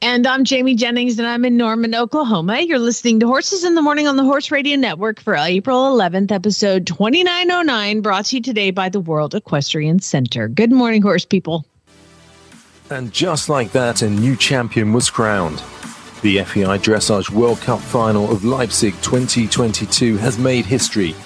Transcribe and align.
And 0.00 0.28
I'm 0.28 0.44
Jamie 0.44 0.76
Jennings, 0.76 1.18
and 1.18 1.26
I'm 1.26 1.44
in 1.44 1.56
Norman, 1.56 1.92
Oklahoma. 1.92 2.60
You're 2.60 2.78
listening 2.78 3.18
to 3.18 3.26
Horses 3.26 3.64
in 3.64 3.74
the 3.74 3.82
Morning 3.82 4.06
on 4.06 4.16
the 4.16 4.22
Horse 4.22 4.52
Radio 4.52 4.76
Network 4.76 5.18
for 5.18 5.34
April 5.34 5.96
11th, 5.96 6.30
episode 6.30 6.86
2909, 6.86 8.00
brought 8.00 8.26
to 8.26 8.36
you 8.36 8.42
today 8.42 8.70
by 8.70 8.88
the 8.88 9.00
World 9.00 9.34
Equestrian 9.34 9.98
Center. 9.98 10.46
Good 10.46 10.70
morning, 10.70 11.02
horse 11.02 11.24
people. 11.24 11.66
And 12.90 13.12
just 13.12 13.48
like 13.48 13.72
that, 13.72 14.02
a 14.02 14.08
new 14.08 14.36
champion 14.36 14.92
was 14.92 15.10
crowned. 15.10 15.58
The 16.22 16.44
FEI 16.44 16.78
Dressage 16.78 17.30
World 17.30 17.60
Cup 17.60 17.80
final 17.80 18.30
of 18.30 18.44
Leipzig 18.44 18.94
2022 19.02 20.16
has 20.18 20.38
made 20.38 20.64
history. 20.64 21.16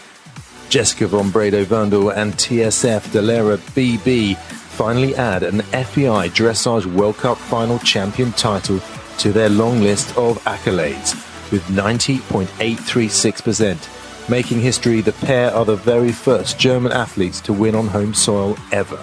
Jessica 0.70 1.06
von 1.08 1.30
Bredow-Werndl 1.30 2.16
and 2.16 2.32
TSF 2.32 3.08
Dalera 3.08 3.58
BB 3.74 4.38
finally 4.72 5.14
add 5.14 5.42
an 5.42 5.60
FEI 5.60 6.30
Dressage 6.30 6.86
World 6.86 7.18
Cup 7.18 7.36
final 7.36 7.78
champion 7.80 8.32
title 8.32 8.80
to 9.18 9.30
their 9.30 9.50
long 9.50 9.80
list 9.80 10.16
of 10.16 10.42
accolades 10.44 11.14
with 11.52 11.62
90.836%, 11.64 14.28
making 14.30 14.60
history 14.60 15.02
the 15.02 15.12
pair 15.12 15.54
are 15.54 15.66
the 15.66 15.76
very 15.76 16.10
first 16.10 16.58
German 16.58 16.90
athletes 16.90 17.38
to 17.42 17.52
win 17.52 17.74
on 17.74 17.86
home 17.86 18.14
soil 18.14 18.56
ever. 18.72 18.98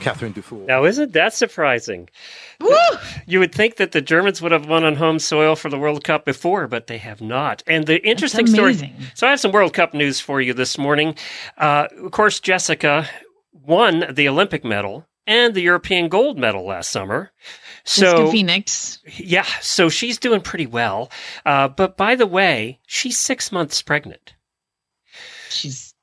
Cathrine 0.00 0.32
Dufour. 0.34 0.64
Now, 0.66 0.84
isn't 0.84 1.12
that 1.14 1.32
surprising? 1.32 2.10
Woo! 2.60 2.76
You 3.26 3.40
would 3.40 3.54
think 3.54 3.76
that 3.76 3.92
the 3.92 4.02
Germans 4.02 4.42
would 4.42 4.52
have 4.52 4.66
won 4.66 4.84
on 4.84 4.96
home 4.96 5.18
soil 5.18 5.56
for 5.56 5.70
the 5.70 5.78
World 5.78 6.04
Cup 6.04 6.26
before, 6.26 6.68
but 6.68 6.88
they 6.88 6.98
have 6.98 7.22
not. 7.22 7.62
And 7.66 7.86
the 7.86 8.06
interesting 8.06 8.46
story. 8.46 8.92
So, 9.14 9.26
I 9.26 9.30
have 9.30 9.40
some 9.40 9.52
World 9.52 9.72
Cup 9.72 9.94
news 9.94 10.20
for 10.20 10.42
you 10.42 10.52
this 10.52 10.76
morning. 10.76 11.16
Uh, 11.56 11.86
of 12.02 12.12
course, 12.12 12.38
Jessica 12.38 13.08
won 13.66 14.06
the 14.12 14.28
Olympic 14.28 14.64
medal 14.64 15.06
and 15.26 15.54
the 15.54 15.62
European 15.62 16.08
gold 16.08 16.38
medal 16.38 16.66
last 16.66 16.90
summer. 16.90 17.32
So, 17.84 18.30
Phoenix. 18.30 18.98
yeah, 19.16 19.46
so 19.60 19.88
she's 19.88 20.18
doing 20.18 20.40
pretty 20.40 20.66
well. 20.66 21.10
Uh, 21.44 21.68
but 21.68 21.96
by 21.96 22.14
the 22.14 22.26
way, 22.26 22.80
she's 22.86 23.18
six 23.18 23.52
months 23.52 23.82
pregnant 23.82 24.34
She's 25.54 25.93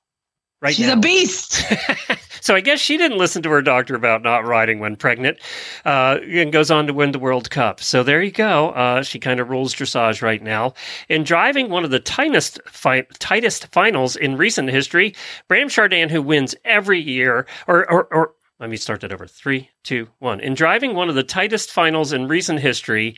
right 0.62 0.76
she's 0.76 0.88
now. 0.88 0.94
a 0.94 0.98
beast. 0.98 1.64
so 2.42 2.56
I 2.56 2.62
guess 2.62 2.80
she 2.80 2.98
didn't 2.98 3.18
listen 3.18 3.42
to 3.44 3.50
her 3.50 3.62
doctor 3.62 3.96
about 3.96 4.22
not 4.22 4.46
riding 4.46 4.80
when 4.80 4.96
pregnant, 4.96 5.40
uh, 5.86 6.20
and 6.24 6.52
goes 6.54 6.72
on 6.72 6.88
to 6.88 6.94
win 6.94 7.12
the 7.12 7.20
World 7.20 7.50
Cup. 7.50 7.82
So 7.82 8.04
there 8.04 8.22
you 8.22 8.32
go. 8.32 8.70
Uh, 8.70 9.04
she 9.04 9.20
kind 9.20 9.40
of 9.40 9.50
rules 9.50 9.74
dressage 9.74 10.22
right 10.22 10.42
now. 10.42 10.74
In 11.10 11.24
driving 11.24 11.70
one 11.70 11.84
of 11.84 11.92
the 11.92 12.00
tightest 12.00 12.60
fi- 12.68 13.08
tightest 13.20 13.68
finals 13.68 14.16
in 14.16 14.38
recent 14.38 14.70
history, 14.70 15.16
Bram 15.48 15.68
Chardon, 15.70 16.10
who 16.10 16.22
wins 16.22 16.56
every 16.64 17.00
year, 17.02 17.48
or 17.68 17.92
or, 17.92 18.06
or 18.14 18.34
let 18.60 18.70
me 18.70 18.78
start 18.78 19.02
that 19.02 19.12
over. 19.12 19.26
Three, 19.26 19.71
two, 19.84 20.08
one. 20.20 20.40
In 20.40 20.54
driving 20.54 20.94
one 20.94 21.10
of 21.10 21.16
the 21.16 21.24
tightest 21.24 21.72
finals 21.72 22.14
in 22.14 22.28
recent 22.28 22.60
history, 22.60 23.16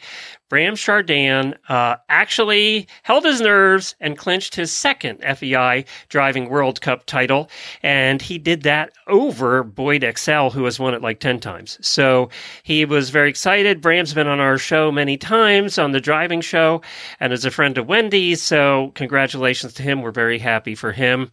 Bram 0.53 0.75
Chardon 0.75 1.55
uh, 1.67 1.95
actually 2.09 2.87
held 3.01 3.25
his 3.25 3.41
nerves 3.41 3.95
and 3.99 4.15
clinched 4.15 4.53
his 4.53 4.71
second 4.71 5.17
FEI 5.21 5.83
Driving 6.09 6.47
World 6.47 6.79
Cup 6.79 7.07
title. 7.07 7.49
And 7.81 8.21
he 8.21 8.37
did 8.37 8.61
that 8.61 8.91
over 9.07 9.63
Boyd 9.63 10.03
Exell, 10.03 10.51
who 10.51 10.65
has 10.65 10.79
won 10.79 10.93
it 10.93 11.01
like 11.01 11.19
10 11.19 11.39
times. 11.39 11.79
So 11.81 12.29
he 12.61 12.85
was 12.85 13.09
very 13.09 13.31
excited. 13.31 13.81
Bram's 13.81 14.13
been 14.13 14.27
on 14.27 14.39
our 14.39 14.59
show 14.59 14.91
many 14.91 15.17
times 15.17 15.79
on 15.79 15.91
the 15.91 15.99
driving 15.99 16.41
show 16.41 16.83
and 17.19 17.33
is 17.33 17.45
a 17.45 17.49
friend 17.49 17.75
of 17.79 17.87
Wendy's. 17.87 18.39
So 18.39 18.91
congratulations 18.93 19.73
to 19.73 19.81
him. 19.81 20.03
We're 20.03 20.11
very 20.11 20.37
happy 20.37 20.75
for 20.75 20.91
him. 20.91 21.31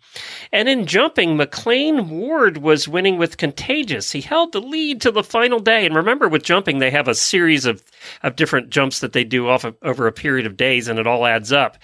And 0.50 0.66
in 0.66 0.86
jumping, 0.86 1.36
McLain 1.36 2.08
Ward 2.08 2.58
was 2.58 2.88
winning 2.88 3.18
with 3.18 3.36
Contagious. 3.36 4.12
He 4.12 4.22
held 4.22 4.52
the 4.52 4.62
lead 4.62 5.02
till 5.02 5.12
the 5.12 5.19
final 5.22 5.60
day. 5.60 5.86
And 5.86 5.94
remember, 5.94 6.28
with 6.28 6.42
jumping, 6.42 6.78
they 6.78 6.90
have 6.90 7.08
a 7.08 7.14
series 7.14 7.66
of, 7.66 7.82
of 8.22 8.36
different 8.36 8.70
jumps 8.70 9.00
that 9.00 9.12
they 9.12 9.24
do 9.24 9.48
off 9.48 9.64
of, 9.64 9.76
over 9.82 10.06
a 10.06 10.12
period 10.12 10.46
of 10.46 10.56
days, 10.56 10.88
and 10.88 10.98
it 10.98 11.06
all 11.06 11.26
adds 11.26 11.52
up. 11.52 11.78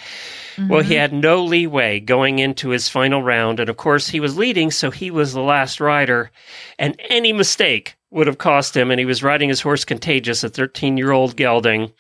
Well, 0.59 0.83
he 0.83 0.95
mm-hmm. 0.95 1.01
had 1.01 1.13
no 1.13 1.45
leeway 1.45 2.01
going 2.01 2.39
into 2.39 2.71
his 2.71 2.89
final 2.89 3.23
round. 3.23 3.61
And 3.61 3.69
of 3.69 3.77
course, 3.77 4.09
he 4.09 4.21
was 4.21 4.39
leading, 4.39 4.71
so 4.71 4.91
he 4.91 5.11
was 5.11 5.33
the 5.33 5.43
last 5.43 5.81
rider. 5.81 6.31
And 6.79 6.99
any 7.11 7.33
mistake 7.33 7.97
would 8.11 8.27
have 8.27 8.39
cost 8.39 8.77
him. 8.77 8.91
And 8.91 8.99
he 8.99 9.05
was 9.05 9.23
riding 9.23 9.49
his 9.49 9.61
horse 9.61 9.85
Contagious, 9.85 10.43
a 10.45 10.49
13 10.49 10.97
year 10.97 11.13
old 11.13 11.37
gelding. 11.37 11.93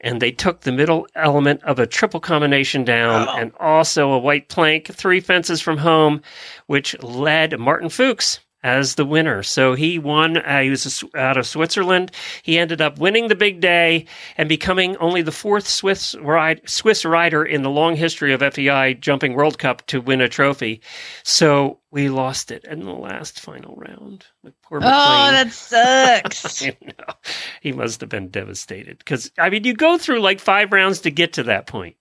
And 0.00 0.22
they 0.22 0.30
took 0.30 0.60
the 0.60 0.72
middle 0.72 1.08
element 1.14 1.64
of 1.64 1.78
a 1.78 1.86
triple 1.86 2.20
combination 2.20 2.84
down 2.84 3.26
oh. 3.28 3.36
and 3.36 3.52
also 3.58 4.12
a 4.12 4.18
white 4.18 4.48
plank, 4.48 4.86
three 4.94 5.20
fences 5.20 5.60
from 5.60 5.78
home, 5.78 6.20
which 6.66 7.00
led 7.02 7.58
Martin 7.58 7.88
Fuchs 7.88 8.40
as 8.66 8.96
the 8.96 9.04
winner. 9.04 9.44
So 9.44 9.74
he 9.74 9.96
won. 9.96 10.38
Uh, 10.38 10.62
he 10.62 10.70
was 10.70 11.04
out 11.14 11.36
of 11.36 11.46
Switzerland. 11.46 12.10
He 12.42 12.58
ended 12.58 12.80
up 12.80 12.98
winning 12.98 13.28
the 13.28 13.36
big 13.36 13.60
day 13.60 14.06
and 14.36 14.48
becoming 14.48 14.96
only 14.96 15.22
the 15.22 15.30
fourth 15.30 15.68
Swiss 15.68 16.16
ride, 16.16 16.68
Swiss 16.68 17.04
rider 17.04 17.44
in 17.44 17.62
the 17.62 17.70
long 17.70 17.94
history 17.94 18.32
of 18.32 18.40
FEI 18.40 18.94
Jumping 18.94 19.34
World 19.34 19.60
Cup 19.60 19.86
to 19.86 20.00
win 20.00 20.20
a 20.20 20.28
trophy. 20.28 20.82
So 21.22 21.78
we 21.92 22.08
lost 22.08 22.50
it 22.50 22.64
in 22.64 22.80
the 22.80 22.92
last 22.92 23.38
final 23.38 23.76
round. 23.76 24.26
With 24.42 24.60
poor 24.62 24.78
oh, 24.82 25.30
that 25.30 25.52
sucks. 25.52 26.66
Know. 26.66 27.14
He 27.60 27.70
must 27.70 28.00
have 28.00 28.10
been 28.10 28.28
devastated 28.28 28.98
because 28.98 29.30
I 29.38 29.48
mean, 29.48 29.62
you 29.62 29.74
go 29.74 29.96
through 29.96 30.20
like 30.20 30.40
five 30.40 30.72
rounds 30.72 31.00
to 31.02 31.10
get 31.12 31.34
to 31.34 31.44
that 31.44 31.68
point, 31.68 31.96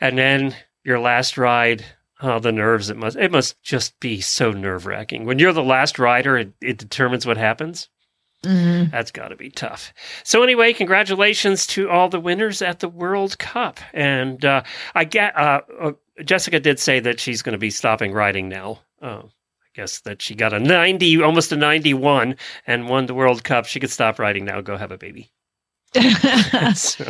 and 0.00 0.16
then 0.16 0.56
your 0.84 1.00
last 1.00 1.36
ride. 1.36 1.84
Oh, 2.22 2.38
the 2.38 2.52
nerves! 2.52 2.88
It 2.88 2.96
must. 2.96 3.16
It 3.16 3.32
must 3.32 3.60
just 3.62 3.98
be 4.00 4.20
so 4.20 4.52
nerve 4.52 4.86
wracking 4.86 5.24
when 5.26 5.38
you're 5.38 5.52
the 5.52 5.62
last 5.62 5.98
rider. 5.98 6.38
It, 6.38 6.52
it 6.60 6.78
determines 6.78 7.26
what 7.26 7.36
happens. 7.36 7.88
Mhm. 8.44 8.90
That's 8.90 9.10
got 9.10 9.28
to 9.28 9.36
be 9.36 9.50
tough. 9.50 9.92
So 10.24 10.42
anyway, 10.42 10.72
congratulations 10.72 11.66
to 11.68 11.88
all 11.90 12.08
the 12.08 12.20
winners 12.20 12.60
at 12.60 12.80
the 12.80 12.88
World 12.88 13.38
Cup. 13.38 13.78
And 13.92 14.44
uh, 14.44 14.62
I 14.94 15.04
get 15.04 15.36
uh, 15.36 15.60
uh, 15.80 15.92
Jessica 16.24 16.58
did 16.60 16.78
say 16.80 17.00
that 17.00 17.20
she's 17.20 17.42
going 17.42 17.52
to 17.52 17.58
be 17.58 17.70
stopping 17.70 18.12
riding 18.12 18.48
now. 18.48 18.80
Uh, 19.00 19.22
I 19.24 19.68
guess 19.74 20.00
that 20.00 20.22
she 20.22 20.34
got 20.34 20.52
a 20.52 20.58
ninety, 20.58 21.20
almost 21.22 21.52
a 21.52 21.56
ninety-one, 21.56 22.36
and 22.66 22.88
won 22.88 23.06
the 23.06 23.14
World 23.14 23.44
Cup. 23.44 23.66
She 23.66 23.80
could 23.80 23.90
stop 23.90 24.18
riding 24.18 24.44
now, 24.44 24.60
go 24.60 24.76
have 24.76 24.92
a 24.92 24.98
baby. 24.98 25.30
so, 26.74 27.04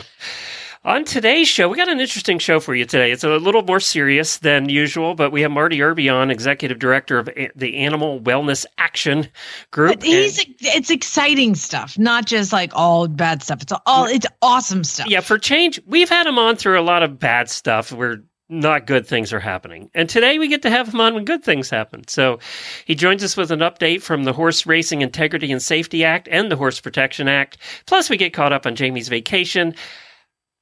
on 0.85 1.05
today's 1.05 1.47
show, 1.47 1.69
we 1.69 1.77
got 1.77 1.89
an 1.89 2.01
interesting 2.01 2.39
show 2.41 2.59
for 2.59 2.75
you 2.75 2.85
today. 2.85 3.13
It's 3.13 3.23
a 3.23 3.29
little 3.37 3.63
more 3.63 3.79
serious 3.79 4.39
than 4.39 4.69
usual, 4.69 5.15
but 5.15 5.31
we 5.31 5.43
have 5.43 5.51
Marty 5.53 5.81
Irby 5.81 6.09
on, 6.09 6.29
executive 6.31 6.81
director 6.81 7.19
of 7.19 7.29
A- 7.37 7.51
the 7.55 7.77
Animal 7.77 8.21
Wellness 8.21 8.67
Action 8.79 9.29
Group. 9.71 10.01
But 10.01 10.03
he's 10.03 10.39
And- 10.45 10.55
it's 10.61 10.91
exciting 10.91 11.55
stuff, 11.55 11.97
not 11.99 12.27
just 12.27 12.53
like 12.53 12.73
all 12.75 13.07
bad 13.07 13.43
stuff. 13.45 13.63
It's 13.63 13.73
all 13.87 14.07
it's 14.07 14.27
awesome 14.43 14.83
stuff. 14.83 15.07
Yeah, 15.09 15.21
for 15.21 15.39
change, 15.39 15.81
we've 15.87 16.09
had 16.09 16.27
him 16.27 16.39
on 16.39 16.57
through 16.57 16.81
a 16.81 16.83
lot 16.83 17.05
of 17.05 17.19
bad 17.19 17.49
stuff 17.49 17.93
where 17.93 18.23
not 18.49 18.87
good 18.87 19.07
things 19.07 19.33
are 19.33 19.41
happening. 19.41 19.89
And 19.95 20.09
today 20.11 20.39
we 20.39 20.49
get 20.49 20.63
to 20.63 20.71
have 20.71 20.93
him 20.93 21.01
on 21.01 21.15
when 21.15 21.25
good 21.25 21.43
things 21.45 21.71
happen. 21.71 22.07
So 22.09 22.39
he 22.85 22.95
joins 22.97 23.23
us 23.25 23.35
with 23.37 23.51
an 23.53 23.61
update 23.61 24.03
from 24.03 24.25
the 24.25 24.33
Horse 24.33 24.67
Racing 24.67 25.01
Integrity 25.01 25.51
and 25.53 25.63
Safety 25.63 26.05
Act 26.05 26.29
and 26.31 26.51
the 26.51 26.57
Horse 26.57 26.79
Protection 26.81 27.29
Act. 27.29 27.57
Plus, 27.87 28.11
we 28.11 28.17
get 28.19 28.35
caught 28.35 28.53
up 28.53 28.67
on 28.67 28.75
Jamie's 28.75 29.09
vacation. 29.09 29.75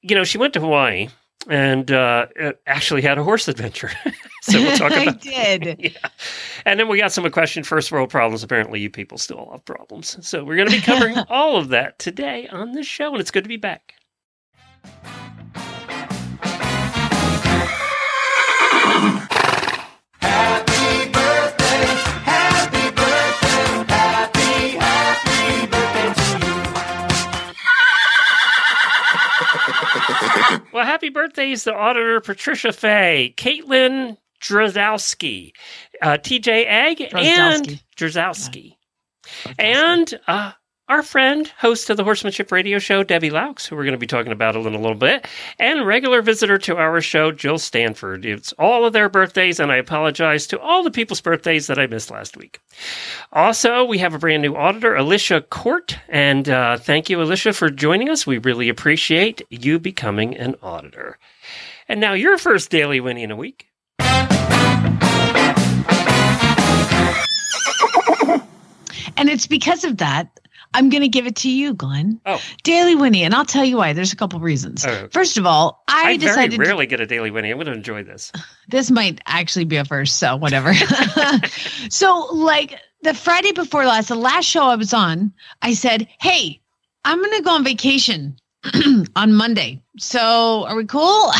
You 0.01 0.15
know, 0.15 0.23
she 0.23 0.37
went 0.37 0.53
to 0.53 0.59
Hawaii 0.59 1.09
and 1.49 1.91
uh, 1.91 2.27
uh, 2.39 2.51
actually 2.67 3.01
had 3.01 3.17
a 3.17 3.23
horse 3.23 3.47
adventure. 3.47 3.91
so 4.41 4.61
we'll 4.61 4.77
talk 4.77 4.91
about. 4.91 5.07
I 5.07 5.11
did. 5.57 5.75
yeah. 5.79 6.09
And 6.65 6.79
then 6.79 6.87
we 6.87 6.97
got 6.97 7.11
some 7.11 7.25
equestrian 7.25 7.63
first 7.63 7.91
world 7.91 8.09
problems. 8.09 8.43
Apparently, 8.43 8.79
you 8.79 8.89
people 8.89 9.17
still 9.17 9.49
have 9.51 9.65
problems. 9.65 10.17
So 10.25 10.43
we're 10.43 10.55
going 10.55 10.69
to 10.69 10.75
be 10.75 10.81
covering 10.81 11.17
all 11.29 11.57
of 11.57 11.69
that 11.69 11.99
today 11.99 12.47
on 12.47 12.73
this 12.73 12.87
show, 12.87 13.11
and 13.11 13.21
it's 13.21 13.31
good 13.31 13.43
to 13.43 13.49
be 13.49 13.57
back. 13.57 13.95
Well, 30.81 30.89
happy 30.89 31.09
birthdays 31.09 31.65
to 31.65 31.75
Auditor 31.75 32.21
Patricia 32.21 32.73
Fay, 32.73 33.35
Caitlin 33.37 34.17
Drzowski, 34.41 35.51
uh, 36.01 36.17
TJ 36.17 36.65
Egg, 36.65 37.01
and 37.13 37.67
Drozdowski. 37.95 38.75
Drzowski. 39.35 39.53
And 39.59 40.19
uh, 40.27 40.53
our 40.91 41.03
friend, 41.03 41.47
host 41.57 41.89
of 41.89 41.95
the 41.95 42.03
Horsemanship 42.03 42.51
Radio 42.51 42.77
Show, 42.77 43.01
Debbie 43.01 43.29
Laux, 43.29 43.65
who 43.65 43.77
we're 43.77 43.85
going 43.85 43.93
to 43.93 43.97
be 43.97 44.05
talking 44.05 44.33
about 44.33 44.57
in 44.57 44.65
a 44.65 44.77
little 44.77 44.93
bit, 44.93 45.25
and 45.57 45.87
regular 45.87 46.21
visitor 46.21 46.57
to 46.57 46.75
our 46.75 46.99
show, 46.99 47.31
Jill 47.31 47.57
Stanford. 47.59 48.25
It's 48.25 48.51
all 48.59 48.83
of 48.83 48.91
their 48.91 49.07
birthdays, 49.07 49.61
and 49.61 49.71
I 49.71 49.77
apologize 49.77 50.47
to 50.47 50.59
all 50.59 50.83
the 50.83 50.91
people's 50.91 51.21
birthdays 51.21 51.67
that 51.67 51.79
I 51.79 51.87
missed 51.87 52.11
last 52.11 52.35
week. 52.35 52.59
Also, 53.31 53.85
we 53.85 53.99
have 53.99 54.13
a 54.13 54.19
brand 54.19 54.41
new 54.41 54.53
auditor, 54.57 54.93
Alicia 54.93 55.43
Court, 55.43 55.97
and 56.09 56.49
uh, 56.49 56.75
thank 56.75 57.09
you, 57.09 57.21
Alicia, 57.21 57.53
for 57.53 57.69
joining 57.69 58.09
us. 58.09 58.27
We 58.27 58.39
really 58.39 58.67
appreciate 58.67 59.41
you 59.49 59.79
becoming 59.79 60.35
an 60.35 60.55
auditor. 60.61 61.17
And 61.87 62.01
now 62.01 62.11
your 62.11 62.37
first 62.37 62.69
daily 62.69 62.99
Whinney 62.99 63.23
in 63.23 63.31
a 63.31 63.37
week. 63.37 63.69
And 69.17 69.29
it's 69.29 69.45
because 69.45 69.83
of 69.83 69.97
that 69.97 70.40
I'm 70.73 70.89
going 70.89 71.01
to 71.01 71.09
give 71.09 71.27
it 71.27 71.35
to 71.37 71.51
you, 71.51 71.73
Glenn. 71.73 72.21
Oh. 72.25 72.41
Daily 72.63 72.95
Whinney, 72.95 73.23
and 73.23 73.33
I'll 73.33 73.45
tell 73.45 73.65
you 73.65 73.77
why. 73.77 73.93
There's 73.93 74.13
a 74.13 74.15
couple 74.15 74.39
reasons. 74.39 74.85
Oh. 74.85 75.09
First 75.11 75.37
of 75.37 75.45
all, 75.45 75.83
I, 75.87 76.11
I 76.11 76.17
decided 76.17 76.57
very 76.57 76.67
rarely 76.69 76.85
get 76.85 76.99
a 76.99 77.05
daily 77.05 77.31
Whinney. 77.31 77.51
I'm 77.51 77.57
going 77.57 77.67
to 77.67 77.73
enjoy 77.73 78.03
this. 78.03 78.31
this 78.69 78.89
might 78.89 79.19
actually 79.25 79.65
be 79.65 79.77
a 79.77 79.85
first, 79.85 80.17
so 80.17 80.35
whatever. 80.35 80.73
so, 81.89 82.27
like 82.33 82.79
the 83.01 83.13
Friday 83.13 83.51
before 83.51 83.85
last, 83.85 84.07
the 84.07 84.15
last 84.15 84.45
show 84.45 84.63
I 84.63 84.75
was 84.75 84.93
on, 84.93 85.33
I 85.61 85.73
said, 85.73 86.07
"Hey, 86.19 86.61
I'm 87.03 87.19
going 87.19 87.37
to 87.37 87.43
go 87.43 87.51
on 87.51 87.63
vacation 87.63 88.37
on 89.15 89.33
Monday. 89.33 89.81
So, 89.97 90.65
are 90.67 90.75
we 90.75 90.85
cool?" 90.85 91.31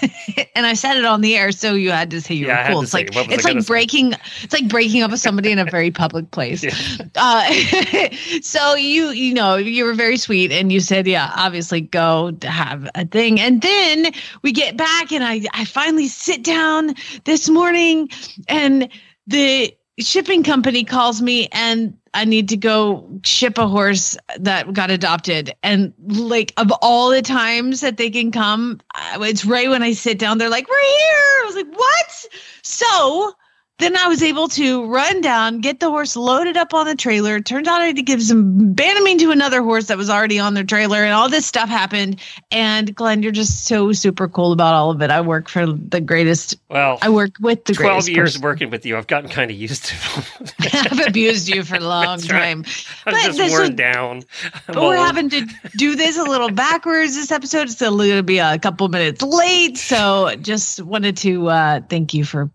and 0.54 0.66
I 0.66 0.74
said 0.74 0.96
it 0.96 1.04
on 1.04 1.20
the 1.20 1.36
air, 1.36 1.52
so 1.52 1.74
you 1.74 1.90
had 1.90 2.10
to 2.10 2.20
say 2.20 2.34
you 2.34 2.46
Yeah, 2.46 2.68
were 2.68 2.74
cool. 2.74 2.82
It's 2.82 2.94
like 2.94 3.08
it. 3.08 3.14
What 3.14 3.28
was 3.28 3.38
I 3.38 3.38
it's 3.38 3.44
like 3.44 3.60
say? 3.60 3.66
breaking 3.66 4.14
it's 4.42 4.52
like 4.52 4.68
breaking 4.68 5.02
up 5.02 5.10
with 5.10 5.20
somebody 5.20 5.50
in 5.52 5.58
a 5.58 5.64
very 5.64 5.90
public 6.02 6.30
place. 6.30 6.62
Yeah. 6.62 6.74
Uh, 7.16 7.50
so 8.42 8.74
you 8.74 9.08
you 9.10 9.34
know 9.34 9.56
you 9.56 9.84
were 9.84 9.94
very 9.94 10.16
sweet 10.16 10.52
and 10.52 10.72
you 10.72 10.80
said 10.80 11.06
yeah 11.06 11.32
obviously 11.36 11.80
go 11.80 12.32
to 12.32 12.48
have 12.50 12.88
a 12.94 13.04
thing 13.06 13.40
and 13.40 13.62
then 13.62 14.12
we 14.42 14.52
get 14.52 14.76
back 14.76 15.12
and 15.12 15.24
I 15.24 15.42
I 15.52 15.64
finally 15.64 16.08
sit 16.08 16.42
down 16.42 16.94
this 17.24 17.48
morning 17.48 18.08
and 18.48 18.88
the 19.26 19.74
shipping 19.98 20.42
company 20.42 20.84
calls 20.84 21.22
me 21.22 21.48
and 21.52 21.96
I 22.14 22.24
need 22.24 22.48
to 22.50 22.56
go 22.56 23.08
ship 23.24 23.58
a 23.58 23.66
horse 23.66 24.16
that 24.38 24.72
got 24.72 24.90
adopted. 24.90 25.52
And 25.62 25.92
like 26.06 26.52
of 26.56 26.72
all 26.80 27.10
the 27.10 27.22
times 27.22 27.80
that 27.80 27.96
they 27.96 28.10
can 28.10 28.30
come 28.30 28.80
it's 29.16 29.44
right 29.44 29.68
when 29.68 29.82
I 29.82 29.92
sit 29.92 30.18
down 30.18 30.38
they're 30.38 30.48
like 30.48 30.68
we're 30.68 30.80
here. 30.80 31.42
I 31.42 31.42
was 31.46 31.56
like 31.56 31.76
what? 31.76 32.26
So 32.62 33.34
then 33.78 33.96
I 33.96 34.06
was 34.06 34.22
able 34.22 34.46
to 34.48 34.86
run 34.86 35.20
down, 35.20 35.60
get 35.60 35.80
the 35.80 35.90
horse 35.90 36.14
loaded 36.14 36.56
up 36.56 36.72
on 36.74 36.86
the 36.86 36.94
trailer. 36.94 37.40
Turned 37.40 37.66
out 37.66 37.82
I 37.82 37.86
had 37.86 37.96
to 37.96 38.02
give 38.02 38.22
some 38.22 38.72
Banamine 38.74 39.18
to 39.18 39.32
another 39.32 39.62
horse 39.62 39.86
that 39.86 39.98
was 39.98 40.08
already 40.08 40.38
on 40.38 40.54
the 40.54 40.62
trailer, 40.62 41.02
and 41.02 41.12
all 41.12 41.28
this 41.28 41.44
stuff 41.44 41.68
happened. 41.68 42.20
And 42.52 42.94
Glenn, 42.94 43.22
you're 43.24 43.32
just 43.32 43.66
so 43.66 43.90
super 43.92 44.28
cool 44.28 44.52
about 44.52 44.74
all 44.74 44.92
of 44.92 45.02
it. 45.02 45.10
I 45.10 45.20
work 45.22 45.48
for 45.48 45.66
the 45.66 46.00
greatest. 46.00 46.56
Well, 46.70 46.98
I 47.02 47.08
work 47.08 47.32
with 47.40 47.64
the 47.64 47.72
12 47.74 47.90
greatest. 47.90 48.08
years 48.10 48.30
person. 48.34 48.42
working 48.42 48.70
with 48.70 48.86
you, 48.86 48.96
I've 48.96 49.08
gotten 49.08 49.28
kind 49.28 49.50
of 49.50 49.56
used 49.56 49.86
to 49.86 49.94
it. 50.40 50.92
I've 50.92 51.06
abused 51.08 51.48
you 51.48 51.64
for 51.64 51.74
a 51.74 51.80
long 51.80 52.18
right. 52.20 52.28
time. 52.28 52.64
I'm 53.06 53.12
But 53.14 53.22
just 53.34 53.50
worn 53.50 53.62
is- 53.64 53.70
down. 53.70 54.22
I'm 54.68 54.74
But 54.74 54.82
we're 54.82 54.96
having 54.96 55.30
to 55.30 55.46
do 55.76 55.96
this 55.96 56.16
a 56.16 56.22
little 56.22 56.50
backwards. 56.52 57.16
This 57.16 57.32
episode 57.32 57.68
is 57.68 57.74
going 57.74 58.10
to 58.16 58.22
be 58.22 58.38
a 58.38 58.56
couple 58.58 58.86
minutes 58.88 59.20
late, 59.20 59.76
so 59.78 60.32
just 60.40 60.80
wanted 60.80 61.16
to 61.18 61.48
uh, 61.48 61.80
thank 61.88 62.14
you 62.14 62.24
for 62.24 62.50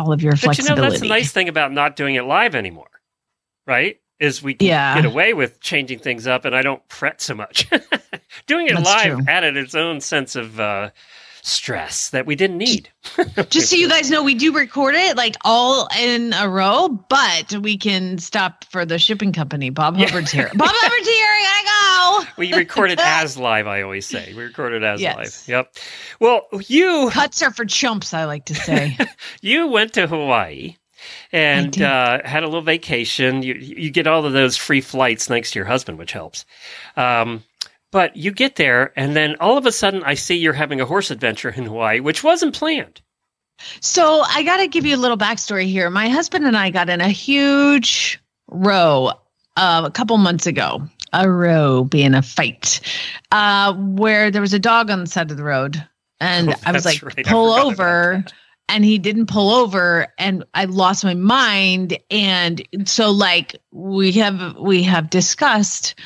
all 0.00 0.12
of 0.12 0.22
your 0.22 0.32
But 0.42 0.58
you 0.58 0.64
know, 0.64 0.74
that's 0.74 1.00
the 1.00 1.08
nice 1.08 1.30
thing 1.32 1.48
about 1.48 1.72
not 1.72 1.94
doing 1.96 2.14
it 2.14 2.24
live 2.24 2.54
anymore, 2.54 2.90
right? 3.66 4.00
Is 4.18 4.42
we 4.42 4.54
can 4.54 4.66
Yeah. 4.68 4.94
get 4.96 5.04
away 5.04 5.34
with 5.34 5.60
changing 5.60 5.98
things 6.00 6.26
up 6.26 6.44
and 6.44 6.54
I 6.54 6.62
don't 6.62 6.82
fret 6.90 7.20
so 7.20 7.34
much. 7.34 7.68
doing 8.46 8.66
it 8.66 8.74
That's 8.74 8.84
live 8.84 9.16
true. 9.18 9.24
added 9.28 9.56
its 9.56 9.74
own 9.74 10.00
sense 10.00 10.36
of 10.36 10.58
uh, 10.58 10.90
stress 11.42 12.10
that 12.10 12.26
we 12.26 12.34
didn't 12.34 12.58
need. 12.58 12.90
just 13.50 13.70
so 13.70 13.76
you 13.76 13.88
guys 13.88 14.10
know, 14.10 14.22
we 14.22 14.34
do 14.34 14.52
record 14.52 14.94
it 14.94 15.16
like 15.16 15.36
all 15.44 15.88
in 15.98 16.32
a 16.34 16.48
row, 16.48 16.88
but 17.08 17.52
we 17.62 17.76
can 17.76 18.18
stop 18.18 18.64
for 18.70 18.84
the 18.84 18.98
shipping 18.98 19.32
company. 19.32 19.70
Bob 19.70 19.96
Yeah. 19.96 20.06
Hubbard's 20.06 20.30
here. 20.30 20.50
Bob 20.54 20.68
Hubbard's 20.70 21.08
here. 21.08 21.26
I 21.26 21.42
gotta 21.42 22.26
go. 22.26 22.32
We 22.36 22.52
record 22.54 22.90
it 22.90 22.98
as 23.02 23.36
live, 23.36 23.66
I 23.66 23.82
always 23.82 24.06
say. 24.06 24.32
We 24.36 24.42
record 24.44 24.72
it 24.74 24.82
as 24.82 25.00
Yes. 25.00 25.16
live. 25.16 25.48
Yep. 25.48 25.74
Well, 26.20 26.46
you 26.68 27.10
Cuts 27.12 27.42
are 27.42 27.50
for 27.52 27.64
chumps, 27.64 28.12
I 28.14 28.24
like 28.24 28.44
to 28.46 28.54
say. 28.54 28.96
you 29.42 29.66
went 29.68 29.92
to 29.94 30.06
Hawaii 30.06 30.76
and 31.32 31.80
uh, 31.80 32.20
had 32.24 32.42
a 32.42 32.46
little 32.46 32.62
vacation. 32.62 33.42
You 33.42 33.54
you 33.54 33.90
get 33.90 34.06
all 34.06 34.24
of 34.26 34.32
those 34.32 34.56
free 34.56 34.80
flights 34.80 35.26
thanks 35.26 35.50
to 35.52 35.58
your 35.58 35.66
husband, 35.66 35.98
which 35.98 36.12
helps. 36.12 36.44
Um, 36.96 37.42
but 37.92 38.16
you 38.16 38.30
get 38.32 38.56
there, 38.56 38.92
and 38.96 39.14
then 39.16 39.36
all 39.40 39.56
of 39.58 39.66
a 39.66 39.72
sudden, 39.72 40.02
I 40.04 40.14
see 40.14 40.36
you're 40.36 40.52
having 40.52 40.80
a 40.80 40.86
horse 40.86 41.10
adventure 41.10 41.50
in 41.50 41.64
Hawaii, 41.66 42.00
which 42.00 42.22
wasn't 42.24 42.54
planned. 42.54 43.00
so 43.80 44.22
I 44.26 44.42
got 44.42 44.58
to 44.58 44.68
give 44.68 44.86
you 44.86 44.96
a 44.96 44.98
little 44.98 45.16
backstory 45.18 45.66
here. 45.66 45.90
My 45.90 46.08
husband 46.08 46.46
and 46.46 46.56
I 46.56 46.70
got 46.70 46.88
in 46.88 47.00
a 47.00 47.08
huge 47.08 48.20
row 48.48 49.12
uh, 49.56 49.82
a 49.84 49.90
couple 49.90 50.16
months 50.18 50.46
ago. 50.46 50.82
A 51.12 51.28
row 51.28 51.82
being 51.84 52.14
a 52.14 52.22
fight, 52.22 52.80
uh, 53.32 53.74
where 53.74 54.30
there 54.30 54.40
was 54.40 54.54
a 54.54 54.60
dog 54.60 54.90
on 54.90 55.00
the 55.00 55.06
side 55.08 55.30
of 55.32 55.36
the 55.36 55.42
road, 55.42 55.84
and 56.20 56.50
Oh, 56.50 56.54
I 56.64 56.70
was 56.72 56.84
like, 56.84 57.02
right. 57.02 57.26
"Pull 57.26 57.50
over." 57.52 58.24
and 58.72 58.84
he 58.84 58.98
didn't 58.98 59.26
pull 59.26 59.50
over 59.50 60.06
and 60.16 60.44
i 60.54 60.64
lost 60.64 61.02
my 61.02 61.14
mind 61.14 61.98
and 62.08 62.62
so 62.84 63.10
like 63.10 63.56
we 63.72 64.12
have 64.12 64.54
we 64.58 64.80
have 64.84 65.10
discussed 65.10 65.96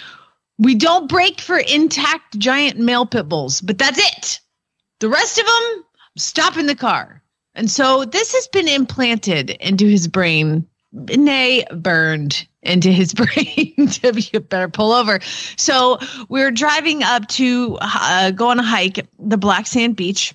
we 0.59 0.75
don't 0.75 1.09
break 1.09 1.41
for 1.41 1.59
intact 1.59 2.39
giant 2.39 2.79
male 2.79 3.07
pit 3.07 3.29
bulls 3.29 3.61
but 3.61 3.79
that's 3.79 3.99
it. 3.99 4.41
The 5.01 5.09
rest 5.09 5.39
of 5.39 5.47
them 5.47 5.85
stop 6.17 6.57
in 6.57 6.67
the 6.67 6.77
car. 6.77 7.23
And 7.55 7.71
so 7.71 8.05
this 8.05 8.33
has 8.33 8.49
been 8.49 8.69
implanted 8.69 9.51
into 9.51 9.87
his 9.87 10.09
brain 10.09 10.67
nay 10.95 11.65
burned 11.73 12.47
into 12.63 12.91
his 12.91 13.13
brain 13.43 13.75
you 13.77 14.41
better 14.41 14.69
pull 14.69 14.93
over. 14.93 15.21
So 15.57 15.99
we're 16.29 16.51
driving 16.51 17.03
up 17.03 17.27
to 17.29 17.79
uh, 17.81 18.31
go 18.31 18.49
on 18.49 18.59
a 18.59 18.63
hike 18.63 19.07
the 19.19 19.37
black 19.37 19.67
sand 19.67 19.97
beach 19.97 20.35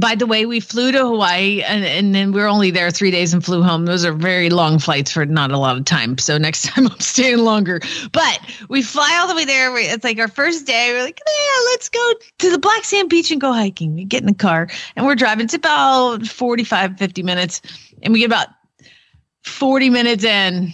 by 0.00 0.14
the 0.14 0.26
way, 0.26 0.46
we 0.46 0.60
flew 0.60 0.92
to 0.92 0.98
Hawaii 0.98 1.62
and, 1.62 1.84
and 1.84 2.14
then 2.14 2.32
we 2.32 2.40
were 2.40 2.46
only 2.46 2.70
there 2.70 2.90
three 2.90 3.10
days 3.10 3.32
and 3.32 3.44
flew 3.44 3.62
home. 3.62 3.86
Those 3.86 4.04
are 4.04 4.12
very 4.12 4.50
long 4.50 4.78
flights 4.78 5.12
for 5.12 5.26
not 5.26 5.50
a 5.50 5.58
lot 5.58 5.76
of 5.76 5.84
time. 5.84 6.18
So 6.18 6.38
next 6.38 6.62
time 6.66 6.86
I'm 6.86 7.00
staying 7.00 7.38
longer. 7.38 7.80
But 8.12 8.40
we 8.68 8.82
fly 8.82 9.18
all 9.20 9.28
the 9.28 9.34
way 9.34 9.44
there. 9.44 9.76
It's 9.78 10.04
like 10.04 10.18
our 10.18 10.28
first 10.28 10.66
day. 10.66 10.92
We're 10.92 11.02
like, 11.02 11.20
yeah, 11.26 11.64
let's 11.70 11.88
go 11.88 12.12
to 12.38 12.50
the 12.50 12.58
Black 12.58 12.84
Sand 12.84 13.10
Beach 13.10 13.30
and 13.30 13.40
go 13.40 13.52
hiking. 13.52 13.94
We 13.94 14.04
get 14.04 14.20
in 14.20 14.26
the 14.26 14.34
car 14.34 14.68
and 14.96 15.06
we're 15.06 15.14
driving. 15.14 15.44
It's 15.44 15.54
about 15.54 16.26
45, 16.26 16.98
50 16.98 17.22
minutes. 17.22 17.62
And 18.02 18.12
we 18.12 18.20
get 18.20 18.26
about 18.26 18.48
40 19.44 19.90
minutes 19.90 20.24
in. 20.24 20.72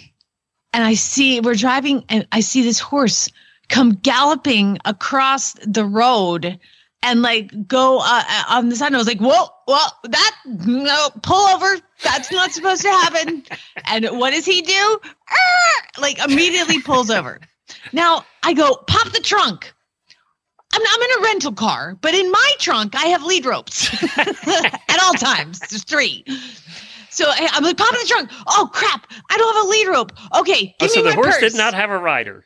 And 0.73 0.83
I 0.83 0.95
see 0.95 1.39
we're 1.39 1.53
driving 1.55 2.03
and 2.09 2.27
I 2.31 2.39
see 2.39 2.63
this 2.63 2.79
horse 2.79 3.29
come 3.69 3.91
galloping 3.91 4.77
across 4.85 5.53
the 5.65 5.85
road 5.85 6.59
and 7.03 7.21
like 7.21 7.51
go 7.67 7.99
uh, 7.99 8.23
uh, 8.27 8.43
on 8.49 8.69
the 8.69 8.75
side. 8.75 8.87
And 8.87 8.95
I 8.95 8.99
was 8.99 9.07
like, 9.07 9.19
whoa, 9.19 9.45
whoa, 9.67 9.87
that 10.09 10.35
no, 10.45 11.09
pull 11.21 11.47
over. 11.53 11.77
That's 12.03 12.31
not 12.31 12.51
supposed 12.51 12.81
to 12.81 12.89
happen. 12.89 13.43
and 13.87 14.05
what 14.17 14.31
does 14.31 14.45
he 14.45 14.61
do? 14.61 14.99
Arr! 15.03 16.01
like 16.01 16.17
immediately 16.23 16.81
pulls 16.81 17.09
over. 17.11 17.39
Now 17.91 18.25
I 18.43 18.53
go, 18.53 18.75
pop 18.87 19.11
the 19.11 19.19
trunk. 19.19 19.71
I'm, 20.73 20.81
I'm 20.89 21.01
in 21.01 21.19
a 21.19 21.23
rental 21.25 21.53
car, 21.53 21.95
but 22.01 22.15
in 22.15 22.31
my 22.31 22.51
trunk, 22.59 22.95
I 22.95 23.05
have 23.07 23.23
lead 23.23 23.45
ropes 23.45 23.93
at 24.17 24.99
all 25.03 25.13
times. 25.13 25.59
There's 25.59 25.83
three. 25.83 26.25
So 27.11 27.25
I'm 27.29 27.63
like, 27.63 27.77
pop 27.77 27.93
in 27.93 27.99
the 27.99 28.07
trunk. 28.07 28.31
Oh 28.47 28.67
crap! 28.73 29.05
I 29.29 29.37
don't 29.37 29.55
have 29.55 29.65
a 29.65 29.67
lead 29.69 29.87
rope. 29.87 30.13
Okay, 30.39 30.73
Oh, 30.81 30.85
give 30.85 30.89
so 30.91 31.03
me 31.03 31.09
the 31.09 31.15
horse 31.15 31.37
purse. 31.37 31.51
did 31.51 31.57
not 31.57 31.75
have 31.75 31.91
a 31.91 31.97
rider. 31.99 32.43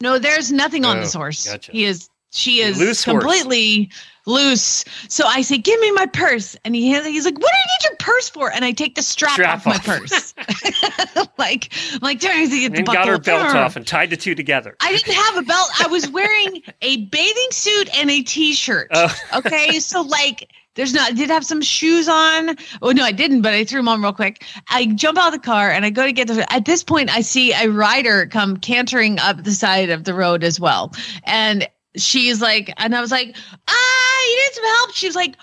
No, 0.00 0.18
there's 0.20 0.52
nothing 0.52 0.84
on 0.84 0.98
Oh, 0.98 1.00
this 1.00 1.12
horse. 1.14 1.44
gotcha. 1.48 1.72
He 1.72 1.84
is 1.84 2.08
she 2.30 2.60
is 2.60 2.78
Loose 2.78 3.04
horse. 3.04 3.22
completely 3.22 3.90
loose. 4.26 4.84
So 5.08 5.24
I 5.26 5.42
say, 5.42 5.56
"Give 5.58 5.78
me 5.80 5.90
my 5.92 6.06
purse," 6.06 6.56
and 6.64 6.74
he 6.74 6.92
he's 7.02 7.24
like, 7.24 7.38
"What 7.38 7.50
do 7.50 7.56
you 7.56 7.90
need 7.90 7.90
your 7.90 7.96
purse 7.98 8.28
for?" 8.28 8.52
And 8.52 8.64
I 8.64 8.72
take 8.72 8.94
the 8.96 9.02
strap, 9.02 9.32
Strap 9.32 9.58
off, 9.58 9.66
my 9.66 9.78
purse. 9.78 10.34
like, 11.38 11.72
I'm 11.92 11.98
like, 12.02 12.20
"Darn, 12.20 12.36
he 12.36 12.60
get 12.60 12.72
the 12.72 12.78
And 12.78 12.86
got 12.86 13.08
her 13.08 13.18
belt 13.18 13.46
Arr. 13.46 13.56
off 13.56 13.76
and 13.76 13.86
tied 13.86 14.10
the 14.10 14.16
two 14.16 14.34
together. 14.34 14.76
I 14.80 14.92
didn't 14.92 15.14
have 15.14 15.36
a 15.38 15.42
belt. 15.42 15.68
I 15.80 15.86
was 15.86 16.08
wearing 16.10 16.62
a 16.82 17.04
bathing 17.06 17.48
suit 17.52 17.88
and 17.96 18.10
a 18.10 18.22
t-shirt. 18.22 18.88
Oh. 18.92 19.14
Okay, 19.34 19.78
so 19.78 20.02
like. 20.02 20.50
There's 20.74 20.92
not. 20.92 21.12
I 21.12 21.14
did 21.14 21.30
have 21.30 21.42
some 21.42 21.62
shoes 21.62 22.06
on. 22.06 22.54
Oh 22.82 22.90
no, 22.90 23.02
I 23.02 23.10
didn't, 23.10 23.40
but 23.40 23.54
I 23.54 23.64
threw 23.64 23.78
them 23.78 23.88
on 23.88 24.02
real 24.02 24.12
quick. 24.12 24.44
I 24.68 24.84
jump 24.84 25.16
out 25.16 25.28
of 25.28 25.32
the 25.32 25.38
car 25.38 25.70
and 25.70 25.86
I 25.86 25.90
go 25.90 26.04
to 26.04 26.12
get 26.12 26.28
the. 26.28 26.46
At 26.52 26.66
this 26.66 26.84
point, 26.84 27.08
I 27.08 27.22
see 27.22 27.52
a 27.54 27.70
rider 27.70 28.26
come 28.26 28.58
cantering 28.58 29.18
up 29.18 29.42
the 29.42 29.52
side 29.52 29.88
of 29.88 30.04
the 30.04 30.12
road 30.12 30.44
as 30.44 30.60
well, 30.60 30.92
and 31.24 31.66
she's 31.96 32.40
like, 32.40 32.72
and 32.76 32.94
I 32.94 33.00
was 33.00 33.10
like, 33.10 33.36
ah, 33.68 34.22
you 34.28 34.36
need 34.36 34.52
some 34.54 34.64
help. 34.64 34.94
She 34.94 35.06
was 35.06 35.16
like, 35.16 35.36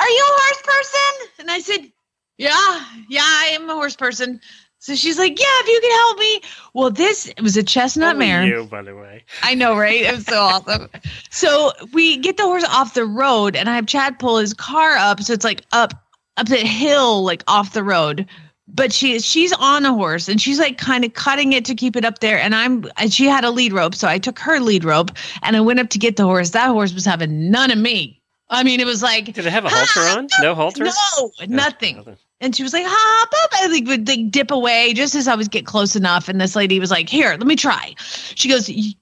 are 0.00 0.08
you 0.08 0.24
a 0.24 0.40
horse 0.40 0.62
person? 0.62 1.28
And 1.40 1.50
I 1.50 1.58
said, 1.60 1.92
Yeah, 2.36 2.84
yeah, 3.08 3.22
I 3.22 3.50
am 3.52 3.68
a 3.68 3.74
horse 3.74 3.96
person. 3.96 4.40
So 4.80 4.94
she's 4.94 5.18
like, 5.18 5.38
"Yeah, 5.38 5.46
if 5.48 5.66
you 5.66 5.80
can 5.80 5.90
help 5.90 6.18
me." 6.18 6.40
Well, 6.72 6.90
this 6.90 7.26
it 7.26 7.40
was 7.42 7.56
a 7.56 7.64
chestnut 7.64 8.14
Only 8.14 8.26
mare. 8.26 8.46
you, 8.46 8.64
by 8.64 8.82
the 8.82 8.94
way. 8.94 9.24
I 9.42 9.54
know, 9.54 9.76
right? 9.76 10.02
It 10.02 10.14
was 10.14 10.24
so 10.24 10.36
awesome. 10.40 10.88
So 11.30 11.72
we 11.92 12.16
get 12.16 12.36
the 12.36 12.44
horse 12.44 12.64
off 12.64 12.94
the 12.94 13.04
road, 13.04 13.56
and 13.56 13.68
I 13.68 13.74
have 13.74 13.86
Chad 13.86 14.20
pull 14.20 14.38
his 14.38 14.54
car 14.54 14.92
up, 14.96 15.20
so 15.20 15.32
it's 15.32 15.44
like 15.44 15.64
up 15.72 15.94
up 16.36 16.46
the 16.46 16.58
hill, 16.58 17.24
like 17.24 17.42
off 17.48 17.72
the 17.72 17.82
road. 17.82 18.26
But 18.70 18.92
she 18.92 19.18
she's 19.20 19.52
on 19.54 19.84
a 19.86 19.94
horse, 19.94 20.28
and 20.28 20.40
she's 20.40 20.58
like 20.58 20.78
kind 20.78 21.04
of 21.04 21.14
cutting 21.14 21.52
it 21.52 21.64
to 21.64 21.74
keep 21.74 21.96
it 21.96 22.04
up 22.04 22.18
there. 22.18 22.38
And 22.38 22.54
I'm 22.54 22.84
and 22.96 23.12
she 23.12 23.26
had 23.26 23.44
a 23.44 23.50
lead 23.50 23.72
rope, 23.72 23.94
so 23.94 24.06
I 24.06 24.18
took 24.18 24.38
her 24.40 24.60
lead 24.60 24.84
rope, 24.84 25.10
and 25.42 25.56
I 25.56 25.60
went 25.60 25.80
up 25.80 25.88
to 25.90 25.98
get 25.98 26.16
the 26.16 26.24
horse. 26.24 26.50
That 26.50 26.68
horse 26.68 26.92
was 26.92 27.04
having 27.04 27.50
none 27.50 27.70
of 27.70 27.78
me. 27.78 28.18
I 28.50 28.62
mean, 28.62 28.80
it 28.80 28.86
was 28.86 29.02
like 29.02 29.26
Did 29.26 29.46
it 29.46 29.50
have 29.50 29.64
a 29.64 29.68
halter 29.68 30.00
ah, 30.00 30.18
on? 30.18 30.28
No 30.40 30.54
halter? 30.54 30.84
no, 30.84 31.30
nothing. 31.46 32.16
And 32.40 32.54
she 32.54 32.62
was 32.62 32.72
like, 32.72 32.84
hop 32.86 33.28
up. 33.44 33.50
I 33.54 33.66
like 33.66 33.86
would 33.86 34.08
like 34.08 34.30
dip 34.30 34.50
away 34.50 34.94
just 34.94 35.14
as 35.14 35.28
I 35.28 35.34
was 35.34 35.48
get 35.48 35.66
close 35.66 35.96
enough. 35.96 36.28
And 36.28 36.40
this 36.40 36.54
lady 36.54 36.78
was 36.78 36.90
like, 36.90 37.08
here, 37.08 37.30
let 37.30 37.46
me 37.46 37.56
try. 37.56 37.94
She 37.98 38.48
goes, 38.48 38.66
did 38.66 38.94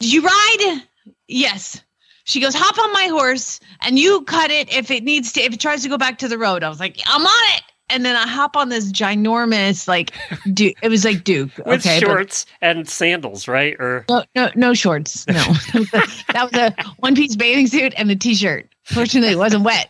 you 0.00 0.22
ride? 0.22 0.82
Yes. 1.28 1.82
She 2.24 2.40
goes, 2.40 2.54
hop 2.54 2.78
on 2.78 2.92
my 2.92 3.08
horse 3.08 3.60
and 3.82 3.98
you 3.98 4.22
cut 4.22 4.50
it 4.50 4.72
if 4.72 4.90
it 4.90 5.04
needs 5.04 5.32
to, 5.32 5.42
if 5.42 5.52
it 5.52 5.60
tries 5.60 5.82
to 5.82 5.88
go 5.88 5.98
back 5.98 6.18
to 6.18 6.28
the 6.28 6.38
road. 6.38 6.62
I 6.62 6.68
was 6.68 6.80
like, 6.80 7.00
I'm 7.06 7.22
on 7.22 7.56
it. 7.56 7.62
And 7.90 8.04
then 8.04 8.16
I 8.16 8.26
hop 8.26 8.56
on 8.56 8.68
this 8.68 8.90
ginormous, 8.92 9.88
like, 9.88 10.12
Duke. 10.52 10.76
It 10.82 10.88
was 10.88 11.04
like 11.04 11.24
Duke. 11.24 11.50
With 11.66 11.86
okay. 11.86 12.00
but- 12.00 12.06
shorts 12.06 12.46
and 12.60 12.88
sandals, 12.88 13.48
right? 13.48 13.76
Or 13.78 14.04
no, 14.08 14.24
no, 14.34 14.50
no 14.54 14.74
shorts. 14.74 15.26
No, 15.26 15.34
that 15.92 16.48
was 16.50 16.54
a 16.54 16.74
one 16.98 17.14
piece 17.14 17.36
bathing 17.36 17.66
suit 17.66 17.94
and 17.96 18.10
a 18.10 18.16
t 18.16 18.34
shirt. 18.34 18.68
Fortunately, 18.84 19.32
it 19.32 19.38
wasn't 19.38 19.64
wet. 19.64 19.88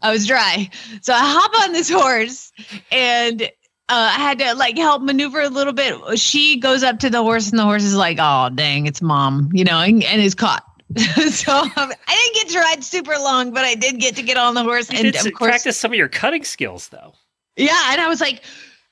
I 0.00 0.10
was 0.10 0.26
dry. 0.26 0.70
So 1.02 1.12
I 1.12 1.20
hop 1.20 1.64
on 1.64 1.72
this 1.72 1.90
horse 1.90 2.52
and 2.90 3.42
uh, 3.42 3.46
I 3.88 4.18
had 4.18 4.38
to 4.38 4.54
like 4.54 4.76
help 4.76 5.02
maneuver 5.02 5.40
a 5.40 5.48
little 5.48 5.72
bit. 5.72 6.18
She 6.18 6.58
goes 6.58 6.82
up 6.82 6.98
to 7.00 7.10
the 7.10 7.22
horse 7.22 7.50
and 7.50 7.58
the 7.58 7.64
horse 7.64 7.84
is 7.84 7.94
like, 7.94 8.18
oh, 8.20 8.50
dang, 8.54 8.86
it's 8.86 9.02
mom, 9.02 9.50
you 9.52 9.64
know, 9.64 9.80
and, 9.80 10.02
and 10.04 10.22
is 10.22 10.34
caught. 10.34 10.64
so 11.30 11.52
um, 11.52 11.70
I 11.76 12.30
didn't 12.32 12.34
get 12.34 12.48
to 12.48 12.58
ride 12.60 12.84
super 12.84 13.14
long, 13.18 13.52
but 13.52 13.64
I 13.64 13.74
did 13.74 14.00
get 14.00 14.16
to 14.16 14.22
get 14.22 14.36
on 14.36 14.54
the 14.54 14.62
horse. 14.62 14.90
you 14.90 14.98
and 14.98 15.14
of 15.14 15.32
course, 15.34 15.50
practice 15.50 15.78
some 15.78 15.92
of 15.92 15.98
your 15.98 16.08
cutting 16.08 16.44
skills, 16.44 16.88
though. 16.88 17.14
Yeah, 17.58 17.92
and 17.92 18.00
I 18.00 18.08
was 18.08 18.20
like, 18.20 18.42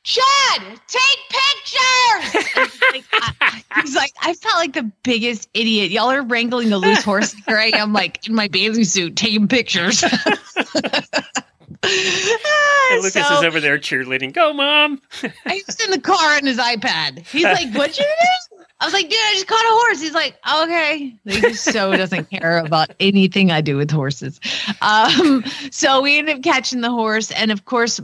Chad, 0.03 0.63
take 0.87 1.19
pictures. 1.31 2.45
He's 2.71 2.83
like, 2.93 3.05
I, 3.13 3.33
I- 3.71 3.81
he's 3.81 3.97
like, 3.97 4.13
I 4.23 4.35
felt 4.35 4.57
like 4.57 4.73
the 4.75 4.91
biggest 5.03 5.49
idiot. 5.55 5.91
Y'all 5.91 6.11
are 6.11 6.23
wrangling 6.23 6.71
the 6.71 6.79
loose 6.79 7.03
horse. 7.03 7.33
Here 7.47 7.57
I 7.57 7.73
am, 7.75 7.93
like 7.93 8.27
in 8.29 8.35
my 8.35 8.47
bathing 8.49 8.85
suit, 8.85 9.17
taking 9.17 9.49
pictures. 9.49 10.05
And 12.93 13.03
Lucas 13.03 13.27
so 13.27 13.39
is 13.39 13.45
over 13.45 13.61
there 13.61 13.79
cheerleading. 13.79 14.33
Go, 14.33 14.53
mom! 14.53 15.01
I 15.45 15.61
was 15.67 15.81
in 15.81 15.91
the 15.91 16.01
car 16.01 16.37
on 16.37 16.47
his 16.47 16.59
iPad. 16.59 17.27
He's 17.27 17.43
like, 17.45 17.73
"What 17.75 17.99
you 17.99 18.05
do?" 18.05 18.57
I 18.81 18.85
was 18.85 18.95
like, 18.95 19.09
"Dude, 19.09 19.19
I 19.21 19.33
just 19.35 19.47
caught 19.49 19.65
a 19.65 19.69
horse." 19.71 20.01
He's 20.01 20.15
like, 20.15 20.37
"Okay." 20.63 21.17
He 21.25 21.41
just 21.41 21.65
so 21.65 21.97
doesn't 21.97 22.31
care 22.31 22.59
about 22.59 22.91
anything 23.01 23.51
I 23.51 23.61
do 23.61 23.77
with 23.77 23.91
horses. 23.91 24.41
Um, 24.81 25.45
so 25.71 26.01
we 26.01 26.19
ended 26.19 26.37
up 26.37 26.43
catching 26.43 26.81
the 26.81 26.91
horse, 26.91 27.31
and 27.33 27.51
of 27.51 27.65
course, 27.65 28.01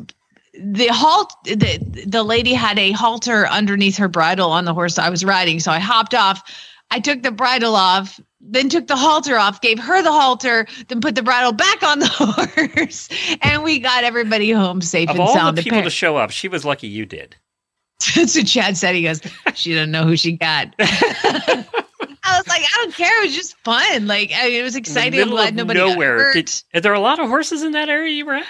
the 0.54 0.88
halt. 0.88 1.32
The 1.44 2.04
the 2.06 2.22
lady 2.22 2.52
had 2.52 2.78
a 2.78 2.92
halter 2.92 3.46
underneath 3.46 3.96
her 3.96 4.08
bridle 4.08 4.50
on 4.50 4.64
the 4.64 4.74
horse 4.74 4.98
I 4.98 5.08
was 5.10 5.24
riding, 5.24 5.60
so 5.60 5.70
I 5.72 5.78
hopped 5.78 6.14
off. 6.14 6.42
I 6.90 7.00
took 7.00 7.22
the 7.22 7.30
bridle 7.30 7.74
off, 7.74 8.20
then 8.40 8.68
took 8.68 8.86
the 8.86 8.96
halter 8.96 9.38
off, 9.38 9.62
gave 9.62 9.78
her 9.78 10.02
the 10.02 10.12
halter, 10.12 10.66
then 10.88 11.00
put 11.00 11.14
the 11.14 11.22
bridle 11.22 11.52
back 11.52 11.82
on 11.82 12.00
the 12.00 12.06
horse, 12.76 13.08
and 13.40 13.62
we 13.62 13.78
got 13.78 14.04
everybody 14.04 14.50
home 14.50 14.82
safe 14.82 15.08
Of 15.08 15.14
and 15.16 15.22
all 15.22 15.32
sound. 15.34 15.56
the 15.56 15.62
people 15.62 15.78
Appar- 15.78 15.84
to 15.84 15.90
show 15.90 16.16
up, 16.18 16.30
she 16.30 16.48
was 16.48 16.64
lucky 16.66 16.86
you 16.88 17.06
did. 17.06 17.34
That's 18.14 18.36
what 18.36 18.46
Chad 18.46 18.76
said. 18.76 18.94
He 18.94 19.04
goes, 19.04 19.22
she 19.54 19.70
didn't 19.70 19.90
know 19.90 20.04
who 20.04 20.16
she 20.16 20.32
got. 20.32 20.74
I 20.78 22.38
was 22.38 22.46
like, 22.48 22.62
I 22.62 22.76
don't 22.82 22.94
care. 22.94 23.22
It 23.22 23.26
was 23.28 23.34
just 23.36 23.56
fun. 23.58 24.06
Like, 24.06 24.30
I 24.34 24.48
mean, 24.48 24.60
it 24.60 24.62
was 24.62 24.76
exciting. 24.76 25.20
I'm 25.20 25.30
glad 25.30 25.54
nobody 25.54 25.80
nowhere. 25.80 26.32
Did, 26.34 26.52
are 26.74 26.80
there 26.80 26.94
a 26.94 27.00
lot 27.00 27.20
of 27.20 27.28
horses 27.28 27.62
in 27.62 27.72
that 27.72 27.88
area 27.88 28.12
you 28.12 28.26
were 28.26 28.34
at? 28.34 28.46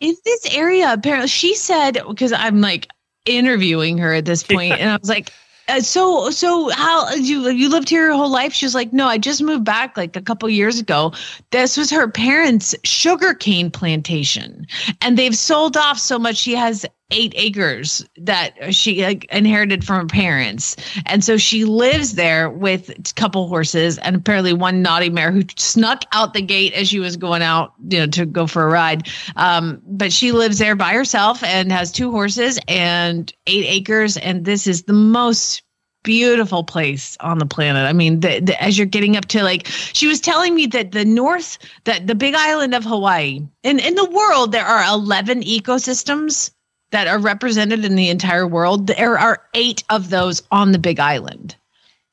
In 0.00 0.14
this 0.24 0.54
area, 0.54 0.92
apparently, 0.92 1.28
she 1.28 1.54
said 1.54 1.98
because 2.08 2.32
I'm 2.32 2.60
like 2.60 2.88
interviewing 3.26 3.98
her 3.98 4.12
at 4.14 4.24
this 4.24 4.42
point, 4.42 4.72
and 4.72 4.90
I 4.90 4.96
was 4.96 5.08
like. 5.08 5.30
Uh, 5.66 5.80
so 5.80 6.28
so 6.28 6.68
how 6.72 7.10
you 7.14 7.48
you 7.48 7.70
lived 7.70 7.88
here 7.88 8.04
your 8.04 8.14
whole 8.14 8.28
life? 8.28 8.52
She 8.52 8.66
was 8.66 8.74
like 8.74 8.92
no 8.92 9.06
i 9.06 9.16
just 9.16 9.42
moved 9.42 9.64
back 9.64 9.96
like 9.96 10.14
a 10.14 10.20
couple 10.20 10.46
years 10.50 10.78
ago. 10.78 11.14
This 11.52 11.78
was 11.78 11.90
her 11.90 12.06
parents 12.06 12.74
sugarcane 12.84 13.70
plantation 13.70 14.66
and 15.00 15.16
they've 15.16 15.34
sold 15.34 15.78
off 15.78 15.98
so 15.98 16.18
much. 16.18 16.36
She 16.36 16.54
has 16.54 16.84
eight 17.10 17.32
acres 17.36 18.04
that 18.16 18.74
she 18.74 19.02
inherited 19.30 19.84
from 19.84 20.00
her 20.00 20.06
parents. 20.06 20.76
And 21.06 21.22
so 21.22 21.36
she 21.36 21.64
lives 21.64 22.14
there 22.14 22.50
with 22.50 22.90
a 22.90 23.14
couple 23.14 23.46
horses 23.48 23.98
and 23.98 24.16
apparently 24.16 24.52
one 24.52 24.82
naughty 24.82 25.10
mare 25.10 25.30
who 25.30 25.42
snuck 25.56 26.04
out 26.12 26.34
the 26.34 26.42
gate 26.42 26.72
as 26.72 26.88
she 26.88 27.00
was 27.00 27.16
going 27.16 27.42
out 27.42 27.74
you 27.88 27.98
know 27.98 28.06
to 28.06 28.26
go 28.26 28.46
for 28.46 28.64
a 28.64 28.70
ride. 28.70 29.08
Um, 29.36 29.82
but 29.86 30.12
she 30.12 30.32
lives 30.32 30.58
there 30.58 30.76
by 30.76 30.92
herself 30.92 31.42
and 31.42 31.70
has 31.70 31.92
two 31.92 32.10
horses 32.10 32.58
and 32.68 33.32
eight 33.46 33.66
acres. 33.66 34.16
And 34.16 34.44
this 34.44 34.66
is 34.66 34.84
the 34.84 34.92
most 34.92 35.62
beautiful 36.04 36.64
place 36.64 37.16
on 37.20 37.38
the 37.38 37.46
planet. 37.46 37.86
I 37.86 37.92
mean, 37.92 38.20
the, 38.20 38.40
the, 38.40 38.62
as 38.62 38.78
you're 38.78 38.86
getting 38.86 39.16
up 39.16 39.26
to 39.26 39.42
like, 39.42 39.66
she 39.66 40.06
was 40.06 40.20
telling 40.20 40.54
me 40.54 40.66
that 40.66 40.92
the 40.92 41.04
north, 41.04 41.58
that 41.84 42.06
the 42.06 42.14
big 42.14 42.34
island 42.34 42.74
of 42.74 42.84
Hawaii, 42.84 43.40
in, 43.62 43.78
in 43.78 43.94
the 43.94 44.10
world, 44.10 44.52
there 44.52 44.66
are 44.66 44.94
11 44.94 45.42
ecosystems 45.42 46.50
that 46.94 47.08
are 47.08 47.18
represented 47.18 47.84
in 47.84 47.96
the 47.96 48.08
entire 48.08 48.46
world. 48.46 48.86
There 48.86 49.18
are 49.18 49.42
eight 49.54 49.82
of 49.90 50.10
those 50.10 50.42
on 50.52 50.70
the 50.70 50.78
big 50.78 51.00
island. 51.00 51.56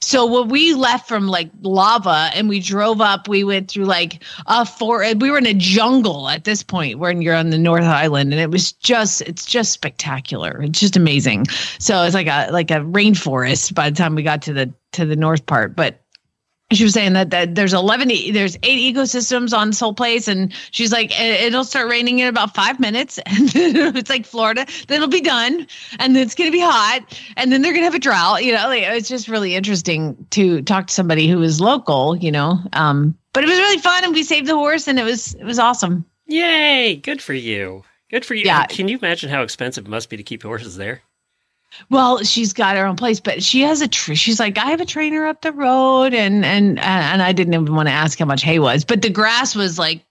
So 0.03 0.25
when 0.25 0.49
we 0.49 0.73
left 0.73 1.07
from 1.07 1.27
like 1.27 1.51
lava 1.61 2.31
and 2.33 2.49
we 2.49 2.59
drove 2.59 2.99
up, 2.99 3.27
we 3.27 3.43
went 3.43 3.69
through 3.69 3.85
like 3.85 4.23
a 4.47 4.65
for 4.65 5.05
we 5.13 5.29
were 5.29 5.37
in 5.37 5.45
a 5.45 5.53
jungle 5.53 6.27
at 6.27 6.43
this 6.43 6.63
point 6.63 6.97
when 6.97 7.21
you're 7.21 7.35
on 7.35 7.51
the 7.51 7.59
North 7.59 7.83
Island, 7.83 8.33
and 8.33 8.41
it 8.41 8.49
was 8.49 8.71
just 8.71 9.21
it's 9.21 9.45
just 9.45 9.71
spectacular. 9.71 10.59
It's 10.63 10.79
just 10.79 10.97
amazing. 10.97 11.45
So 11.77 12.01
it's 12.01 12.15
like 12.15 12.25
a 12.25 12.49
like 12.51 12.71
a 12.71 12.79
rainforest 12.79 13.75
by 13.75 13.91
the 13.91 13.95
time 13.95 14.15
we 14.15 14.23
got 14.23 14.41
to 14.43 14.53
the 14.53 14.73
to 14.93 15.05
the 15.05 15.15
north 15.15 15.45
part, 15.45 15.75
but 15.75 16.00
she 16.71 16.83
was 16.83 16.93
saying 16.93 17.13
that, 17.13 17.29
that 17.29 17.55
there's 17.55 17.73
11 17.73 18.11
e- 18.11 18.31
there's 18.31 18.57
eight 18.63 18.95
ecosystems 18.95 19.55
on 19.57 19.67
this 19.69 19.79
whole 19.79 19.93
place 19.93 20.27
and 20.27 20.53
she's 20.71 20.91
like 20.91 21.11
"It- 21.19 21.41
it'll 21.41 21.63
start 21.63 21.89
raining 21.89 22.19
in 22.19 22.27
about 22.27 22.55
five 22.55 22.79
minutes 22.79 23.17
and 23.25 23.51
it's 23.55 24.09
like 24.09 24.25
florida 24.25 24.65
then 24.87 24.97
it'll 24.97 25.07
be 25.07 25.21
done 25.21 25.67
and 25.99 26.15
then 26.15 26.23
it's 26.23 26.35
going 26.35 26.49
to 26.49 26.55
be 26.55 26.61
hot 26.61 27.01
and 27.37 27.51
then 27.51 27.61
they're 27.61 27.73
going 27.73 27.81
to 27.81 27.85
have 27.85 27.95
a 27.95 27.99
drought 27.99 28.43
you 28.43 28.53
know 28.53 28.67
like, 28.67 28.83
it's 28.83 29.09
just 29.09 29.27
really 29.27 29.55
interesting 29.55 30.15
to 30.31 30.61
talk 30.63 30.87
to 30.87 30.93
somebody 30.93 31.27
who 31.27 31.41
is 31.41 31.59
local 31.61 32.15
you 32.17 32.31
know 32.31 32.59
um 32.73 33.15
but 33.33 33.43
it 33.43 33.47
was 33.47 33.57
really 33.59 33.77
fun 33.79 34.03
and 34.03 34.13
we 34.13 34.23
saved 34.23 34.47
the 34.47 34.55
horse 34.55 34.87
and 34.87 34.99
it 34.99 35.03
was 35.03 35.33
it 35.35 35.43
was 35.43 35.59
awesome 35.59 36.05
Yay! 36.27 36.95
Good 36.95 37.21
for 37.21 37.33
you. 37.33 37.83
Good 38.09 38.23
for 38.25 38.35
you. 38.35 38.45
Yeah. 38.45 38.65
Can 38.65 38.87
you 38.87 38.97
imagine 38.97 39.29
how 39.29 39.41
expensive 39.41 39.85
it 39.85 39.89
must 39.89 40.09
be 40.09 40.15
to 40.15 40.23
keep 40.23 40.43
horses 40.43 40.77
there? 40.77 41.01
Well, 41.89 42.23
she's 42.23 42.53
got 42.53 42.75
her 42.75 42.85
own 42.85 42.95
place, 42.95 43.19
but 43.19 43.43
she 43.43 43.61
has 43.61 43.81
a 43.81 43.87
tree. 43.87 44.15
She's 44.15 44.39
like, 44.39 44.57
I 44.57 44.65
have 44.65 44.81
a 44.81 44.85
trainer 44.85 45.25
up 45.25 45.41
the 45.41 45.51
road, 45.51 46.13
and 46.13 46.45
and 46.45 46.79
and 46.79 47.21
I 47.21 47.31
didn't 47.31 47.53
even 47.53 47.73
want 47.75 47.87
to 47.87 47.93
ask 47.93 48.19
how 48.19 48.25
much 48.25 48.43
hay 48.43 48.59
was, 48.59 48.83
but 48.83 49.01
the 49.01 49.09
grass 49.09 49.55
was 49.55 49.79
like 49.79 50.03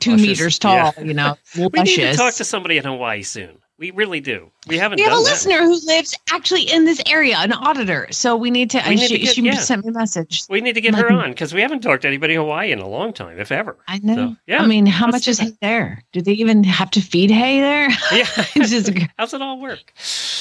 two 0.00 0.12
Luscious, 0.12 0.26
meters 0.26 0.58
tall. 0.58 0.94
You 1.02 1.14
know, 1.14 1.36
We 1.56 1.68
need 1.82 1.96
to 1.96 2.14
talk 2.14 2.34
to 2.34 2.44
somebody 2.44 2.78
in 2.78 2.84
Hawaii 2.84 3.22
soon. 3.22 3.58
We 3.82 3.90
really 3.90 4.20
do. 4.20 4.48
We 4.68 4.78
haven't 4.78 4.98
we 4.98 5.02
have 5.02 5.12
a 5.12 5.16
that. 5.16 5.22
listener 5.22 5.58
who 5.58 5.76
lives 5.86 6.16
actually 6.30 6.62
in 6.70 6.84
this 6.84 7.02
area, 7.04 7.36
an 7.38 7.52
auditor. 7.52 8.06
So 8.12 8.36
we 8.36 8.48
need 8.48 8.70
to. 8.70 8.82
We 8.86 8.94
need 8.94 9.08
she 9.08 9.18
to 9.18 9.24
get- 9.24 9.34
she 9.34 9.42
yeah. 9.42 9.54
sent 9.56 9.84
me 9.84 9.88
a 9.90 9.92
message. 9.92 10.44
We 10.48 10.60
need 10.60 10.74
to 10.74 10.80
get 10.80 10.94
her 10.94 11.10
on 11.10 11.30
because 11.30 11.52
we 11.52 11.62
haven't 11.62 11.80
talked 11.80 12.02
to 12.02 12.08
anybody 12.08 12.34
in 12.34 12.40
Hawaii 12.42 12.70
in 12.70 12.78
a 12.78 12.86
long 12.86 13.12
time, 13.12 13.40
if 13.40 13.50
ever. 13.50 13.76
I 13.88 13.98
know. 13.98 14.14
So, 14.14 14.36
yeah, 14.46 14.62
I 14.62 14.66
mean, 14.68 14.86
how 14.86 15.06
let's 15.06 15.14
much 15.14 15.26
is 15.28 15.38
that. 15.38 15.46
hay 15.46 15.56
there? 15.62 16.04
Do 16.12 16.22
they 16.22 16.30
even 16.34 16.62
have 16.62 16.92
to 16.92 17.00
feed 17.00 17.32
hay 17.32 17.58
there? 17.60 17.88
Yeah. 18.12 18.24
Just- 18.54 18.92
How's 19.18 19.34
it 19.34 19.42
all 19.42 19.60
work? 19.60 19.92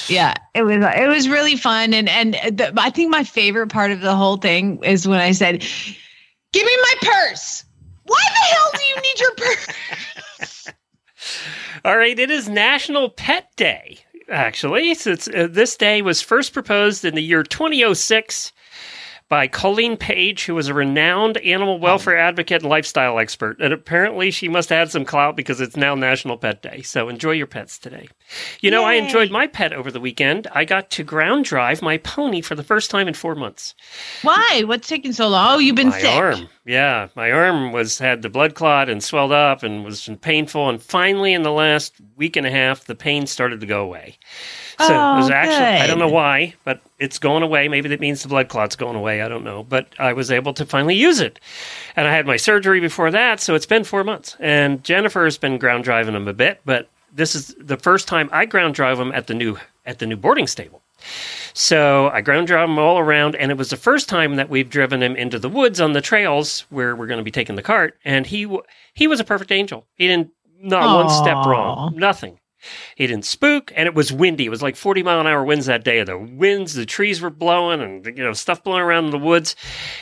yeah 0.08 0.36
it 0.54 0.62
was 0.62 0.76
it 0.78 1.08
was 1.08 1.28
really 1.28 1.56
fun 1.56 1.94
and 1.94 2.10
and 2.10 2.34
the, 2.34 2.74
i 2.78 2.90
think 2.90 3.10
my 3.12 3.24
favorite 3.24 3.70
part 3.70 3.92
of 3.92 4.02
the 4.02 4.16
whole 4.16 4.36
thing 4.38 4.84
is 4.84 5.08
when 5.08 5.20
i 5.20 5.32
said 5.32 5.62
give 6.54 6.66
me 6.66 6.78
my 6.82 6.94
purse 7.02 7.64
why 8.06 8.18
the 8.28 8.56
hell 8.56 8.72
do 8.74 8.84
you 8.84 8.96
need 9.02 9.20
your 9.20 9.36
purse 9.36 10.68
All 11.86 11.98
right, 11.98 12.18
it 12.18 12.32
is 12.32 12.50
National 12.50 13.10
Pet 13.10 13.50
Day. 13.56 14.00
Actually, 14.30 14.94
so 14.94 15.12
it's, 15.12 15.28
uh, 15.28 15.48
this 15.50 15.76
day 15.76 16.02
was 16.02 16.22
first 16.22 16.54
proposed 16.54 17.04
in 17.04 17.16
the 17.16 17.24
year 17.24 17.44
2006 17.44 18.54
by 19.28 19.48
Colleen 19.48 19.98
Paige, 19.98 20.46
who 20.46 20.56
was 20.56 20.68
a 20.68 20.74
renowned 20.74 21.38
animal 21.38 21.80
welfare 21.80 22.18
advocate 22.18 22.62
and 22.62 22.70
lifestyle 22.70 23.18
expert. 23.18 23.60
And 23.62 23.74
apparently, 23.74 24.30
she 24.30 24.48
must 24.48 24.70
have 24.70 24.80
had 24.80 24.92
some 24.92 25.06
clout 25.06 25.36
because 25.36 25.62
it's 25.62 25.78
now 25.78 25.96
National 25.96 26.38
Pet 26.38 26.62
Day. 26.62 26.82
So 26.82 27.10
enjoy 27.10 27.32
your 27.32 27.48
pets 27.48 27.78
today. 27.78 28.10
You 28.62 28.72
know, 28.72 28.84
I 28.84 28.94
enjoyed 28.94 29.32
my 29.32 29.48
pet 29.48 29.74
over 29.74 29.92
the 29.92 30.00
weekend. 30.00 30.48
I 30.54 30.66
got 30.66 30.90
to 30.92 31.04
ground 31.04 31.46
drive 31.46 31.82
my 31.82 31.98
pony 31.98 32.42
for 32.42 32.56
the 32.56 32.64
first 32.64 32.90
time 32.90 33.08
in 33.08 33.14
four 33.14 33.36
months. 33.36 33.76
Why? 34.22 34.64
What's 34.66 34.88
taking 34.88 35.14
so 35.14 35.28
long? 35.28 35.56
Oh, 35.56 35.58
you've 35.60 35.76
been 35.76 35.90
my 35.90 36.00
sick. 36.00 36.16
arm, 36.16 36.50
yeah, 36.66 37.08
my 37.16 37.32
arm 37.32 37.72
was 37.72 37.98
had 37.98 38.22
the 38.22 38.30
blood 38.30 38.56
clot 38.56 38.90
and 38.90 39.04
swelled 39.04 39.32
up 39.32 39.64
and 39.64 39.84
was 39.84 40.10
painful. 40.22 40.70
And 40.70 40.82
finally, 40.82 41.34
in 41.34 41.44
the 41.44 41.52
last 41.52 41.96
week 42.16 42.36
and 42.36 42.46
a 42.48 42.52
half, 42.52 42.86
the 42.86 42.96
pain 42.96 43.28
started 43.28 43.60
to 43.62 43.66
go 43.66 43.82
away. 43.82 44.18
So 44.78 44.86
it 44.86 45.18
was 45.18 45.30
Oh, 45.30 45.34
actually 45.34 45.84
I 45.84 45.86
don't 45.86 46.00
know 46.00 46.08
why, 46.08 46.56
but 46.64 46.82
it's 46.98 47.20
going 47.20 47.44
away. 47.44 47.68
Maybe 47.68 47.90
that 47.90 48.00
means 48.00 48.24
the 48.24 48.30
blood 48.30 48.50
clot's 48.50 48.76
going 48.76 48.96
away. 48.96 49.22
I 49.22 49.28
don't 49.28 49.44
know, 49.44 49.64
but 49.64 49.88
I 50.00 50.14
was 50.14 50.32
able 50.32 50.54
to 50.54 50.66
finally 50.66 50.96
use 50.96 51.20
it. 51.20 51.40
And 51.96 52.08
I 52.08 52.12
had 52.12 52.26
my 52.26 52.38
surgery 52.38 52.80
before 52.80 53.12
that, 53.12 53.40
so 53.40 53.54
it's 53.54 53.66
been 53.66 53.84
four 53.84 54.04
months. 54.04 54.36
And 54.40 54.84
Jennifer's 54.84 55.38
been 55.38 55.58
ground 55.58 55.84
driving 55.84 56.16
him 56.16 56.28
a 56.28 56.34
bit, 56.34 56.62
but 56.66 56.90
this 57.14 57.36
is 57.36 57.56
the 57.60 57.78
first 57.78 58.08
time 58.08 58.30
I 58.32 58.46
ground 58.46 58.76
drive 58.76 59.00
him 59.00 59.12
at 59.12 59.28
the 59.28 59.34
new 59.34 59.58
at 59.86 60.00
the 60.00 60.06
new 60.06 60.18
boarding 60.18 60.48
stable. 60.48 60.82
So 61.54 62.10
I 62.10 62.22
ground 62.22 62.48
drive 62.48 62.70
him 62.70 62.80
all 62.80 63.00
around, 63.00 63.36
and 63.36 63.52
it 63.52 63.58
was 63.58 63.70
the 63.70 63.78
first 63.78 64.08
time 64.08 64.36
that 64.36 64.50
we've 64.50 64.70
driven 64.70 65.02
him 65.02 65.16
into 65.16 65.40
the 65.40 65.50
woods 65.50 65.82
on 65.82 65.94
the 65.94 66.02
trails 66.02 66.66
where 66.70 66.96
we're 66.96 67.08
going 67.08 67.18
to 67.18 67.24
be 67.24 67.32
taking 67.32 67.56
the 67.56 67.62
cart. 67.62 67.98
And 68.06 68.26
he 68.26 68.48
he 68.94 69.08
was 69.08 69.20
a 69.20 69.24
perfect 69.24 69.52
angel. 69.52 69.86
He 69.96 70.08
didn't 70.08 70.32
not 70.62 70.96
one 70.96 71.10
step 71.10 71.38
wrong, 71.46 71.96
nothing. 71.96 72.40
He 72.96 73.08
didn't 73.08 73.26
spook, 73.26 73.72
and 73.76 73.88
it 73.88 73.94
was 73.96 74.12
windy. 74.12 74.46
It 74.46 74.50
was 74.50 74.62
like 74.62 74.76
forty 74.76 75.04
mile 75.04 75.20
an 75.20 75.28
hour 75.28 75.44
winds 75.44 75.66
that 75.66 75.84
day. 75.84 76.04
The 76.04 76.18
winds, 76.18 76.74
the 76.74 76.86
trees 76.86 77.22
were 77.22 77.30
blowing, 77.30 77.82
and 77.82 78.06
you 78.06 78.24
know 78.24 78.34
stuff 78.34 78.64
blowing 78.64 78.82
around 78.82 79.06
in 79.06 79.12
the 79.12 79.18
woods. 79.18 79.56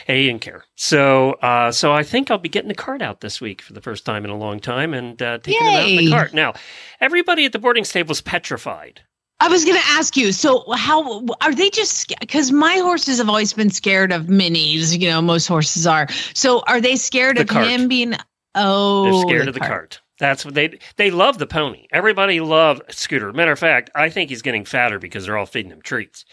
And 0.08 0.16
he 0.16 0.26
didn't 0.26 0.42
care. 0.42 0.64
So, 0.76 1.32
uh, 1.34 1.72
so 1.72 1.92
I 1.92 2.02
think 2.02 2.30
I'll 2.30 2.38
be 2.38 2.48
getting 2.48 2.68
the 2.68 2.74
cart 2.74 3.02
out 3.02 3.20
this 3.20 3.40
week 3.40 3.60
for 3.62 3.72
the 3.72 3.80
first 3.80 4.04
time 4.04 4.24
in 4.24 4.30
a 4.30 4.36
long 4.36 4.60
time, 4.60 4.94
and 4.94 5.20
uh, 5.22 5.38
taking 5.38 5.60
him 5.66 5.74
out 5.74 5.88
in 5.88 5.96
the 5.96 6.10
cart. 6.10 6.34
Now, 6.34 6.54
everybody 7.00 7.44
at 7.44 7.52
the 7.52 7.58
boarding 7.58 7.84
stable 7.84 8.12
is 8.12 8.20
petrified. 8.20 9.02
I 9.42 9.48
was 9.48 9.64
going 9.64 9.78
to 9.78 9.86
ask 9.88 10.18
you. 10.18 10.32
So, 10.32 10.70
how 10.72 11.24
are 11.40 11.54
they 11.54 11.70
just 11.70 12.12
because 12.20 12.52
my 12.52 12.76
horses 12.76 13.16
have 13.18 13.28
always 13.30 13.54
been 13.54 13.70
scared 13.70 14.12
of 14.12 14.24
minis? 14.26 14.98
You 15.00 15.08
know, 15.08 15.22
most 15.22 15.46
horses 15.46 15.86
are. 15.86 16.08
So, 16.34 16.62
are 16.66 16.80
they 16.80 16.96
scared 16.96 17.38
The 17.38 17.42
of 17.42 17.48
cart. 17.48 17.66
him 17.66 17.88
being? 17.88 18.14
Oh, 18.54 19.04
They're 19.04 19.20
scared 19.22 19.48
of 19.48 19.54
the 19.54 19.60
cart. 19.60 20.00
That's 20.20 20.44
what 20.44 20.54
they 20.54 20.78
they 20.96 21.10
love 21.10 21.38
the 21.38 21.46
pony. 21.46 21.88
Everybody 21.90 22.38
love 22.38 22.80
Scooter. 22.90 23.32
Matter 23.32 23.52
of 23.52 23.58
fact, 23.58 23.90
I 23.96 24.10
think 24.10 24.30
he's 24.30 24.42
getting 24.42 24.64
fatter 24.64 25.00
because 25.00 25.26
they're 25.26 25.36
all 25.36 25.46
feeding 25.46 25.72
him 25.72 25.82
treats. 25.82 26.24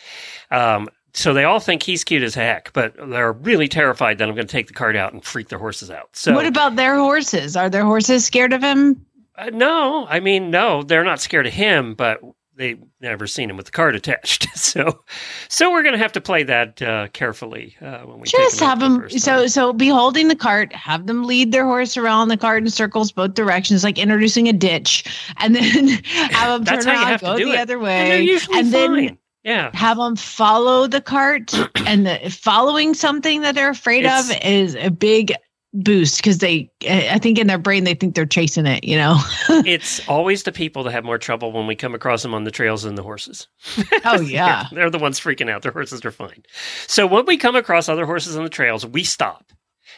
Um, 0.51 0.89
so 1.13 1.33
they 1.33 1.45
all 1.45 1.59
think 1.59 1.81
he's 1.81 2.03
cute 2.03 2.21
as 2.21 2.35
heck, 2.35 2.71
but 2.73 2.93
they're 2.95 3.33
really 3.33 3.67
terrified 3.67 4.19
that 4.19 4.29
I'm 4.29 4.35
going 4.35 4.45
to 4.45 4.51
take 4.51 4.67
the 4.67 4.73
cart 4.73 4.95
out 4.95 5.13
and 5.13 5.23
freak 5.25 5.47
their 5.47 5.57
horses 5.57 5.89
out. 5.89 6.09
So 6.13 6.35
what 6.35 6.45
about 6.45 6.75
their 6.75 6.95
horses? 6.97 7.55
Are 7.55 7.69
their 7.71 7.85
horses 7.85 8.23
scared 8.25 8.53
of 8.53 8.61
him? 8.61 9.03
uh, 9.35 9.49
no, 9.51 10.05
I 10.07 10.19
mean 10.19 10.51
no, 10.51 10.83
they're 10.83 11.03
not 11.03 11.19
scared 11.21 11.47
of 11.47 11.53
him, 11.53 11.95
but 11.95 12.19
they've 12.57 12.81
never 12.99 13.27
seen 13.27 13.49
him 13.49 13.57
with 13.57 13.67
the 13.67 13.71
cart 13.71 13.95
attached. 13.95 14.47
so 14.55 15.03
so 15.47 15.71
we're 15.71 15.83
going 15.83 15.93
to 15.93 15.99
have 15.99 16.11
to 16.13 16.21
play 16.21 16.43
that 16.43 16.81
uh, 16.81 17.07
carefully 17.13 17.75
uh, 17.81 17.99
when 17.99 18.19
we 18.19 18.27
Just 18.27 18.59
have 18.59 18.79
them. 18.79 19.09
So, 19.09 19.37
time. 19.39 19.47
so 19.47 19.73
be 19.73 19.87
holding 19.87 20.27
the 20.27 20.35
cart. 20.35 20.73
Have 20.73 21.07
them 21.07 21.23
lead 21.23 21.51
their 21.51 21.65
horse 21.65 21.95
around 21.97 22.27
the 22.29 22.37
cart 22.37 22.63
in 22.63 22.69
circles 22.69 23.11
both 23.11 23.33
directions, 23.33 23.83
like 23.83 23.97
introducing 23.97 24.47
a 24.49 24.53
ditch, 24.53 25.03
and 25.37 25.55
then 25.55 25.87
have 26.31 26.65
them 26.65 26.81
turn 26.81 26.87
around, 26.95 27.19
go 27.21 27.37
the 27.37 27.51
it. 27.51 27.59
other 27.59 27.75
And 27.75 27.83
way, 27.83 28.21
usually 28.23 28.59
and 28.59 28.73
then. 28.73 29.17
Yeah. 29.43 29.71
have 29.73 29.95
them 29.95 30.17
follow 30.17 30.87
the 30.87 30.99
cart 30.99 31.53
and 31.87 32.05
the, 32.05 32.29
following 32.29 32.93
something 32.93 33.39
that 33.43 33.55
they're 33.55 33.69
afraid 33.69 34.05
of 34.05 34.29
is 34.43 34.75
a 34.75 34.89
big 34.89 35.31
boost 35.83 36.17
because 36.17 36.39
they 36.39 36.71
i 36.89 37.19
think 37.19 37.37
in 37.37 37.47
their 37.47 37.57
brain 37.57 37.83
they 37.83 37.93
think 37.93 38.15
they're 38.15 38.25
chasing 38.25 38.65
it 38.65 38.83
you 38.83 38.97
know 38.97 39.17
it's 39.65 40.05
always 40.07 40.43
the 40.43 40.51
people 40.51 40.83
that 40.83 40.91
have 40.91 41.03
more 41.03 41.17
trouble 41.17 41.51
when 41.51 41.67
we 41.67 41.75
come 41.75 41.93
across 41.93 42.23
them 42.23 42.33
on 42.33 42.43
the 42.45 42.51
trails 42.51 42.83
than 42.83 42.95
the 42.95 43.03
horses. 43.03 43.47
oh 44.05 44.21
yeah 44.21 44.65
They're 44.71 44.89
the 44.89 44.97
ones 44.97 45.19
freaking 45.19 45.49
out. 45.49 45.61
Their 45.61 45.71
horses 45.71 46.03
are 46.03 46.11
fine. 46.11 46.43
So 46.87 47.05
when 47.05 47.25
we 47.25 47.37
come 47.37 47.55
across 47.55 47.89
other 47.89 48.05
horses 48.05 48.35
on 48.35 48.43
the 48.43 48.49
trails, 48.49 48.85
we 48.85 49.03
stop 49.03 49.51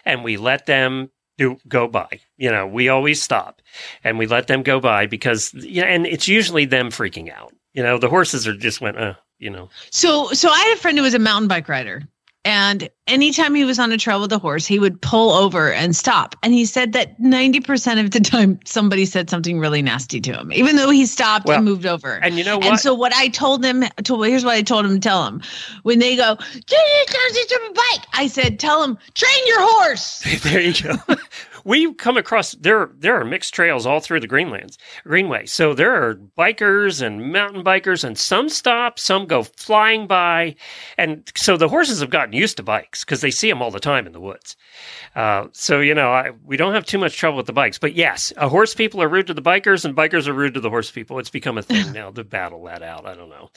and 0.05 0.23
we 0.23 0.37
let 0.37 0.65
them 0.65 1.09
do 1.37 1.57
go 1.67 1.87
by. 1.87 2.19
You 2.37 2.51
know, 2.51 2.67
we 2.67 2.89
always 2.89 3.21
stop 3.21 3.61
and 4.03 4.17
we 4.17 4.25
let 4.27 4.47
them 4.47 4.63
go 4.63 4.79
by 4.79 5.05
because 5.07 5.53
yeah, 5.53 5.85
and 5.85 6.05
it's 6.05 6.27
usually 6.27 6.65
them 6.65 6.89
freaking 6.89 7.31
out. 7.31 7.53
You 7.73 7.83
know, 7.83 7.97
the 7.97 8.09
horses 8.09 8.47
are 8.47 8.55
just 8.57 8.81
went, 8.81 8.97
uh, 8.97 9.13
you 9.37 9.49
know. 9.49 9.69
so 9.89 10.27
so 10.33 10.49
i 10.49 10.59
had 10.59 10.77
a 10.77 10.81
friend 10.81 10.97
who 10.97 11.03
was 11.03 11.13
a 11.13 11.19
mountain 11.19 11.47
bike 11.47 11.69
rider 11.69 12.03
and 12.45 12.89
anytime 13.07 13.53
he 13.53 13.65
was 13.65 13.79
on 13.79 13.91
a 13.91 13.97
trail 13.97 14.21
with 14.21 14.31
a 14.31 14.37
horse 14.37 14.65
he 14.65 14.79
would 14.79 15.01
pull 15.01 15.31
over 15.31 15.71
and 15.73 15.95
stop 15.95 16.35
and 16.43 16.53
he 16.53 16.65
said 16.65 16.93
that 16.93 17.19
90% 17.19 17.99
of 17.99 18.11
the 18.11 18.19
time 18.19 18.59
somebody 18.65 19.05
said 19.05 19.29
something 19.29 19.59
really 19.59 19.81
nasty 19.81 20.21
to 20.21 20.33
him 20.33 20.51
even 20.53 20.75
though 20.75 20.89
he 20.89 21.05
stopped 21.05 21.45
Well, 21.45 21.57
and 21.57 21.65
moved 21.65 21.85
over 21.85 22.19
And 22.23 22.37
you 22.37 22.43
know 22.43 22.57
what? 22.57 22.67
And 22.67 22.79
so 22.79 22.93
what 22.93 23.13
I 23.13 23.27
told 23.27 23.63
him, 23.63 23.83
to 24.03 24.13
well, 24.15 24.23
here's 24.23 24.45
what 24.45 24.55
I 24.55 24.61
told 24.61 24.85
him 24.85 24.93
to 24.93 24.99
tell 24.99 25.25
him. 25.25 25.41
When 25.83 25.99
they 25.99 26.15
go, 26.15 26.35
"Get 26.35 26.79
it 26.79 27.07
down 27.07 27.29
to 27.29 27.59
the 27.67 27.73
bike, 27.73 28.05
I 28.13 28.27
said, 28.27 28.59
tell 28.59 28.83
him, 28.83 28.97
train 29.13 29.47
your 29.47 29.61
horse. 29.61 30.19
there 30.43 30.61
you 30.61 30.73
go. 30.73 31.15
We 31.63 31.93
come 31.93 32.17
across 32.17 32.51
there. 32.53 32.89
There 32.97 33.19
are 33.19 33.25
mixed 33.25 33.53
trails 33.53 33.85
all 33.85 33.99
through 33.99 34.19
the 34.19 34.27
Greenlands 34.27 34.77
Greenway. 35.03 35.45
So 35.45 35.73
there 35.73 35.93
are 35.93 36.15
bikers 36.15 37.01
and 37.01 37.31
mountain 37.31 37.63
bikers, 37.63 38.03
and 38.03 38.17
some 38.17 38.49
stop, 38.49 38.99
some 38.99 39.25
go 39.25 39.43
flying 39.43 40.07
by, 40.07 40.55
and 40.97 41.29
so 41.35 41.57
the 41.57 41.69
horses 41.69 41.99
have 41.99 42.09
gotten 42.09 42.33
used 42.33 42.57
to 42.57 42.63
bikes 42.63 43.03
because 43.03 43.21
they 43.21 43.31
see 43.31 43.49
them 43.49 43.61
all 43.61 43.71
the 43.71 43.79
time 43.79 44.07
in 44.07 44.13
the 44.13 44.19
woods. 44.19 44.55
Uh, 45.15 45.47
so 45.53 45.79
you 45.79 45.93
know, 45.93 46.11
I, 46.11 46.31
we 46.45 46.57
don't 46.57 46.73
have 46.73 46.85
too 46.85 46.97
much 46.97 47.17
trouble 47.17 47.37
with 47.37 47.47
the 47.47 47.53
bikes. 47.53 47.77
But 47.77 47.95
yes, 47.95 48.31
uh, 48.37 48.49
horse 48.49 48.73
people 48.73 49.01
are 49.01 49.09
rude 49.09 49.27
to 49.27 49.33
the 49.33 49.41
bikers, 49.41 49.85
and 49.85 49.95
bikers 49.95 50.27
are 50.27 50.33
rude 50.33 50.53
to 50.53 50.59
the 50.59 50.69
horse 50.69 50.91
people. 50.91 51.19
It's 51.19 51.29
become 51.29 51.57
a 51.57 51.63
thing 51.63 51.91
now 51.93 52.11
to 52.11 52.23
battle 52.23 52.63
that 52.65 52.83
out. 52.83 53.05
I 53.05 53.15
don't 53.15 53.29
know. 53.29 53.49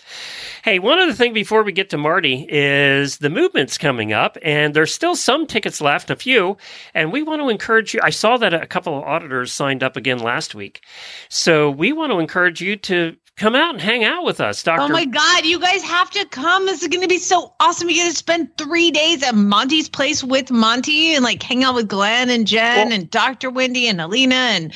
Hey, 0.63 0.79
one 0.79 0.99
other 0.99 1.13
thing 1.13 1.33
before 1.33 1.63
we 1.63 1.73
get 1.73 1.91
to 1.91 1.99
Marty 1.99 2.47
is 2.49 3.19
the 3.19 3.31
movement's 3.31 3.79
coming 3.79 4.13
up, 4.13 4.37
and 4.43 4.75
there's 4.75 4.93
still 4.93 5.17
some 5.17 5.47
tickets 5.47 5.81
left, 5.81 6.11
a 6.11 6.17
few, 6.17 6.57
and 6.95 7.13
we 7.13 7.23
want 7.23 7.41
to 7.41 7.49
encourage 7.49 7.95
you. 7.95 8.01
I 8.03 8.11
saw 8.11 8.37
that 8.39 8.53
a 8.53 8.67
couple 8.67 8.99
of 8.99 9.05
auditors 9.05 9.53
signed 9.53 9.83
up 9.83 9.97
again 9.97 10.19
last 10.19 10.55
week, 10.55 10.83
so 11.29 11.71
we 11.71 11.93
want 11.93 12.13
to 12.13 12.19
encourage 12.19 12.61
you 12.61 12.77
to 12.77 13.17
come 13.37 13.55
out 13.55 13.71
and 13.75 13.81
hang 13.81 14.05
out 14.05 14.25
with 14.25 14.41
us, 14.41 14.63
oh 14.67 14.77
Doctor. 14.77 14.85
Oh 14.85 14.89
my 14.89 15.05
God, 15.05 15.45
you 15.45 15.59
guys 15.59 15.83
have 15.83 16.11
to 16.11 16.25
come. 16.27 16.67
This 16.67 16.83
is 16.83 16.89
going 16.89 17.03
to 17.03 17.09
be 17.09 17.19
so 17.19 17.55
awesome. 17.61 17.89
You 17.89 17.97
get 17.97 18.11
to 18.11 18.17
spend 18.17 18.57
three 18.59 18.91
days 18.91 19.23
at 19.23 19.35
Monty's 19.35 19.89
place 19.89 20.23
with 20.23 20.51
Monty 20.51 21.15
and 21.15 21.25
like 21.25 21.43
hang 21.43 21.65
out 21.65 21.75
with 21.75 21.89
Glenn 21.89 22.31
and 22.31 22.47
Jen 22.47 22.89
Well- 22.89 22.93
and 22.95 23.11
Dr. 23.11 23.51
Wendy 23.51 23.89
and 23.89 24.01
Alina 24.01 24.35
and 24.35 24.73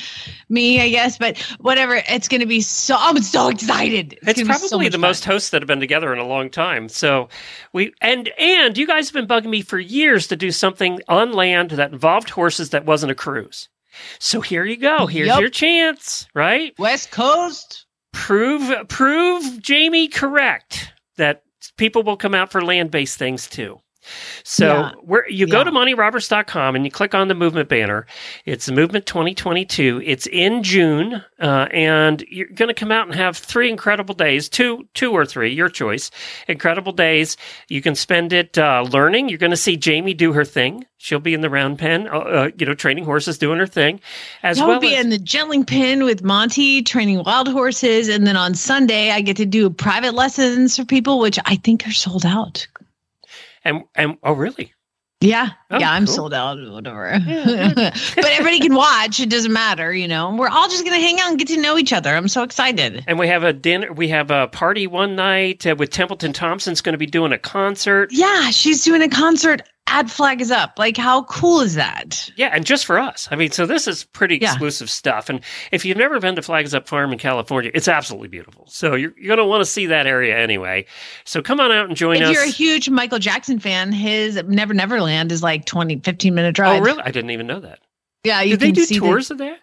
me, 0.49 0.81
I 0.81 0.89
guess. 0.89 1.17
But 1.17 1.37
whatever, 1.59 2.01
it's 2.09 2.27
going 2.27 2.41
to 2.41 2.47
be 2.47 2.61
so, 2.61 2.95
I'm 2.99 3.21
so 3.21 3.49
excited. 3.49 4.17
It's 4.23 4.39
gonna 4.41 4.47
be 4.47 4.53
so 4.53 4.67
probably 4.69 4.87
the 4.89 4.93
fun. 4.93 5.01
most 5.01 5.25
hosts 5.25 5.49
that 5.51 5.61
have 5.61 5.67
been 5.67 5.79
together 5.79 6.11
in 6.13 6.19
a 6.19 6.27
long 6.27 6.49
time. 6.49 6.89
So 6.89 7.29
we 7.73 7.93
and 8.01 8.29
and 8.39 8.77
you 8.77 8.87
guys 8.87 9.09
have 9.09 9.13
been 9.13 9.27
bugging 9.27 9.49
me 9.49 9.61
for 9.61 9.79
years 9.79 10.27
to 10.27 10.35
do 10.35 10.51
something 10.51 10.99
on 11.07 11.31
land 11.33 11.71
that 11.71 11.91
involved 11.91 12.29
horses 12.31 12.71
that 12.71 12.85
wasn't 12.85 13.11
a 13.11 13.15
cruise. 13.15 13.69
So 14.19 14.41
here 14.41 14.63
you 14.63 14.77
go. 14.77 15.07
Here's 15.07 15.27
Yup. 15.27 15.39
your 15.39 15.49
chance, 15.49 16.27
right? 16.35 16.73
West 16.77 17.09
Coast. 17.11 17.86
Prove 18.17 18.87
prove 18.87 19.61
Jamie 19.61 20.07
correct 20.07 20.91
that 21.17 21.43
people 21.77 22.01
will 22.01 22.17
come 22.17 22.33
out 22.33 22.51
for 22.51 22.61
land 22.61 22.89
based 22.89 23.17
things 23.19 23.47
too. 23.47 23.79
So 24.43 24.67
Yeah. 24.67 24.91
where 25.01 25.29
you 25.29 25.47
go 25.47 25.59
Yeah. 25.59 25.63
to 25.65 25.71
montyroberts.com 25.71 26.75
and 26.75 26.85
you 26.85 26.91
click 26.91 27.13
on 27.15 27.27
the 27.27 27.35
movement 27.35 27.69
banner. 27.69 28.05
It's 28.45 28.65
the 28.67 28.71
movement 28.73 29.05
2022. 29.05 30.01
It's 30.05 30.27
in 30.27 30.63
June, 30.63 31.23
uh, 31.39 31.67
and 31.71 32.23
you're 32.29 32.47
going 32.47 32.67
to 32.69 32.73
come 32.73 32.91
out 32.91 33.07
and 33.07 33.15
have 33.15 33.37
three 33.37 33.69
incredible 33.69 34.15
days, 34.15 34.49
two 34.49 34.87
two 34.93 35.11
or 35.11 35.25
three, 35.25 35.53
your 35.53 35.69
choice. 35.69 36.11
Incredible 36.47 36.91
days. 36.91 37.37
You 37.69 37.81
can 37.81 37.95
spend 37.95 38.33
it 38.33 38.57
uh, 38.57 38.85
learning. 38.89 39.29
You're 39.29 39.37
going 39.37 39.51
to 39.51 39.57
see 39.57 39.75
Jamie 39.77 40.13
do 40.13 40.33
her 40.33 40.45
thing. 40.45 40.85
She'll 40.99 41.19
be 41.19 41.33
in 41.35 41.41
the 41.41 41.49
round 41.49 41.77
pen, 41.77 42.07
uh, 42.07 42.17
uh, 42.17 42.49
you 42.57 42.65
know, 42.65 42.73
training 42.73 43.05
horses, 43.05 43.37
doing 43.37 43.59
her 43.59 43.67
thing, 43.67 43.99
as 44.41 44.59
I'll 44.59 44.67
well 44.67 44.79
be 44.79 44.95
as 44.95 45.03
in 45.05 45.11
the 45.11 45.19
gentling 45.19 45.63
pen 45.63 46.03
with 46.03 46.23
Monty 46.23 46.81
training 46.81 47.23
wild 47.23 47.47
horses. 47.47 48.09
And 48.09 48.25
then 48.25 48.35
on 48.35 48.55
Sunday, 48.55 49.11
I 49.11 49.21
get 49.21 49.37
to 49.37 49.45
do 49.45 49.69
private 49.69 50.15
lessons 50.15 50.75
for 50.75 50.85
people, 50.85 51.19
which 51.19 51.37
I 51.45 51.55
think 51.57 51.87
are 51.87 51.91
sold 51.91 52.25
out. 52.25 52.65
And 53.67 53.83
and 53.95 54.17
oh 54.23 54.33
really? 54.33 54.73
Yeah. 55.19 55.49
Oh, 55.71 55.79
yeah, 55.79 55.91
I'm 55.91 56.05
cool. 56.05 56.13
sold 56.13 56.33
out, 56.33 56.59
whatever. 56.69 57.19
but 57.25 58.25
everybody 58.25 58.59
can 58.59 58.75
watch. 58.75 59.19
It 59.19 59.31
doesn't 59.31 59.51
matter, 59.51 59.91
you 59.91 60.07
know. 60.07 60.35
We're 60.35 60.47
all 60.47 60.69
just 60.69 60.85
going 60.85 60.95
to 60.95 61.03
hang 61.03 61.19
out 61.19 61.29
and 61.29 61.39
get 61.39 61.47
to 61.47 61.57
know 61.57 61.75
each 61.75 61.91
other. 61.91 62.15
I'm 62.15 62.27
so 62.27 62.43
excited. 62.43 63.03
And 63.07 63.17
we 63.17 63.27
have 63.27 63.41
a 63.41 63.51
dinner. 63.51 63.91
We 63.91 64.09
have 64.09 64.29
a 64.29 64.47
party 64.47 64.85
one 64.85 65.15
night 65.15 65.65
uh, 65.65 65.75
with 65.75 65.89
Templeton 65.89 66.33
Thompson's 66.33 66.81
going 66.81 66.93
to 66.93 66.99
be 66.99 67.07
doing 67.07 67.31
a 67.31 67.39
concert. 67.39 68.09
Yeah, 68.11 68.51
she's 68.51 68.83
doing 68.83 69.01
a 69.01 69.09
concert. 69.09 69.63
Ad 69.89 70.11
flag 70.11 70.41
is 70.41 70.51
up. 70.51 70.73
Like, 70.77 70.97
how 70.97 71.23
cool 71.23 71.61
is 71.61 71.75
that? 71.75 72.29
Yeah, 72.35 72.49
and 72.53 72.65
just 72.65 72.85
for 72.85 72.99
us. 72.99 73.27
I 73.31 73.35
mean, 73.35 73.51
so 73.51 73.65
this 73.65 73.87
is 73.87 74.03
pretty 74.03 74.37
Yeah. 74.41 74.49
exclusive 74.51 74.89
stuff. 74.89 75.29
And 75.29 75.39
if 75.71 75.85
you've 75.85 75.97
never 75.97 76.19
been 76.19 76.35
to 76.35 76.41
Flag 76.41 76.65
Is 76.65 76.75
Up 76.75 76.87
Farm 76.87 77.11
in 77.13 77.17
California, 77.17 77.71
it's 77.73 77.87
absolutely 77.87 78.27
beautiful. 78.27 78.65
So 78.67 78.95
you're, 78.95 79.13
you're 79.17 79.35
going 79.35 79.45
to 79.45 79.49
want 79.49 79.61
to 79.61 79.65
see 79.65 79.87
that 79.87 80.05
area 80.05 80.37
anyway. 80.37 80.85
So 81.25 81.41
come 81.41 81.59
on 81.59 81.71
out 81.71 81.87
and 81.87 81.95
join 81.95 82.17
if 82.17 82.23
us. 82.23 82.29
If 82.29 82.33
you're 82.35 82.43
a 82.43 82.47
huge 82.47 82.89
Michael 82.89 83.19
Jackson 83.19 83.59
fan, 83.59 83.91
his 83.91 84.35
Never 84.45 84.73
Neverland 84.73 85.31
is 85.31 85.41
like 85.41 85.65
20, 85.65 86.01
15 86.01 86.35
minute 86.35 86.49
oh, 86.49 86.51
drive. 86.51 86.81
oh, 86.81 86.85
really? 86.85 87.01
I 87.03 87.11
didn't 87.11 87.31
even 87.31 87.47
know 87.47 87.61
that. 87.61 87.79
Yeah, 88.23 88.41
you 88.41 88.57
Did 88.57 88.59
they 88.59 88.71
do 88.73 88.83
see 88.83 88.99
the- 88.99 89.05
tours 89.05 89.31
of 89.31 89.37
that? 89.37 89.59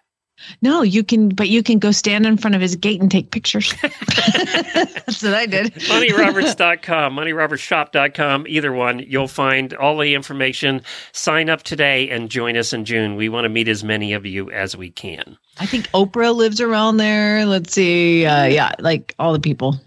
No, 0.61 0.81
you 0.81 1.03
can, 1.03 1.29
but 1.29 1.49
you 1.49 1.63
can 1.63 1.79
go 1.79 1.91
stand 1.91 2.25
in 2.25 2.37
front 2.37 2.55
of 2.55 2.61
his 2.61 2.75
gate 2.75 3.01
and 3.01 3.09
take 3.09 3.31
pictures. 3.31 3.73
That's 3.81 5.23
what 5.23 5.33
I 5.33 5.45
did. 5.45 5.73
montyroberts.com, 5.73 7.15
montyrobertsshop.com, 7.15 8.45
either 8.47 8.71
one. 8.71 8.99
You'll 8.99 9.27
find 9.27 9.73
all 9.73 9.97
the 9.97 10.13
information. 10.13 10.81
Sign 11.13 11.49
up 11.49 11.63
today 11.63 12.09
and 12.09 12.29
join 12.29 12.57
us 12.57 12.73
in 12.73 12.85
June. 12.85 13.15
We 13.15 13.29
want 13.29 13.45
to 13.45 13.49
meet 13.49 13.67
as 13.67 13.83
many 13.83 14.13
of 14.13 14.25
you 14.25 14.51
as 14.51 14.75
we 14.75 14.89
can. 14.89 15.37
I 15.59 15.65
think 15.65 15.89
Oprah 15.91 16.35
lives 16.35 16.59
around 16.59 16.97
there. 16.97 17.45
Let's 17.45 17.73
see. 17.73 18.25
Uh, 18.25 18.45
yeah, 18.45 18.73
like 18.79 19.15
all 19.17 19.31
the 19.33 19.39
people. 19.39 19.79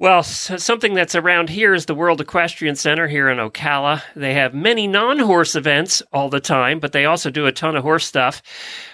Well, 0.00 0.24
something 0.24 0.94
that's 0.94 1.14
around 1.14 1.50
here 1.50 1.72
is 1.72 1.86
the 1.86 1.94
World 1.94 2.20
Equestrian 2.20 2.74
Center 2.74 3.06
here 3.06 3.28
in 3.28 3.38
Ocala. 3.38 4.02
They 4.16 4.34
have 4.34 4.52
many 4.52 4.88
non 4.88 5.20
horse 5.20 5.54
events 5.54 6.02
all 6.12 6.28
the 6.28 6.40
time, 6.40 6.80
but 6.80 6.90
they 6.90 7.04
also 7.04 7.30
do 7.30 7.46
a 7.46 7.52
ton 7.52 7.76
of 7.76 7.84
horse 7.84 8.04
stuff. 8.04 8.42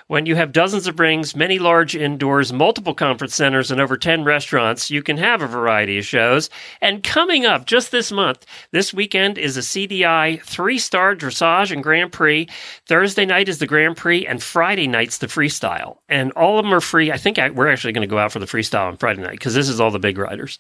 When 0.09 0.27
you 0.27 0.35
have 0.35 0.51
dozens 0.51 0.89
of 0.89 0.99
rings, 0.99 1.37
many 1.37 1.61
large 1.61 1.95
indoors, 1.95 2.53
multiple 2.53 2.95
conference 2.95 3.35
centers, 3.35 3.71
and 3.71 3.81
over 3.81 3.97
10 3.97 4.25
restaurants, 4.25 4.91
you 4.91 5.05
can 5.05 5.17
have 5.19 5.41
a 5.41 5.47
variety 5.47 5.99
of 5.99 6.05
shows. 6.05 6.51
And 6.81 7.05
coming 7.05 7.47
up 7.47 7.65
just 7.65 7.93
this 7.93 8.11
month, 8.11 8.45
this 8.73 8.93
weekend 8.93 9.39
is 9.39 9.57
a 9.57 9.61
CDI 9.61 10.43
three 10.43 10.81
star 10.81 11.15
dressage 11.15 11.71
and 11.71 11.83
Grand 11.83 12.11
Prix. 12.13 12.49
Thursday 12.87 13.25
night 13.25 13.49
is 13.49 13.59
the 13.59 13.69
Grand 13.69 13.97
Prix, 13.97 14.27
and 14.27 14.43
Friday 14.43 14.89
night's 14.89 15.19
the 15.19 15.29
freestyle. 15.29 15.99
And 16.09 16.33
all 16.33 16.59
of 16.59 16.65
them 16.65 16.75
are 16.75 16.81
free. 16.81 17.13
I 17.13 17.17
think 17.17 17.39
I, 17.39 17.51
we're 17.51 17.69
actually 17.71 17.93
going 17.93 18.07
to 18.07 18.13
go 18.13 18.19
out 18.19 18.33
for 18.33 18.41
the 18.41 18.47
freestyle 18.47 18.89
on 18.89 18.97
Friday 18.97 19.23
night 19.23 19.39
because 19.39 19.55
this 19.55 19.69
is 19.69 19.81
all 19.81 19.93
the 19.93 20.01
big 20.01 20.19
riders. 20.19 20.59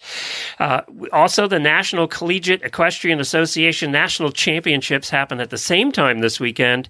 Uh, 0.58 0.82
also, 1.12 1.46
the 1.46 1.58
National 1.58 2.06
Collegiate 2.06 2.62
Equestrian 2.62 3.20
Association 3.20 3.90
National 3.90 4.30
Championships 4.30 5.10
happen 5.10 5.40
at 5.40 5.50
the 5.50 5.58
same 5.58 5.92
time 5.92 6.20
this 6.20 6.40
weekend, 6.40 6.88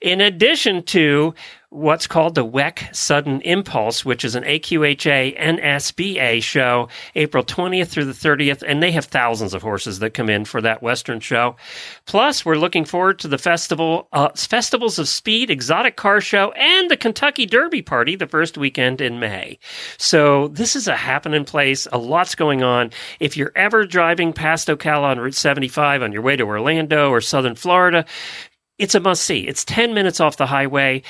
in 0.00 0.20
addition 0.20 0.82
to 0.84 1.34
what's 1.72 2.06
called 2.06 2.34
the 2.34 2.44
WEC 2.44 2.94
Sudden 2.94 3.40
Impulse, 3.40 4.04
which 4.04 4.24
is 4.24 4.34
an 4.34 4.44
AQHA 4.44 5.38
NSBA 5.40 6.42
show, 6.42 6.88
April 7.14 7.42
20th 7.42 7.88
through 7.88 8.04
the 8.04 8.12
30th, 8.12 8.62
and 8.66 8.82
they 8.82 8.92
have 8.92 9.06
thousands 9.06 9.54
of 9.54 9.62
horses 9.62 9.98
that 10.00 10.10
come 10.12 10.28
in 10.28 10.44
for 10.44 10.60
that 10.60 10.82
Western 10.82 11.18
show. 11.18 11.56
Plus, 12.04 12.44
we're 12.44 12.56
looking 12.56 12.84
forward 12.84 13.18
to 13.20 13.28
the 13.28 13.38
festival, 13.38 14.08
uh, 14.12 14.28
Festivals 14.36 14.98
of 14.98 15.08
Speed, 15.08 15.50
Exotic 15.50 15.96
Car 15.96 16.20
Show, 16.20 16.52
and 16.52 16.90
the 16.90 16.96
Kentucky 16.96 17.46
Derby 17.46 17.80
Party 17.80 18.16
the 18.16 18.26
first 18.26 18.58
weekend 18.58 19.00
in 19.00 19.18
May. 19.18 19.58
So 19.96 20.48
this 20.48 20.76
is 20.76 20.86
a 20.88 20.96
happening 20.96 21.46
place. 21.46 21.88
A 21.90 21.98
lot's 21.98 22.34
going 22.34 22.62
on. 22.62 22.90
If 23.18 23.36
you're 23.36 23.52
ever 23.56 23.86
driving 23.86 24.34
past 24.34 24.68
Ocala 24.68 25.04
on 25.04 25.20
Route 25.20 25.34
75 25.34 26.02
on 26.02 26.12
your 26.12 26.22
way 26.22 26.36
to 26.36 26.44
Orlando 26.44 27.10
or 27.10 27.22
Southern 27.22 27.54
Florida, 27.54 28.04
it's 28.78 28.94
a 28.94 29.00
must 29.00 29.22
see. 29.22 29.46
It's 29.46 29.64
10 29.64 29.94
minutes 29.94 30.20
off 30.20 30.36
the 30.36 30.46
highway 30.46 31.02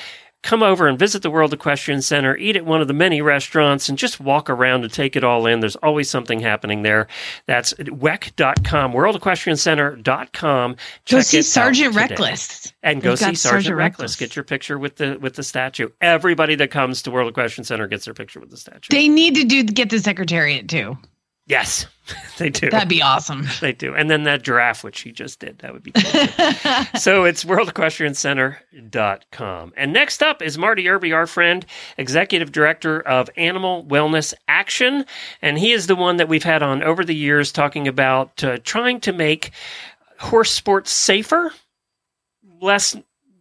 come 0.43 0.61
over 0.61 0.87
and 0.87 0.99
visit 0.99 1.23
the 1.23 1.31
World 1.31 1.53
Equestrian 1.53 2.01
Center, 2.01 2.37
eat 2.37 2.55
at 2.55 2.65
one 2.65 2.81
of 2.81 2.87
the 2.87 2.93
many 2.93 3.21
restaurants, 3.21 3.89
and 3.89 3.97
just 3.97 4.19
walk 4.19 4.49
around 4.49 4.83
and 4.83 4.93
take 4.93 5.15
it 5.15 5.23
all 5.23 5.47
in. 5.47 5.61
There's 5.61 5.77
always 5.77 6.09
something 6.09 6.39
happening 6.39 6.83
there. 6.83 7.07
That's 7.47 7.73
WEC.com, 7.73 8.93
WorldEquestrianCenter.com. 8.93 10.75
Check 11.05 11.17
go 11.17 11.21
see 11.21 11.41
Sergeant 11.41 11.95
Reckless. 11.95 12.73
And 12.83 13.01
go 13.01 13.15
see 13.15 13.23
Sergeant, 13.23 13.37
Sergeant 13.37 13.77
Reckless. 13.77 13.99
Reckless. 13.99 14.15
Get 14.17 14.35
your 14.35 14.43
picture 14.43 14.77
with 14.77 14.97
the 14.97 15.17
with 15.19 15.35
the 15.35 15.43
statue. 15.43 15.89
Everybody 16.01 16.55
that 16.55 16.69
comes 16.69 17.01
to 17.03 17.11
World 17.11 17.29
Equestrian 17.29 17.65
Center 17.65 17.87
gets 17.87 18.05
their 18.05 18.13
picture 18.13 18.39
with 18.39 18.51
the 18.51 18.57
statue. 18.57 18.89
They 18.91 19.07
need 19.07 19.35
to 19.35 19.45
do 19.45 19.63
get 19.63 19.89
the 19.89 19.99
secretariat 19.99 20.67
too. 20.67 20.97
Yes, 21.45 21.85
they 22.37 22.49
do. 22.49 22.69
That'd 22.69 22.89
be 22.89 23.01
awesome. 23.01 23.47
They 23.59 23.73
do. 23.73 23.95
And 23.95 24.09
then 24.09 24.23
that 24.23 24.41
giraffe, 24.43 24.81
which 24.83 25.01
he 25.01 25.11
just 25.11 25.39
did, 25.39 25.59
that 25.59 25.71
would 25.73 25.83
be 25.83 25.91
cool. 25.91 26.03
so 26.99 27.25
it's 27.25 27.43
worldequestriancenter.com. 27.45 29.73
And 29.77 29.93
next 29.93 30.23
up 30.23 30.41
is 30.41 30.57
Marty 30.57 30.89
Irby, 30.89 31.13
our 31.13 31.27
friend, 31.27 31.63
Executive 31.97 32.51
Director 32.51 32.99
of 33.01 33.29
Animal 33.37 33.85
Wellness 33.85 34.33
Action. 34.47 35.05
And 35.41 35.57
he 35.57 35.71
is 35.71 35.87
the 35.87 35.95
one 35.95 36.17
that 36.17 36.27
we've 36.27 36.43
had 36.43 36.61
on 36.63 36.83
over 36.83 37.05
the 37.05 37.15
years 37.15 37.53
talking 37.53 37.87
about 37.87 38.43
uh, 38.43 38.57
trying 38.63 38.99
to 39.01 39.13
make 39.13 39.51
horse 40.19 40.51
sports 40.51 40.91
safer, 40.91 41.53
less 42.61 42.95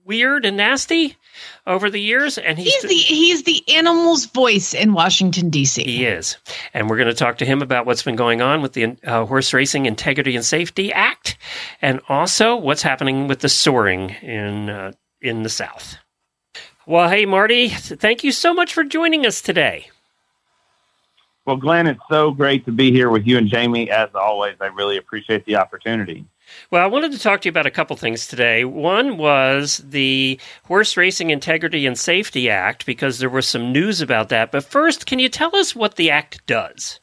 weird 0.04 0.44
and 0.44 0.56
nasty 0.56 1.16
over 1.66 1.90
the 1.90 2.00
years, 2.00 2.38
and 2.38 2.58
he's, 2.58 2.74
he's 2.74 2.82
the 2.82 2.94
he's 2.94 3.42
the 3.44 3.62
animal's 3.76 4.26
voice 4.26 4.74
in 4.74 4.92
Washington 4.92 5.50
D.C. 5.50 5.82
He 5.82 6.04
is, 6.04 6.36
and 6.74 6.88
we're 6.88 6.96
going 6.96 7.08
to 7.08 7.14
talk 7.14 7.38
to 7.38 7.44
him 7.44 7.62
about 7.62 7.86
what's 7.86 8.02
been 8.02 8.16
going 8.16 8.40
on 8.40 8.62
with 8.62 8.72
the 8.72 8.96
uh, 9.04 9.24
Horse 9.26 9.52
Racing 9.52 9.86
Integrity 9.86 10.36
and 10.36 10.44
Safety 10.44 10.92
Act, 10.92 11.36
and 11.80 12.00
also 12.08 12.56
what's 12.56 12.82
happening 12.82 13.28
with 13.28 13.40
the 13.40 13.48
soring 13.48 14.10
in 14.22 14.70
uh, 14.70 14.92
in 15.20 15.42
the 15.42 15.48
South. 15.48 15.96
Well, 16.86 17.08
hey 17.08 17.26
Marty, 17.26 17.68
thank 17.68 18.24
you 18.24 18.32
so 18.32 18.52
much 18.52 18.74
for 18.74 18.84
joining 18.84 19.24
us 19.24 19.40
today. 19.40 19.88
Well, 21.44 21.56
Glenn, 21.56 21.88
it's 21.88 22.00
so 22.08 22.30
great 22.30 22.64
to 22.66 22.72
be 22.72 22.92
here 22.92 23.10
with 23.10 23.26
you 23.26 23.36
and 23.36 23.48
Jamie. 23.48 23.90
As 23.90 24.10
always, 24.14 24.56
I 24.60 24.66
really 24.66 24.96
appreciate 24.96 25.44
the 25.44 25.56
opportunity. 25.56 26.24
Well, 26.70 26.82
I 26.82 26.86
wanted 26.86 27.12
to 27.12 27.18
talk 27.18 27.42
to 27.42 27.46
you 27.46 27.50
about 27.50 27.66
a 27.66 27.70
couple 27.70 27.96
things 27.96 28.26
today. 28.26 28.64
One 28.64 29.16
was 29.16 29.78
the 29.84 30.38
Horse 30.64 30.96
Racing 30.96 31.30
Integrity 31.30 31.86
and 31.86 31.98
Safety 31.98 32.48
Act, 32.48 32.86
because 32.86 33.18
there 33.18 33.30
was 33.30 33.48
some 33.48 33.72
news 33.72 34.00
about 34.00 34.28
that. 34.30 34.52
But 34.52 34.64
first, 34.64 35.06
can 35.06 35.18
you 35.18 35.28
tell 35.28 35.54
us 35.56 35.76
what 35.76 35.96
the 35.96 36.10
act 36.10 36.46
does? 36.46 37.00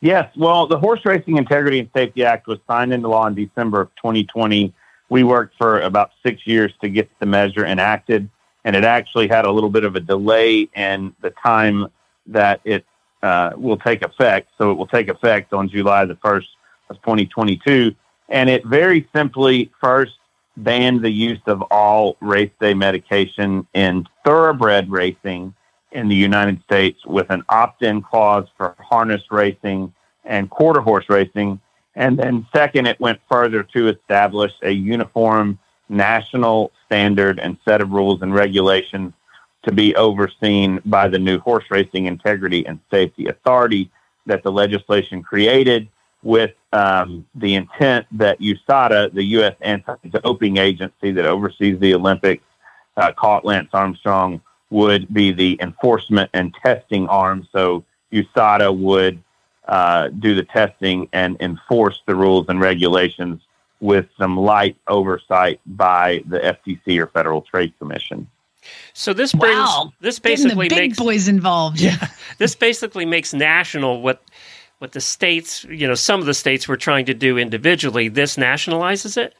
Yes. 0.00 0.28
Well, 0.36 0.66
the 0.66 0.78
Horse 0.78 1.00
Racing 1.04 1.36
Integrity 1.36 1.78
and 1.78 1.88
Safety 1.94 2.24
Act 2.24 2.48
was 2.48 2.58
signed 2.66 2.92
into 2.92 3.08
law 3.08 3.26
in 3.26 3.34
December 3.34 3.80
of 3.80 3.88
2020. 3.96 4.74
We 5.08 5.22
worked 5.22 5.56
for 5.56 5.80
about 5.80 6.10
six 6.24 6.44
years 6.46 6.72
to 6.80 6.88
get 6.88 7.08
the 7.20 7.26
measure 7.26 7.64
enacted, 7.64 8.28
and 8.64 8.74
it 8.74 8.82
actually 8.82 9.28
had 9.28 9.44
a 9.44 9.52
little 9.52 9.70
bit 9.70 9.84
of 9.84 9.94
a 9.94 10.00
delay 10.00 10.68
in 10.74 11.14
the 11.20 11.30
time 11.44 11.86
that 12.26 12.60
it 12.64 12.84
uh, 13.22 13.52
will 13.56 13.76
take 13.76 14.02
effect. 14.02 14.48
So 14.58 14.72
it 14.72 14.74
will 14.74 14.86
take 14.86 15.08
effect 15.08 15.52
on 15.52 15.68
July 15.68 16.04
the 16.04 16.16
1st 16.16 16.46
of 16.90 16.96
2022. 17.02 17.94
And 18.32 18.48
it 18.48 18.64
very 18.64 19.06
simply 19.14 19.70
first 19.78 20.14
banned 20.56 21.02
the 21.02 21.10
use 21.10 21.40
of 21.46 21.60
all 21.70 22.16
race 22.20 22.50
day 22.60 22.72
medication 22.72 23.66
in 23.74 24.08
thoroughbred 24.24 24.90
racing 24.90 25.54
in 25.92 26.08
the 26.08 26.16
United 26.16 26.62
States 26.64 27.04
with 27.04 27.28
an 27.28 27.44
opt 27.50 27.82
in 27.82 28.00
clause 28.00 28.46
for 28.56 28.74
harness 28.78 29.22
racing 29.30 29.92
and 30.24 30.48
quarter 30.48 30.80
horse 30.80 31.04
racing. 31.10 31.60
And 31.94 32.18
then, 32.18 32.46
second, 32.56 32.86
it 32.86 32.98
went 32.98 33.20
further 33.30 33.62
to 33.74 33.88
establish 33.88 34.52
a 34.62 34.70
uniform 34.70 35.58
national 35.90 36.72
standard 36.86 37.38
and 37.38 37.58
set 37.66 37.82
of 37.82 37.90
rules 37.90 38.22
and 38.22 38.34
regulations 38.34 39.12
to 39.64 39.72
be 39.72 39.94
overseen 39.94 40.80
by 40.86 41.06
the 41.06 41.18
new 41.18 41.38
Horse 41.38 41.64
Racing 41.70 42.06
Integrity 42.06 42.66
and 42.66 42.80
Safety 42.90 43.26
Authority 43.26 43.90
that 44.24 44.42
the 44.42 44.50
legislation 44.50 45.22
created 45.22 45.88
with 46.22 46.52
um, 46.72 47.26
the 47.34 47.54
intent 47.54 48.06
that 48.12 48.40
USADA, 48.40 49.12
the 49.12 49.24
U.S. 49.24 49.54
anti-doping 49.60 50.56
agency 50.56 51.10
that 51.12 51.26
oversees 51.26 51.78
the 51.80 51.94
Olympics, 51.94 52.44
uh, 52.96 53.12
caught 53.12 53.44
Lance 53.44 53.70
Armstrong, 53.72 54.40
would 54.70 55.12
be 55.12 55.32
the 55.32 55.58
enforcement 55.60 56.30
and 56.32 56.54
testing 56.64 57.06
arm. 57.08 57.46
So 57.52 57.84
USADA 58.12 58.76
would 58.76 59.22
uh, 59.66 60.08
do 60.08 60.34
the 60.34 60.44
testing 60.44 61.08
and 61.12 61.36
enforce 61.40 62.00
the 62.06 62.14
rules 62.14 62.46
and 62.48 62.60
regulations 62.60 63.42
with 63.80 64.06
some 64.16 64.36
light 64.36 64.76
oversight 64.86 65.60
by 65.66 66.22
the 66.26 66.38
FTC 66.38 66.98
or 66.98 67.08
Federal 67.08 67.42
Trade 67.42 67.74
Commission. 67.78 68.28
So 68.92 69.12
this 69.12 69.32
brings 69.32 69.56
wow. 69.56 69.92
this 70.00 70.20
basically 70.20 70.68
the 70.68 70.74
big 70.74 70.90
makes 70.90 70.98
boys 70.98 71.26
involved. 71.26 71.80
Yeah, 71.80 72.08
this 72.38 72.54
basically 72.54 73.04
makes 73.04 73.34
national 73.34 74.02
what 74.02 74.22
what 74.82 74.90
the 74.90 75.00
states, 75.00 75.62
you 75.70 75.86
know, 75.86 75.94
some 75.94 76.18
of 76.18 76.26
the 76.26 76.34
states 76.34 76.66
were 76.66 76.76
trying 76.76 77.06
to 77.06 77.14
do 77.14 77.38
individually, 77.38 78.08
this 78.08 78.36
nationalizes 78.36 79.16
it? 79.16 79.32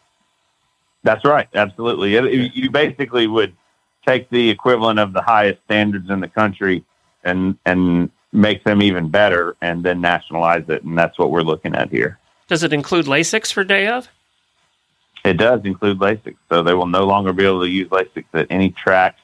That's 1.02 1.24
right. 1.24 1.48
Absolutely. 1.52 2.14
It, 2.14 2.54
you 2.54 2.70
basically 2.70 3.26
would 3.26 3.52
take 4.06 4.30
the 4.30 4.50
equivalent 4.50 5.00
of 5.00 5.12
the 5.12 5.20
highest 5.20 5.60
standards 5.64 6.08
in 6.10 6.20
the 6.20 6.28
country 6.28 6.84
and 7.24 7.58
and 7.66 8.08
make 8.32 8.62
them 8.62 8.82
even 8.82 9.08
better 9.08 9.56
and 9.60 9.82
then 9.84 10.00
nationalize 10.00 10.64
it 10.68 10.84
and 10.84 10.96
that's 10.96 11.18
what 11.18 11.32
we're 11.32 11.42
looking 11.42 11.74
at 11.74 11.90
here. 11.90 12.20
Does 12.46 12.62
it 12.62 12.72
include 12.72 13.06
Lasix 13.06 13.52
for 13.52 13.64
day 13.64 13.88
of? 13.88 14.08
It 15.24 15.38
does 15.38 15.62
include 15.64 15.98
Lasix. 15.98 16.36
So 16.50 16.62
they 16.62 16.74
will 16.74 16.86
no 16.86 17.04
longer 17.04 17.32
be 17.32 17.44
able 17.44 17.62
to 17.62 17.68
use 17.68 17.88
Lasix 17.88 18.24
at 18.32 18.46
any 18.48 18.70
track 18.70 19.16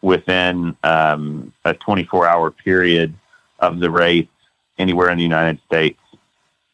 within 0.00 0.74
um, 0.82 1.52
a 1.66 1.74
24 1.74 2.26
hour 2.26 2.50
period 2.50 3.12
of 3.58 3.78
the 3.78 3.90
race 3.90 4.26
anywhere 4.78 5.10
in 5.10 5.18
the 5.18 5.22
United 5.22 5.60
States. 5.66 5.98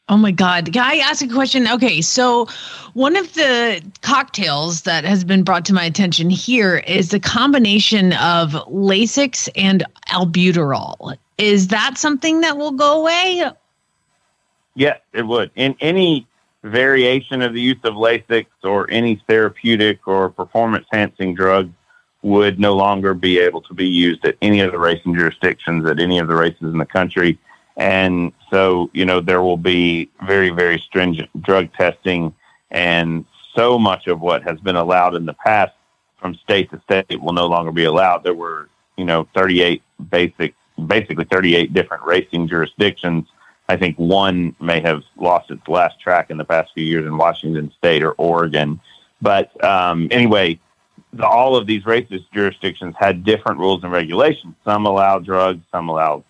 Oh 0.09 0.17
my 0.17 0.31
God. 0.31 0.73
Can 0.73 0.83
I 0.83 0.97
ask 0.97 1.25
a 1.25 1.29
question? 1.29 1.67
Okay. 1.69 2.01
So, 2.01 2.47
one 2.95 3.17
of 3.17 3.33
the 3.35 3.83
cocktails 4.03 4.83
that 4.83 5.05
has 5.05 5.25
been 5.25 5.43
brought 5.43 5.65
to 5.67 5.73
my 5.73 5.85
attention 5.85 6.29
here 6.29 6.79
is 6.87 7.11
the 7.11 7.21
combination 7.21 8.13
of 8.15 8.51
Lasix 8.69 9.49
and 9.57 9.85
albuterol. 10.09 11.17
Is 11.39 11.69
that 11.69 11.97
something 11.97 12.41
that 12.41 12.59
will 12.59 12.73
go 12.73 13.01
away? 13.01 13.51
Yes, 14.75 15.01
it 15.13 15.27
would. 15.27 15.51
In 15.55 15.77
any 15.81 16.27
variation 16.63 17.43
of 17.43 17.55
the 17.55 17.61
use 17.61 17.81
of 17.85 17.95
Lasix 17.95 18.47
or 18.63 18.91
any 18.91 19.23
therapeutic 19.27 20.07
or 20.07 20.31
performance 20.31 20.87
enhancing 20.93 21.35
drug 21.35 21.73
would 22.23 22.61
no 22.61 22.75
longer 22.75 23.15
be 23.15 23.39
able 23.39 23.61
to 23.63 23.75
be 23.75 23.87
used 23.87 24.25
at 24.25 24.37
any 24.43 24.61
of 24.61 24.73
the 24.73 24.79
racing 24.79 25.15
jurisdictions 25.15 25.85
at 25.87 25.99
any 25.99 26.19
of 26.19 26.29
the 26.29 26.35
races 26.35 26.63
in 26.63 26.79
the 26.79 26.87
country. 26.87 27.39
And 27.77 28.33
so, 28.51 28.91
you 28.93 29.05
know, 29.05 29.21
there 29.21 29.43
will 29.43 29.57
be 29.57 30.11
very, 30.27 30.51
very 30.51 30.79
stringent 30.79 31.31
drug 31.43 31.73
testing, 31.75 32.35
and 32.71 33.25
so 33.55 33.79
much 33.79 34.07
of 34.07 34.21
what 34.21 34.43
has 34.43 34.61
been 34.61 34.77
allowed 34.77 35.15
in 35.15 35.27
the 35.27 35.35
past 35.35 35.73
from 36.21 36.35
state 36.37 36.71
to 36.71 36.81
state 36.83 37.21
will 37.21 37.33
no 37.33 37.47
longer 37.47 37.73
be 37.73 37.85
allowed. 37.85 38.25
There 38.25 38.35
were, 38.35 38.69
you 38.97 39.05
know, 39.05 39.27
38 39.35 39.83
basic, 40.11 40.55
basically 40.87 41.25
38 41.25 41.73
different 41.73 42.05
racing 42.05 42.49
jurisdictions. 42.49 43.27
I 43.69 43.77
think 43.77 43.97
one 43.99 44.55
may 44.61 44.81
have 44.81 45.03
lost 45.17 45.51
its 45.51 45.67
last 45.67 46.01
track 46.01 46.31
in 46.31 46.37
the 46.37 46.45
past 46.45 46.73
few 46.75 46.85
years 46.85 47.07
in 47.07 47.17
Washington 47.17 47.73
State 47.79 48.03
or 48.03 48.13
Oregon. 48.13 48.81
But 49.21 49.63
um, 49.65 50.09
anyway, 50.11 50.59
the, 51.13 51.27
all 51.27 51.57
of 51.57 51.67
these 51.67 51.85
races 51.87 52.21
jurisdictions 52.33 52.95
had 52.99 53.25
different 53.25 53.59
rules 53.59 53.83
and 53.83 53.93
regulations. 53.93 54.55
Some 54.65 54.87
allowed 54.87 55.25
drugs, 55.25 55.63
some 55.71 55.89
allowed 55.89 56.25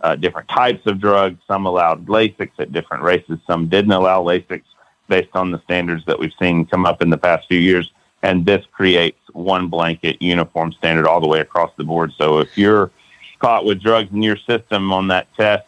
uh, 0.00 0.16
different 0.16 0.48
types 0.48 0.86
of 0.86 1.00
drugs, 1.00 1.40
some 1.46 1.66
allowed 1.66 2.06
Lasix 2.06 2.50
at 2.58 2.72
different 2.72 3.02
races, 3.02 3.38
some 3.46 3.68
didn't 3.68 3.92
allow 3.92 4.22
Lasix 4.22 4.62
based 5.08 5.34
on 5.34 5.50
the 5.50 5.60
standards 5.62 6.04
that 6.06 6.18
we've 6.18 6.32
seen 6.38 6.66
come 6.66 6.86
up 6.86 7.02
in 7.02 7.10
the 7.10 7.18
past 7.18 7.48
few 7.48 7.58
years. 7.58 7.92
And 8.22 8.44
this 8.44 8.64
creates 8.72 9.18
one 9.32 9.68
blanket 9.68 10.20
uniform 10.20 10.72
standard 10.72 11.06
all 11.06 11.20
the 11.20 11.28
way 11.28 11.40
across 11.40 11.70
the 11.76 11.84
board. 11.84 12.12
So 12.18 12.38
if 12.38 12.58
you're 12.58 12.90
caught 13.38 13.64
with 13.64 13.80
drugs 13.80 14.10
in 14.12 14.22
your 14.22 14.36
system 14.36 14.92
on 14.92 15.08
that 15.08 15.32
test 15.34 15.64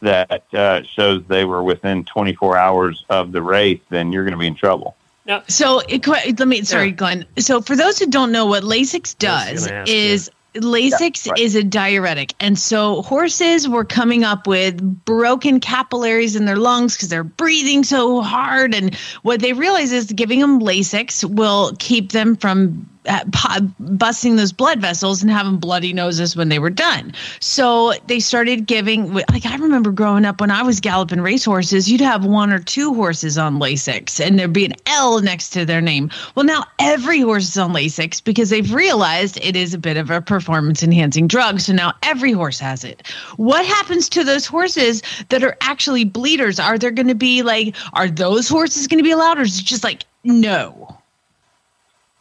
that 0.00 0.42
uh, 0.54 0.82
shows 0.82 1.22
they 1.28 1.44
were 1.44 1.62
within 1.62 2.04
24 2.04 2.56
hours 2.56 3.04
of 3.10 3.32
the 3.32 3.42
race, 3.42 3.80
then 3.90 4.12
you're 4.12 4.24
going 4.24 4.32
to 4.32 4.38
be 4.38 4.46
in 4.46 4.54
trouble. 4.54 4.96
Now, 5.26 5.42
so 5.46 5.80
it, 5.88 6.06
let 6.06 6.48
me, 6.48 6.62
sorry, 6.62 6.86
yeah. 6.86 6.92
Glenn. 6.92 7.26
So 7.38 7.60
for 7.60 7.76
those 7.76 7.98
who 7.98 8.06
don't 8.06 8.32
know, 8.32 8.46
what 8.46 8.62
Lasix 8.62 9.16
does 9.18 9.70
is 9.86 10.30
Lasix 10.54 11.26
yeah, 11.26 11.32
right. 11.32 11.40
is 11.40 11.54
a 11.54 11.62
diuretic. 11.62 12.34
And 12.40 12.58
so 12.58 13.02
horses 13.02 13.68
were 13.68 13.84
coming 13.84 14.24
up 14.24 14.46
with 14.46 15.04
broken 15.04 15.60
capillaries 15.60 16.34
in 16.34 16.44
their 16.44 16.56
lungs 16.56 16.96
because 16.96 17.08
they're 17.08 17.24
breathing 17.24 17.84
so 17.84 18.20
hard. 18.20 18.74
And 18.74 18.94
what 19.22 19.40
they 19.40 19.52
realize 19.52 19.92
is 19.92 20.06
giving 20.06 20.40
them 20.40 20.60
Lasix 20.60 21.24
will 21.24 21.72
keep 21.78 22.12
them 22.12 22.36
from 22.36 22.88
Uh, 23.06 23.60
busting 23.78 24.36
those 24.36 24.52
blood 24.52 24.78
vessels 24.78 25.22
and 25.22 25.30
having 25.30 25.56
bloody 25.56 25.94
noses 25.94 26.36
when 26.36 26.50
they 26.50 26.58
were 26.58 26.68
done. 26.68 27.14
So 27.40 27.94
they 28.08 28.20
started 28.20 28.66
giving, 28.66 29.14
like 29.14 29.46
I 29.46 29.56
remember 29.56 29.90
growing 29.90 30.26
up 30.26 30.38
when 30.38 30.50
I 30.50 30.62
was 30.62 30.80
galloping 30.80 31.22
racehorses, 31.22 31.90
you'd 31.90 32.02
have 32.02 32.26
one 32.26 32.52
or 32.52 32.58
two 32.58 32.92
horses 32.92 33.38
on 33.38 33.58
Lasix 33.58 34.24
and 34.24 34.38
there'd 34.38 34.52
be 34.52 34.66
an 34.66 34.74
L 34.86 35.22
next 35.22 35.48
to 35.50 35.64
their 35.64 35.80
name. 35.80 36.10
Well, 36.34 36.44
now 36.44 36.64
every 36.78 37.20
horse 37.20 37.48
is 37.48 37.56
on 37.56 37.72
Lasix 37.72 38.22
because 38.22 38.50
they've 38.50 38.72
realized 38.72 39.38
it 39.42 39.56
is 39.56 39.72
a 39.72 39.78
bit 39.78 39.96
of 39.96 40.10
a 40.10 40.20
performance 40.20 40.82
enhancing 40.82 41.26
drug. 41.26 41.60
So 41.60 41.72
now 41.72 41.94
every 42.02 42.32
horse 42.32 42.60
has 42.60 42.84
it. 42.84 43.08
What 43.38 43.64
happens 43.64 44.10
to 44.10 44.24
those 44.24 44.44
horses 44.44 45.02
that 45.30 45.42
are 45.42 45.56
actually 45.62 46.04
bleeders? 46.04 46.60
Are 46.60 46.76
there 46.76 46.90
going 46.90 47.08
to 47.08 47.14
be 47.14 47.42
like, 47.42 47.74
are 47.94 48.08
those 48.08 48.46
horses 48.46 48.86
going 48.86 48.98
to 48.98 49.04
be 49.04 49.10
allowed 49.10 49.38
or 49.38 49.42
is 49.42 49.58
it 49.58 49.64
just 49.64 49.84
like, 49.84 50.04
no? 50.22 50.99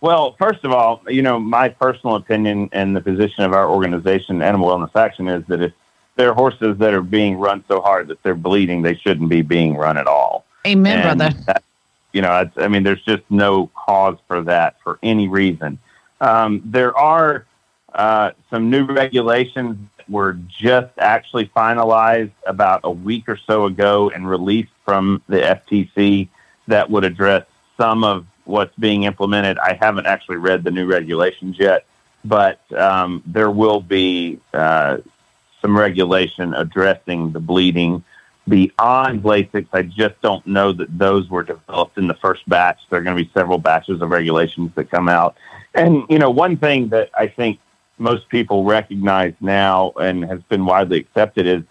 Well, 0.02 0.36
first 0.40 0.64
of 0.64 0.72
all, 0.72 1.02
you 1.08 1.22
know, 1.22 1.40
my 1.40 1.70
personal 1.70 2.16
opinion 2.16 2.70
and 2.72 2.96
the 2.96 3.02
position 3.02 3.44
of 3.44 3.54
our 3.54 3.70
organization, 3.70 4.42
Animal 4.42 4.70
Wellness 4.70 4.96
Action, 4.96 5.28
is 5.28 5.44
that 5.48 5.62
if 5.62 5.74
there 6.16 6.30
are 6.30 6.34
horses 6.34 6.78
that 6.78 6.94
are 6.94 7.02
being 7.02 7.38
run 7.38 7.64
so 7.68 7.82
hard 7.82 8.08
that 8.08 8.22
they're 8.24 8.36
bleeding, 8.36 8.82
they 8.82 8.96
shouldn't 8.96 9.30
be 9.30 9.42
being 9.42 9.76
run 9.76 9.98
at 9.98 10.08
all. 10.08 10.46
Amen, 10.66 11.00
and 11.00 11.20
brother. 11.20 11.38
That, 11.48 11.64
you 12.14 12.22
know, 12.22 12.50
I 12.58 12.68
mean, 12.68 12.84
there's 12.84 13.04
just 13.04 13.24
no 13.30 13.68
cause 13.68 14.18
for 14.28 14.42
that 14.44 14.78
for 14.84 15.00
any 15.04 15.28
reason. 15.28 15.80
Um, 16.22 16.62
there 16.66 16.98
are 16.98 17.46
uh, 17.94 18.32
some 18.50 18.70
new 18.70 18.86
regulations 18.86 19.78
that 19.98 20.10
were 20.10 20.34
just 20.48 20.92
actually 20.98 21.52
finalized 21.56 22.32
about 22.46 22.82
a 22.84 22.92
week 22.92 23.28
or 23.28 23.38
so 23.38 23.66
ago 23.66 24.10
and 24.10 24.30
released 24.30 24.72
from 24.86 25.22
the 25.28 25.38
FTC 25.38 26.30
that 26.68 26.90
would 26.90 27.04
address 27.04 27.46
some 27.78 28.04
of 28.04 28.26
what's 28.50 28.76
being 28.78 29.04
implemented. 29.04 29.58
I 29.60 29.78
haven't 29.80 30.08
actually 30.08 30.38
read 30.38 30.64
the 30.64 30.72
new 30.72 30.88
regulations 30.88 31.58
yet, 31.60 31.86
but 32.26 32.60
um, 32.74 33.24
there 33.26 33.52
will 33.52 33.80
be 33.80 34.40
uh, 34.54 34.98
some 35.62 35.78
regulation 35.78 36.54
addressing 36.54 37.32
the 37.32 37.40
bleeding 37.40 38.04
beyond 38.48 39.22
Lasix. 39.22 39.68
I 39.72 39.84
just 39.84 40.20
don't 40.22 40.46
know 40.48 40.74
that 40.74 40.98
those 40.98 41.30
were 41.30 41.44
developed 41.44 41.98
in 41.98 42.08
the 42.08 42.16
first 42.16 42.48
batch. 42.50 42.80
There 42.90 43.00
are 43.00 43.04
going 43.04 43.16
to 43.16 43.24
be 43.24 43.30
several 43.34 43.60
batches 43.60 44.02
of 44.02 44.10
regulations 44.10 44.72
that 44.76 44.90
come 44.90 45.08
out. 45.08 45.38
And, 45.76 46.04
you 46.10 46.18
know, 46.18 46.32
one 46.32 46.58
thing 46.58 46.90
that 46.90 47.12
I 47.16 47.28
think 47.28 47.60
most 48.00 48.28
people 48.30 48.64
recognize 48.64 49.34
now 49.40 49.92
and 50.02 50.26
has 50.26 50.42
been 50.50 50.66
widely 50.66 50.98
accepted 51.00 51.46
is 51.46 51.64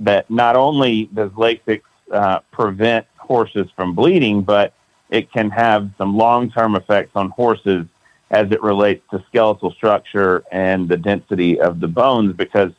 that 0.00 0.28
not 0.28 0.56
only 0.56 1.04
does 1.14 1.30
Lasix 1.32 1.82
uh, 2.10 2.40
prevent 2.50 3.06
horses 3.16 3.68
from 3.76 3.94
bleeding, 3.94 4.42
but 4.42 4.74
it 5.14 5.30
can 5.32 5.48
have 5.48 5.90
some 5.96 6.16
long 6.16 6.50
term 6.50 6.74
effects 6.74 7.12
on 7.14 7.30
horses 7.30 7.86
as 8.32 8.50
it 8.50 8.60
relates 8.62 9.00
to 9.12 9.22
skeletal 9.28 9.70
structure 9.70 10.42
and 10.50 10.88
the 10.88 10.96
density 10.96 11.60
of 11.60 11.78
the 11.78 11.86
bones 11.86 12.34
because, 12.34 12.72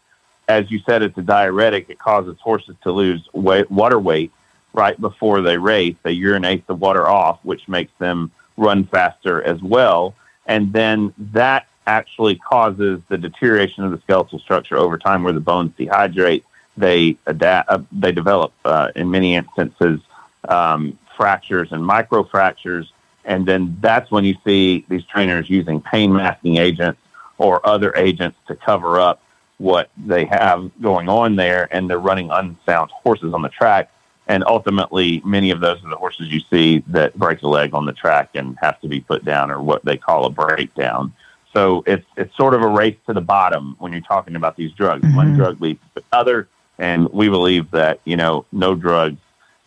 as 0.49 0.69
you 0.69 0.81
said, 0.85 1.01
it's 1.01 1.17
a 1.17 1.21
diuretic. 1.21 1.89
It 1.89 1.97
causes 1.97 2.35
horses 2.41 2.75
to 2.83 2.91
lose 2.91 3.21
weight, 3.31 3.71
water 3.71 3.99
weight 3.99 4.33
right 4.73 4.99
before 4.99 5.41
they 5.41 5.57
race. 5.57 5.95
They 6.03 6.11
urinate 6.11 6.67
the 6.67 6.75
water 6.75 7.07
off, 7.07 7.39
which 7.43 7.69
makes 7.69 7.93
them 7.99 8.31
run 8.57 8.83
faster 8.85 9.41
as 9.41 9.61
well. 9.61 10.13
And 10.45 10.73
then 10.73 11.13
that 11.31 11.67
actually 11.87 12.35
causes 12.35 12.99
the 13.07 13.17
deterioration 13.17 13.85
of 13.85 13.91
the 13.91 14.01
skeletal 14.01 14.39
structure 14.39 14.75
over 14.75 14.97
time 14.97 15.23
where 15.23 15.31
the 15.31 15.39
bones 15.39 15.71
dehydrate. 15.79 16.43
They 16.75 17.17
adapt, 17.27 17.69
uh, 17.69 17.79
they 17.93 18.11
develop, 18.11 18.51
uh, 18.65 18.89
in 18.93 19.09
many 19.09 19.35
instances, 19.35 20.01
um, 20.49 20.99
fractures 21.15 21.71
and 21.71 21.81
microfractures. 21.83 22.89
And 23.23 23.45
then 23.45 23.77
that's 23.81 24.11
when 24.11 24.23
you 24.23 24.35
see 24.43 24.85
these 24.87 25.03
trainers 25.05 25.49
using 25.49 25.81
pain 25.81 26.13
masking 26.13 26.57
agents 26.57 26.99
or 27.37 27.65
other 27.67 27.93
agents 27.95 28.37
to 28.47 28.55
cover 28.55 28.99
up 28.99 29.21
what 29.57 29.89
they 29.97 30.25
have 30.25 30.69
going 30.81 31.09
on 31.09 31.35
there. 31.35 31.67
And 31.71 31.89
they're 31.89 31.99
running 31.99 32.29
unsound 32.29 32.91
horses 32.91 33.33
on 33.33 33.41
the 33.41 33.49
track. 33.49 33.91
And 34.27 34.43
ultimately, 34.47 35.21
many 35.23 35.51
of 35.51 35.59
those 35.59 35.83
are 35.83 35.89
the 35.89 35.95
horses 35.95 36.31
you 36.31 36.39
see 36.49 36.83
that 36.87 37.15
break 37.15 37.41
a 37.43 37.47
leg 37.47 37.73
on 37.73 37.85
the 37.85 37.93
track 37.93 38.29
and 38.33 38.57
have 38.61 38.79
to 38.81 38.87
be 38.87 38.99
put 38.99 39.23
down 39.23 39.51
or 39.51 39.61
what 39.61 39.85
they 39.85 39.97
call 39.97 40.25
a 40.25 40.29
breakdown. 40.29 41.13
So 41.55 41.83
it's 41.87 42.05
it's 42.17 42.35
sort 42.35 42.53
of 42.53 42.61
a 42.61 42.67
race 42.67 42.97
to 43.07 43.13
the 43.13 43.21
bottom 43.21 43.75
when 43.79 43.93
you're 43.93 44.01
talking 44.01 44.35
about 44.35 44.57
these 44.57 44.73
drugs. 44.73 45.05
Mm-hmm. 45.05 45.15
One 45.15 45.35
drug 45.35 45.61
leads 45.61 45.79
to 45.95 46.03
another, 46.11 46.49
and 46.77 47.07
we 47.13 47.29
believe 47.29 47.71
that 47.71 48.01
you 48.03 48.17
know 48.17 48.45
no 48.51 48.75
drug 48.75 49.15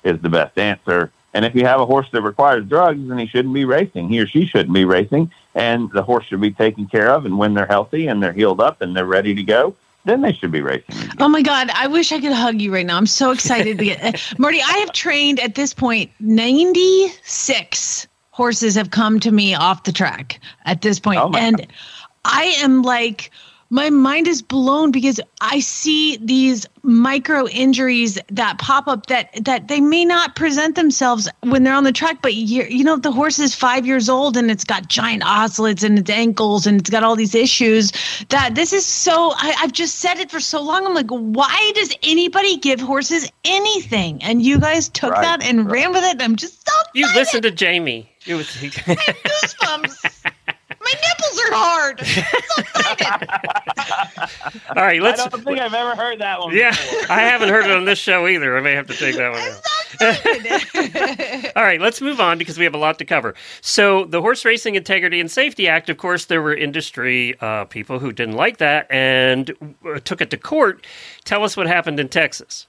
is 0.04 0.20
the 0.20 0.28
best 0.28 0.58
answer. 0.58 1.10
And 1.38 1.44
if 1.44 1.54
you 1.54 1.64
have 1.64 1.80
a 1.80 1.86
horse 1.86 2.08
that 2.10 2.22
requires 2.22 2.66
drugs, 2.66 2.98
then 3.06 3.16
he 3.16 3.24
shouldn't 3.28 3.54
be 3.54 3.64
racing. 3.64 4.08
He 4.08 4.18
or 4.18 4.26
she 4.26 4.44
shouldn't 4.44 4.72
be 4.72 4.84
racing, 4.84 5.30
and 5.54 5.88
the 5.92 6.02
horse 6.02 6.24
should 6.24 6.40
be 6.40 6.50
taken 6.50 6.88
care 6.88 7.10
of. 7.12 7.26
And 7.26 7.38
when 7.38 7.54
they're 7.54 7.64
healthy 7.64 8.08
and 8.08 8.20
they're 8.20 8.32
healed 8.32 8.60
up 8.60 8.82
and 8.82 8.96
they're 8.96 9.04
ready 9.04 9.36
to 9.36 9.44
go, 9.44 9.76
then 10.04 10.20
they 10.20 10.32
should 10.32 10.50
be 10.50 10.62
racing. 10.62 10.96
Oh 11.20 11.28
my 11.28 11.40
God. 11.40 11.70
I 11.74 11.86
wish 11.86 12.10
I 12.10 12.18
could 12.18 12.32
hug 12.32 12.60
you 12.60 12.74
right 12.74 12.84
now. 12.84 12.96
I'm 12.96 13.06
so 13.06 13.30
excited 13.30 13.78
to 13.78 13.84
get 13.84 14.02
uh, 14.32 14.34
Marty. 14.36 14.60
I 14.60 14.78
have 14.78 14.90
trained 14.92 15.38
at 15.38 15.54
this 15.54 15.72
point 15.72 16.10
96 16.18 18.08
horses 18.32 18.74
have 18.74 18.90
come 18.90 19.20
to 19.20 19.30
me 19.30 19.54
off 19.54 19.84
the 19.84 19.92
track 19.92 20.40
at 20.64 20.82
this 20.82 20.98
point. 20.98 21.20
Oh 21.20 21.30
and 21.36 21.58
God. 21.58 21.68
I 22.24 22.46
am 22.58 22.82
like, 22.82 23.30
my 23.70 23.90
mind 23.90 24.26
is 24.26 24.40
blown 24.40 24.90
because 24.90 25.20
I 25.40 25.60
see 25.60 26.16
these 26.16 26.66
micro 26.82 27.46
injuries 27.48 28.18
that 28.30 28.58
pop 28.58 28.88
up 28.88 29.06
that 29.06 29.44
that 29.44 29.68
they 29.68 29.80
may 29.80 30.06
not 30.06 30.36
present 30.36 30.74
themselves 30.74 31.28
when 31.42 31.64
they're 31.64 31.74
on 31.74 31.84
the 31.84 31.92
track, 31.92 32.22
but 32.22 32.34
you 32.34 32.64
you 32.64 32.82
know 32.82 32.96
the 32.96 33.12
horse 33.12 33.38
is 33.38 33.54
five 33.54 33.86
years 33.86 34.08
old 34.08 34.36
and 34.38 34.50
it's 34.50 34.64
got 34.64 34.88
giant 34.88 35.22
osselets 35.22 35.84
and 35.84 35.98
its 35.98 36.08
ankles 36.08 36.66
and 36.66 36.80
it's 36.80 36.88
got 36.88 37.02
all 37.02 37.14
these 37.14 37.34
issues. 37.34 37.92
That 38.30 38.54
this 38.54 38.72
is 38.72 38.86
so 38.86 39.32
I, 39.36 39.54
I've 39.60 39.72
just 39.72 39.96
said 39.96 40.18
it 40.18 40.30
for 40.30 40.40
so 40.40 40.62
long. 40.62 40.86
I'm 40.86 40.94
like, 40.94 41.10
why 41.10 41.72
does 41.74 41.94
anybody 42.02 42.56
give 42.56 42.80
horses 42.80 43.30
anything? 43.44 44.22
And 44.22 44.40
you 44.40 44.58
guys 44.58 44.88
took 44.88 45.12
right, 45.12 45.22
that 45.22 45.44
and 45.44 45.66
right. 45.66 45.72
ran 45.72 45.92
with 45.92 46.04
it. 46.04 46.12
And 46.12 46.22
I'm 46.22 46.36
just 46.36 46.66
so 46.66 46.74
you 46.94 47.06
listened 47.14 47.42
to 47.42 47.50
Jamie. 47.50 48.10
It 48.26 48.34
was 48.34 48.48
I 48.62 48.68
goosebumps. 48.68 50.32
My 50.88 50.94
nipples 51.00 51.40
are 51.40 51.52
hard. 51.52 52.00
so 54.68 54.74
All 54.76 54.84
right, 54.84 55.02
let's. 55.02 55.20
I 55.20 55.28
don't 55.28 55.44
think 55.44 55.58
I've 55.58 55.74
ever 55.74 55.94
heard 55.94 56.18
that 56.20 56.40
one. 56.40 56.56
Yeah, 56.56 56.70
before. 56.70 57.16
I 57.16 57.20
haven't 57.20 57.50
heard 57.50 57.66
it 57.66 57.72
on 57.72 57.84
this 57.84 57.98
show 57.98 58.26
either. 58.26 58.56
I 58.56 58.60
may 58.60 58.74
have 58.74 58.86
to 58.86 58.94
take 58.94 59.16
that 59.16 59.32
one 59.32 59.40
out. 59.40 59.60
All 61.56 61.62
right, 61.62 61.80
let's 61.80 62.00
move 62.00 62.20
on 62.20 62.38
because 62.38 62.58
we 62.58 62.64
have 62.64 62.74
a 62.74 62.78
lot 62.78 62.98
to 63.00 63.04
cover. 63.04 63.34
So, 63.60 64.06
the 64.06 64.22
Horse 64.22 64.44
Racing 64.44 64.76
Integrity 64.76 65.20
and 65.20 65.28
Safety 65.30 65.68
Act, 65.68 65.90
of 65.90 65.98
course, 65.98 66.26
there 66.26 66.40
were 66.40 66.54
industry 66.54 67.34
uh, 67.40 67.64
people 67.64 67.98
who 67.98 68.12
didn't 68.12 68.36
like 68.36 68.58
that 68.58 68.86
and 68.90 69.50
uh, 69.84 69.98
took 70.00 70.20
it 70.20 70.30
to 70.30 70.36
court. 70.36 70.86
Tell 71.24 71.42
us 71.44 71.56
what 71.56 71.66
happened 71.66 71.98
in 72.00 72.08
Texas. 72.08 72.66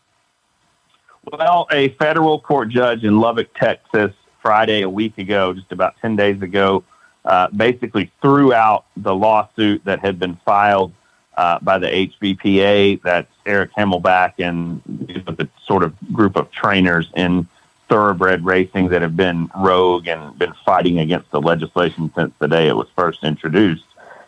Well, 1.31 1.67
a 1.71 1.89
federal 1.99 2.41
court 2.41 2.69
judge 2.69 3.03
in 3.03 3.19
Lubbock, 3.19 3.53
Texas, 3.55 4.11
Friday, 4.41 4.81
a 4.81 4.89
week 4.89 5.17
ago, 5.17 5.53
just 5.53 5.71
about 5.71 5.95
10 6.01 6.15
days 6.15 6.41
ago, 6.41 6.83
uh, 7.25 7.47
basically 7.49 8.11
threw 8.21 8.53
out 8.53 8.85
the 8.97 9.13
lawsuit 9.13 9.83
that 9.85 9.99
had 9.99 10.19
been 10.19 10.35
filed 10.45 10.93
uh, 11.37 11.59
by 11.61 11.77
the 11.77 11.87
HBPA. 11.87 13.01
That's 13.01 13.31
Eric 13.45 13.71
Hamelback 13.77 14.33
and 14.39 14.81
the 14.85 15.47
sort 15.65 15.83
of 15.83 15.95
group 16.11 16.35
of 16.35 16.51
trainers 16.51 17.09
in 17.15 17.47
thoroughbred 17.87 18.45
racing 18.45 18.89
that 18.89 19.01
have 19.01 19.17
been 19.17 19.49
rogue 19.57 20.07
and 20.07 20.37
been 20.37 20.53
fighting 20.65 20.99
against 20.99 21.29
the 21.31 21.41
legislation 21.41 22.11
since 22.15 22.31
the 22.39 22.47
day 22.47 22.67
it 22.67 22.75
was 22.75 22.87
first 22.95 23.23
introduced. 23.23 23.85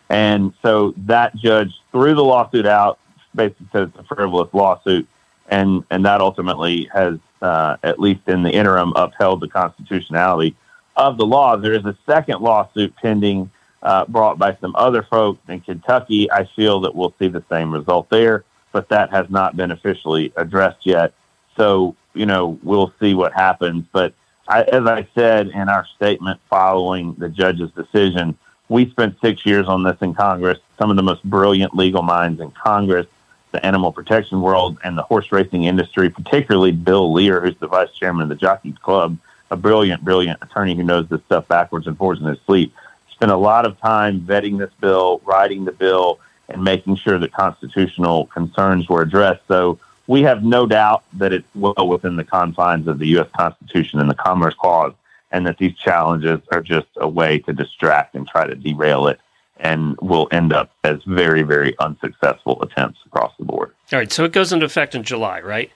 And 0.09 0.53
so 0.61 0.93
that 0.97 1.35
judge 1.35 1.73
threw 1.91 2.15
the 2.15 2.23
lawsuit 2.23 2.65
out, 2.65 2.99
basically 3.33 3.67
said 3.71 3.83
it's 3.83 3.97
a 3.99 4.03
frivolous 4.03 4.53
lawsuit, 4.53 5.07
and 5.47 5.83
and 5.89 6.05
that 6.05 6.19
ultimately 6.19 6.89
has, 6.93 7.17
uh, 7.41 7.77
at 7.83 7.99
least 7.99 8.27
in 8.27 8.43
the 8.43 8.51
interim, 8.51 8.91
upheld 8.95 9.39
the 9.39 9.47
constitutionality 9.47 10.55
of 10.95 11.17
the 11.17 11.25
law. 11.25 11.55
There 11.55 11.73
is 11.73 11.85
a 11.85 11.97
second 12.05 12.41
lawsuit 12.41 12.95
pending, 12.95 13.49
uh, 13.81 14.05
brought 14.05 14.37
by 14.37 14.55
some 14.61 14.75
other 14.75 15.03
folks 15.03 15.39
in 15.47 15.61
Kentucky. 15.61 16.31
I 16.31 16.45
feel 16.45 16.81
that 16.81 16.95
we'll 16.95 17.13
see 17.19 17.27
the 17.27 17.43
same 17.49 17.71
result 17.71 18.09
there, 18.09 18.43
but 18.71 18.89
that 18.89 19.11
has 19.11 19.29
not 19.29 19.55
been 19.55 19.71
officially 19.71 20.31
addressed 20.35 20.85
yet. 20.85 21.13
So 21.57 21.95
you 22.13 22.25
know 22.25 22.59
we'll 22.63 22.93
see 22.99 23.13
what 23.13 23.33
happens. 23.33 23.85
But 23.91 24.13
I, 24.47 24.63
as 24.63 24.85
I 24.85 25.07
said 25.15 25.47
in 25.47 25.69
our 25.69 25.85
statement 25.95 26.39
following 26.49 27.15
the 27.15 27.29
judge's 27.29 27.71
decision 27.71 28.37
we 28.71 28.89
spent 28.89 29.19
six 29.19 29.45
years 29.45 29.67
on 29.67 29.83
this 29.83 29.97
in 30.01 30.13
Congress. 30.13 30.57
Some 30.79 30.89
of 30.89 30.95
the 30.95 31.03
most 31.03 31.23
brilliant 31.23 31.75
legal 31.75 32.01
minds 32.03 32.39
in 32.39 32.51
Congress, 32.51 33.05
the 33.51 33.63
animal 33.65 33.91
protection 33.91 34.41
world, 34.41 34.79
and 34.81 34.97
the 34.97 35.03
horse 35.03 35.29
racing 35.29 35.65
industry, 35.65 36.09
particularly 36.09 36.71
Bill 36.71 37.11
Lear, 37.11 37.41
who's 37.41 37.57
the 37.57 37.67
vice 37.67 37.91
chairman 37.91 38.23
of 38.23 38.29
the 38.29 38.35
Jockeys 38.35 38.77
Club, 38.77 39.17
a 39.51 39.57
brilliant, 39.57 40.03
brilliant 40.03 40.41
attorney 40.41 40.75
who 40.75 40.83
knows 40.83 41.07
this 41.09 41.21
stuff 41.25 41.47
backwards 41.47 41.85
and 41.85 41.97
forwards 41.97 42.21
in 42.21 42.27
his 42.27 42.39
sleep. 42.45 42.73
Spent 43.11 43.31
a 43.31 43.37
lot 43.37 43.67
of 43.67 43.79
time 43.79 44.21
vetting 44.21 44.57
this 44.57 44.71
bill, 44.79 45.21
writing 45.25 45.65
the 45.65 45.71
bill, 45.71 46.19
and 46.49 46.63
making 46.63 46.95
sure 46.95 47.19
that 47.19 47.31
constitutional 47.33 48.25
concerns 48.27 48.89
were 48.89 49.01
addressed. 49.01 49.41
So 49.47 49.77
we 50.07 50.23
have 50.23 50.43
no 50.43 50.65
doubt 50.65 51.03
that 51.13 51.31
it's 51.31 51.47
well 51.53 51.87
within 51.87 52.15
the 52.15 52.23
confines 52.23 52.87
of 52.87 52.97
the 52.97 53.07
U.S. 53.09 53.27
Constitution 53.37 53.99
and 53.99 54.09
the 54.09 54.15
Commerce 54.15 54.55
Clause 54.55 54.93
and 55.31 55.45
that 55.45 55.57
these 55.57 55.75
challenges 55.75 56.39
are 56.51 56.61
just 56.61 56.87
a 56.97 57.07
way 57.07 57.39
to 57.39 57.53
distract 57.53 58.15
and 58.15 58.27
try 58.27 58.45
to 58.45 58.55
derail 58.55 59.07
it 59.07 59.19
and 59.57 59.95
will 60.01 60.27
end 60.31 60.51
up 60.51 60.71
as 60.83 61.01
very, 61.05 61.43
very 61.43 61.77
unsuccessful 61.79 62.61
attempts 62.63 62.99
across 63.05 63.31
the 63.37 63.45
board. 63.45 63.71
All 63.93 63.99
right, 63.99 64.11
so 64.11 64.23
it 64.25 64.31
goes 64.31 64.51
into 64.51 64.65
effect 64.65 64.95
in 64.95 65.03
July, 65.03 65.39
right? 65.41 65.71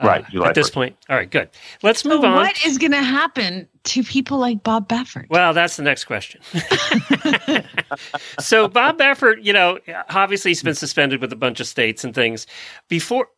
Uh, 0.00 0.06
right, 0.06 0.28
July 0.30 0.48
at 0.48 0.54
this 0.54 0.70
1st. 0.70 0.74
point. 0.74 0.96
All 1.08 1.16
right, 1.16 1.30
good. 1.30 1.50
Let's 1.82 2.04
move 2.04 2.22
so 2.22 2.28
on. 2.28 2.34
What 2.36 2.64
is 2.64 2.78
going 2.78 2.92
to 2.92 3.02
happen 3.02 3.68
to 3.84 4.02
people 4.02 4.38
like 4.38 4.62
Bob 4.62 4.88
Baffert? 4.88 5.26
Well, 5.28 5.52
that's 5.52 5.76
the 5.76 5.82
next 5.82 6.04
question. 6.04 6.40
so 8.40 8.66
Bob 8.66 8.98
Baffert, 8.98 9.44
you 9.44 9.52
know, 9.52 9.78
obviously 10.08 10.50
he's 10.50 10.62
been 10.62 10.74
suspended 10.74 11.20
with 11.20 11.32
a 11.32 11.36
bunch 11.36 11.60
of 11.60 11.66
states 11.66 12.02
and 12.02 12.14
things. 12.14 12.46
Before 12.88 13.28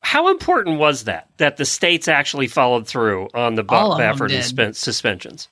how 0.00 0.28
important 0.28 0.78
was 0.78 1.04
that 1.04 1.28
that 1.38 1.56
the 1.56 1.64
states 1.64 2.06
actually 2.06 2.46
followed 2.46 2.86
through 2.86 3.28
on 3.34 3.54
the 3.56 3.64
Bob 3.64 3.98
Baffert 3.98 4.74
suspensions? 4.74 5.48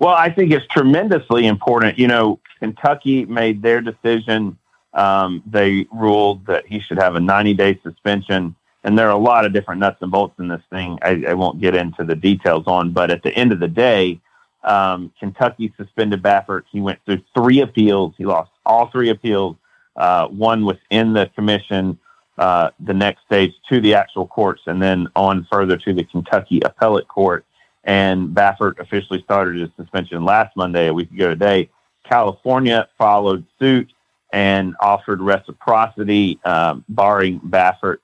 Well, 0.00 0.14
I 0.14 0.30
think 0.30 0.50
it's 0.50 0.66
tremendously 0.66 1.46
important. 1.46 1.98
You 1.98 2.08
know, 2.08 2.40
Kentucky 2.58 3.24
made 3.26 3.62
their 3.62 3.80
decision. 3.80 4.58
Um, 4.94 5.42
they 5.46 5.86
ruled 5.92 6.46
that 6.46 6.66
he 6.66 6.80
should 6.80 6.98
have 6.98 7.14
a 7.14 7.20
90 7.20 7.54
day 7.54 7.78
suspension. 7.82 8.56
And 8.84 8.98
there 8.98 9.06
are 9.08 9.12
a 9.12 9.18
lot 9.18 9.44
of 9.44 9.52
different 9.52 9.80
nuts 9.80 9.98
and 10.00 10.10
bolts 10.10 10.34
in 10.38 10.48
this 10.48 10.62
thing. 10.70 10.98
I, 11.02 11.24
I 11.28 11.34
won't 11.34 11.60
get 11.60 11.74
into 11.74 12.04
the 12.04 12.16
details 12.16 12.64
on, 12.66 12.90
but 12.90 13.10
at 13.10 13.22
the 13.22 13.32
end 13.34 13.52
of 13.52 13.60
the 13.60 13.68
day, 13.68 14.20
um, 14.64 15.12
Kentucky 15.18 15.72
suspended 15.76 16.22
Baffert. 16.22 16.62
He 16.70 16.80
went 16.80 16.98
through 17.04 17.22
three 17.34 17.60
appeals. 17.60 18.14
He 18.18 18.24
lost 18.24 18.50
all 18.66 18.88
three 18.88 19.10
appeals. 19.10 19.56
Uh, 19.96 20.26
one 20.28 20.64
within 20.64 21.12
the 21.12 21.30
commission, 21.34 21.98
uh, 22.38 22.70
the 22.80 22.94
next 22.94 23.24
stage 23.26 23.52
to 23.68 23.80
the 23.80 23.94
actual 23.94 24.26
courts 24.26 24.62
and 24.66 24.82
then 24.82 25.06
on 25.14 25.46
further 25.52 25.76
to 25.76 25.92
the 25.92 26.04
Kentucky 26.04 26.60
Appellate 26.64 27.08
Court. 27.08 27.44
And 27.84 28.28
Baffert 28.28 28.78
officially 28.78 29.22
started 29.22 29.60
his 29.60 29.68
suspension 29.76 30.24
last 30.24 30.56
Monday, 30.56 30.86
a 30.86 30.94
week 30.94 31.10
ago 31.10 31.28
today. 31.28 31.68
California 32.08 32.88
followed 32.96 33.44
suit 33.58 33.92
and 34.32 34.74
offered 34.80 35.20
reciprocity, 35.20 36.38
um, 36.44 36.84
barring 36.88 37.38
Baffert 37.40 37.98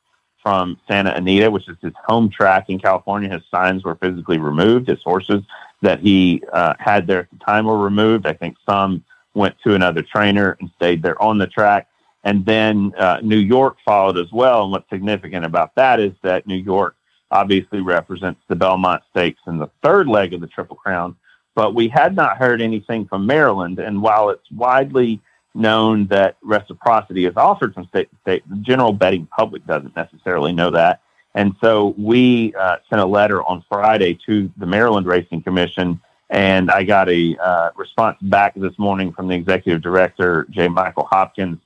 from 0.48 0.80
Santa 0.88 1.14
Anita, 1.14 1.50
which 1.50 1.68
is 1.68 1.76
his 1.82 1.92
home 2.06 2.30
track 2.30 2.70
in 2.70 2.78
California. 2.78 3.28
His 3.28 3.42
signs 3.50 3.84
were 3.84 3.96
physically 3.96 4.38
removed. 4.38 4.88
His 4.88 5.02
horses 5.02 5.42
that 5.82 6.00
he 6.00 6.42
uh, 6.54 6.72
had 6.78 7.06
there 7.06 7.20
at 7.20 7.30
the 7.30 7.44
time 7.44 7.66
were 7.66 7.76
removed. 7.76 8.26
I 8.26 8.32
think 8.32 8.56
some 8.64 9.04
went 9.34 9.56
to 9.64 9.74
another 9.74 10.00
trainer 10.00 10.56
and 10.58 10.70
stayed 10.76 11.02
there 11.02 11.20
on 11.20 11.36
the 11.36 11.48
track. 11.48 11.86
And 12.24 12.46
then 12.46 12.94
uh, 12.96 13.18
New 13.22 13.36
York 13.36 13.76
followed 13.84 14.16
as 14.16 14.32
well. 14.32 14.62
And 14.62 14.72
what's 14.72 14.88
significant 14.88 15.44
about 15.44 15.74
that 15.74 16.00
is 16.00 16.12
that 16.22 16.46
New 16.46 16.56
York 16.56 16.96
obviously 17.30 17.82
represents 17.82 18.40
the 18.48 18.56
Belmont 18.56 19.02
Stakes 19.10 19.42
in 19.46 19.58
the 19.58 19.68
third 19.82 20.08
leg 20.08 20.32
of 20.32 20.40
the 20.40 20.46
Triple 20.46 20.76
Crown. 20.76 21.14
But 21.56 21.74
we 21.74 21.88
had 21.88 22.16
not 22.16 22.38
heard 22.38 22.62
anything 22.62 23.04
from 23.06 23.26
Maryland. 23.26 23.80
And 23.80 24.00
while 24.00 24.30
it's 24.30 24.50
widely 24.50 25.20
known 25.58 26.06
that 26.06 26.36
reciprocity 26.42 27.26
is 27.26 27.36
offered 27.36 27.74
from 27.74 27.86
state 27.86 28.08
to 28.10 28.16
state, 28.22 28.48
the 28.48 28.56
general 28.56 28.92
betting 28.92 29.26
public 29.26 29.66
doesn't 29.66 29.94
necessarily 29.96 30.52
know 30.52 30.70
that. 30.70 31.02
And 31.34 31.54
so 31.60 31.94
we 31.98 32.54
uh, 32.54 32.76
sent 32.88 33.00
a 33.00 33.06
letter 33.06 33.42
on 33.42 33.64
Friday 33.68 34.18
to 34.26 34.50
the 34.56 34.66
Maryland 34.66 35.06
Racing 35.06 35.42
Commission, 35.42 36.00
and 36.30 36.70
I 36.70 36.84
got 36.84 37.08
a 37.08 37.36
uh, 37.36 37.70
response 37.76 38.16
back 38.22 38.54
this 38.54 38.78
morning 38.78 39.12
from 39.12 39.28
the 39.28 39.34
executive 39.34 39.82
director, 39.82 40.46
J. 40.50 40.68
Michael 40.68 41.06
Hopkins, 41.10 41.58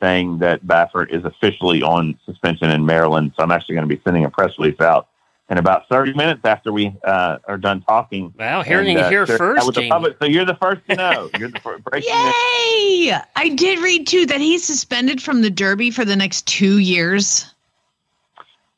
saying 0.00 0.38
that 0.38 0.64
Baffert 0.64 1.10
is 1.10 1.24
officially 1.24 1.82
on 1.82 2.18
suspension 2.24 2.70
in 2.70 2.86
Maryland. 2.86 3.32
So 3.36 3.42
I'm 3.42 3.50
actually 3.50 3.74
going 3.74 3.88
to 3.88 3.94
be 3.94 4.00
sending 4.04 4.24
a 4.24 4.30
press 4.30 4.52
release 4.58 4.80
out 4.80 5.08
in 5.50 5.58
about 5.58 5.88
30 5.88 6.14
minutes 6.14 6.40
after 6.44 6.72
we 6.72 6.94
uh, 7.04 7.38
are 7.46 7.56
done 7.56 7.80
talking. 7.82 8.32
Wow, 8.38 8.62
hearing 8.62 8.96
and, 8.96 9.06
uh, 9.06 9.10
here 9.10 9.26
first, 9.26 9.72
the 9.74 9.88
public. 9.88 10.16
So 10.20 10.26
you're 10.26 10.44
the 10.44 10.56
first 10.56 10.82
to 10.88 10.96
know. 10.96 11.30
You're 11.38 11.50
the 11.50 11.60
first. 11.60 11.84
Breaking 11.84 12.12
Yay! 12.12 13.10
News. 13.10 13.20
I 13.36 13.48
did 13.54 13.78
read 13.80 14.06
too 14.06 14.26
that 14.26 14.40
he's 14.40 14.64
suspended 14.64 15.22
from 15.22 15.42
the 15.42 15.50
Derby 15.50 15.90
for 15.90 16.04
the 16.04 16.16
next 16.16 16.46
two 16.46 16.78
years. 16.78 17.54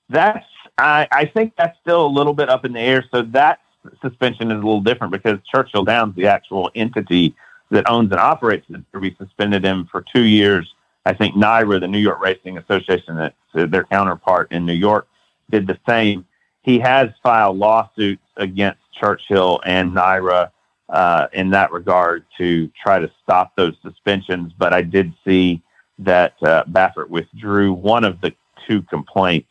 That's 0.08 0.46
I, 0.78 1.08
I 1.12 1.26
think 1.26 1.54
that's 1.56 1.78
still 1.80 2.06
a 2.06 2.08
little 2.08 2.34
bit 2.34 2.48
up 2.48 2.64
in 2.64 2.72
the 2.72 2.80
air. 2.80 3.04
So 3.10 3.22
that 3.22 3.60
suspension 4.00 4.50
is 4.50 4.54
a 4.54 4.66
little 4.66 4.80
different 4.80 5.12
because 5.12 5.38
Churchill 5.52 5.84
Downs, 5.84 6.14
the 6.14 6.26
actual 6.26 6.70
entity 6.74 7.34
that 7.70 7.88
owns 7.88 8.10
and 8.10 8.20
operates 8.20 8.66
the 8.68 8.82
Derby, 8.92 9.14
suspended 9.18 9.64
him 9.64 9.88
for 9.90 10.02
two 10.02 10.24
years 10.24 10.72
I 11.06 11.14
think 11.14 11.34
NYRA, 11.34 11.80
the 11.80 11.88
New 11.88 11.98
York 11.98 12.20
Racing 12.20 12.58
Association, 12.58 13.16
that 13.16 13.34
their 13.52 13.84
counterpart 13.84 14.52
in 14.52 14.66
New 14.66 14.74
York, 14.74 15.06
did 15.50 15.66
the 15.66 15.78
same. 15.88 16.26
He 16.62 16.78
has 16.80 17.08
filed 17.22 17.56
lawsuits 17.56 18.22
against 18.36 18.80
Churchill 18.98 19.60
and 19.64 19.92
NYRA 19.92 20.50
uh, 20.88 21.26
in 21.32 21.50
that 21.50 21.72
regard 21.72 22.24
to 22.38 22.70
try 22.82 22.98
to 22.98 23.10
stop 23.22 23.54
those 23.56 23.74
suspensions. 23.82 24.52
But 24.58 24.72
I 24.72 24.82
did 24.82 25.12
see 25.24 25.62
that 26.00 26.34
uh, 26.42 26.64
Baffert 26.64 27.08
withdrew 27.08 27.72
one 27.72 28.04
of 28.04 28.20
the 28.20 28.34
two 28.66 28.82
complaints 28.82 29.48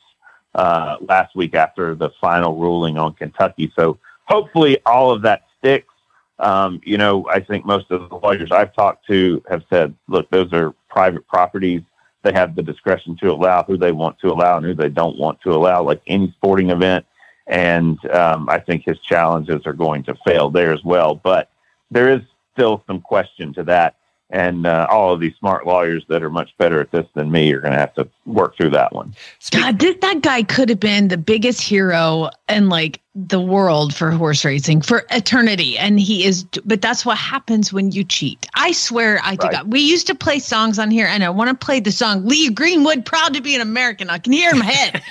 uh, 0.56 0.98
last 1.02 1.36
week 1.36 1.56
after 1.56 1.96
the 1.96 2.10
final 2.22 2.56
ruling 2.58 2.98
on 2.98 3.14
Kentucky. 3.14 3.72
So 3.76 3.98
hopefully 4.26 4.78
all 4.86 5.12
of 5.12 5.22
that 5.24 5.44
sticks. 5.58 5.94
Um, 6.40 6.80
you 6.86 6.98
know, 6.98 7.28
I 7.30 7.40
think 7.42 7.66
most 7.66 7.92
of 7.92 8.10
the 8.10 8.16
lawyers 8.16 8.52
I've 8.52 8.74
talked 8.74 9.06
to 9.08 9.44
have 9.50 9.64
said, 9.70 9.94
look, 10.08 10.30
those 10.30 10.54
are 10.54 10.74
private 10.90 11.28
properties. 11.28 11.82
They 12.24 12.34
have 12.34 12.56
the 12.56 12.64
discretion 12.64 13.16
to 13.18 13.32
allow 13.32 13.64
who 13.64 13.78
they 13.78 13.92
want 13.92 14.20
to 14.20 14.28
allow 14.28 14.58
and 14.58 14.66
who 14.66 14.74
they 14.74 14.90
don't 14.90 15.18
want 15.18 15.40
to 15.42 15.52
allow, 15.52 15.84
like 15.84 16.02
any 16.08 16.32
sporting 16.32 16.70
event. 16.70 17.06
And 17.48 17.98
um, 18.12 18.50
I 18.50 18.60
think 18.60 18.84
his 18.86 19.00
challenges 19.00 19.66
are 19.66 19.74
going 19.74 20.04
to 20.04 20.16
fail 20.26 20.50
there 20.50 20.74
as 20.74 20.84
well. 20.84 21.16
But 21.16 21.50
there 21.90 22.10
is 22.10 22.22
still 22.54 22.84
some 22.86 23.02
question 23.02 23.54
to 23.54 23.64
that 23.64 23.96
and 24.32 24.68
uh, 24.68 24.86
all 24.90 25.14
of 25.14 25.20
these 25.20 25.36
smart 25.38 25.66
lawyers 25.66 26.06
that 26.08 26.22
are 26.22 26.30
much 26.30 26.56
better 26.58 26.80
at 26.80 26.92
this 26.92 27.06
than 27.16 27.32
me 27.32 27.52
are 27.52 27.60
going 27.60 27.74
to 27.74 27.80
have 27.80 27.94
to 27.96 28.08
work 28.26 28.56
through 28.56 28.70
that 28.70 28.94
one. 28.94 29.16
God, 29.52 29.80
this, 29.80 29.96
that 30.02 30.22
guy 30.22 30.44
could 30.44 30.70
have 30.70 30.80
been 30.80 31.08
the 31.08 31.18
biggest 31.18 31.62
hero 31.62 32.30
in 32.48 32.70
like 32.70 33.02
the 33.16 33.42
world 33.42 33.94
for 33.94 34.12
horse 34.12 34.46
racing 34.46 34.82
for 34.82 35.06
eternity, 35.10 35.78
and 35.78 36.00
he 36.00 36.26
is. 36.26 36.44
But 36.64 36.82
that's 36.82 37.06
what 37.06 37.18
happens 37.18 37.74
when 37.74 37.92
you 37.92 38.04
cheat. 38.04 38.48
I 38.54 38.72
swear, 38.72 39.20
I 39.24 39.36
do. 39.36 39.50
God. 39.50 39.72
We 39.72 39.80
used 39.80 40.06
to 40.08 40.16
play 40.16 40.38
songs 40.40 40.78
on 40.78 40.92
here, 40.92 41.08
and 41.08 41.24
I 41.24 41.30
want 41.30 41.50
to 41.50 41.66
play 41.66 41.80
the 41.80 41.92
song 41.92 42.26
"Lee 42.26 42.50
Greenwood, 42.50 43.06
proud 43.06 43.34
to 43.34 43.42
be 43.42 43.56
an 43.56 43.62
American." 43.62 44.10
I 44.10 44.20
can 44.20 44.32
hear 44.32 44.52
in 44.52 44.60
my 44.60 44.66
head. 44.66 45.04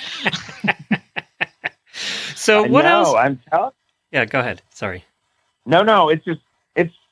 so 2.35 2.63
what 2.63 2.83
know, 2.83 3.03
else? 3.03 3.15
I'm 3.15 3.39
telling. 3.49 3.71
Yeah, 4.11 4.25
go 4.25 4.39
ahead. 4.39 4.61
Sorry. 4.73 5.03
No, 5.65 5.83
no, 5.83 6.09
it's 6.09 6.25
just 6.25 6.41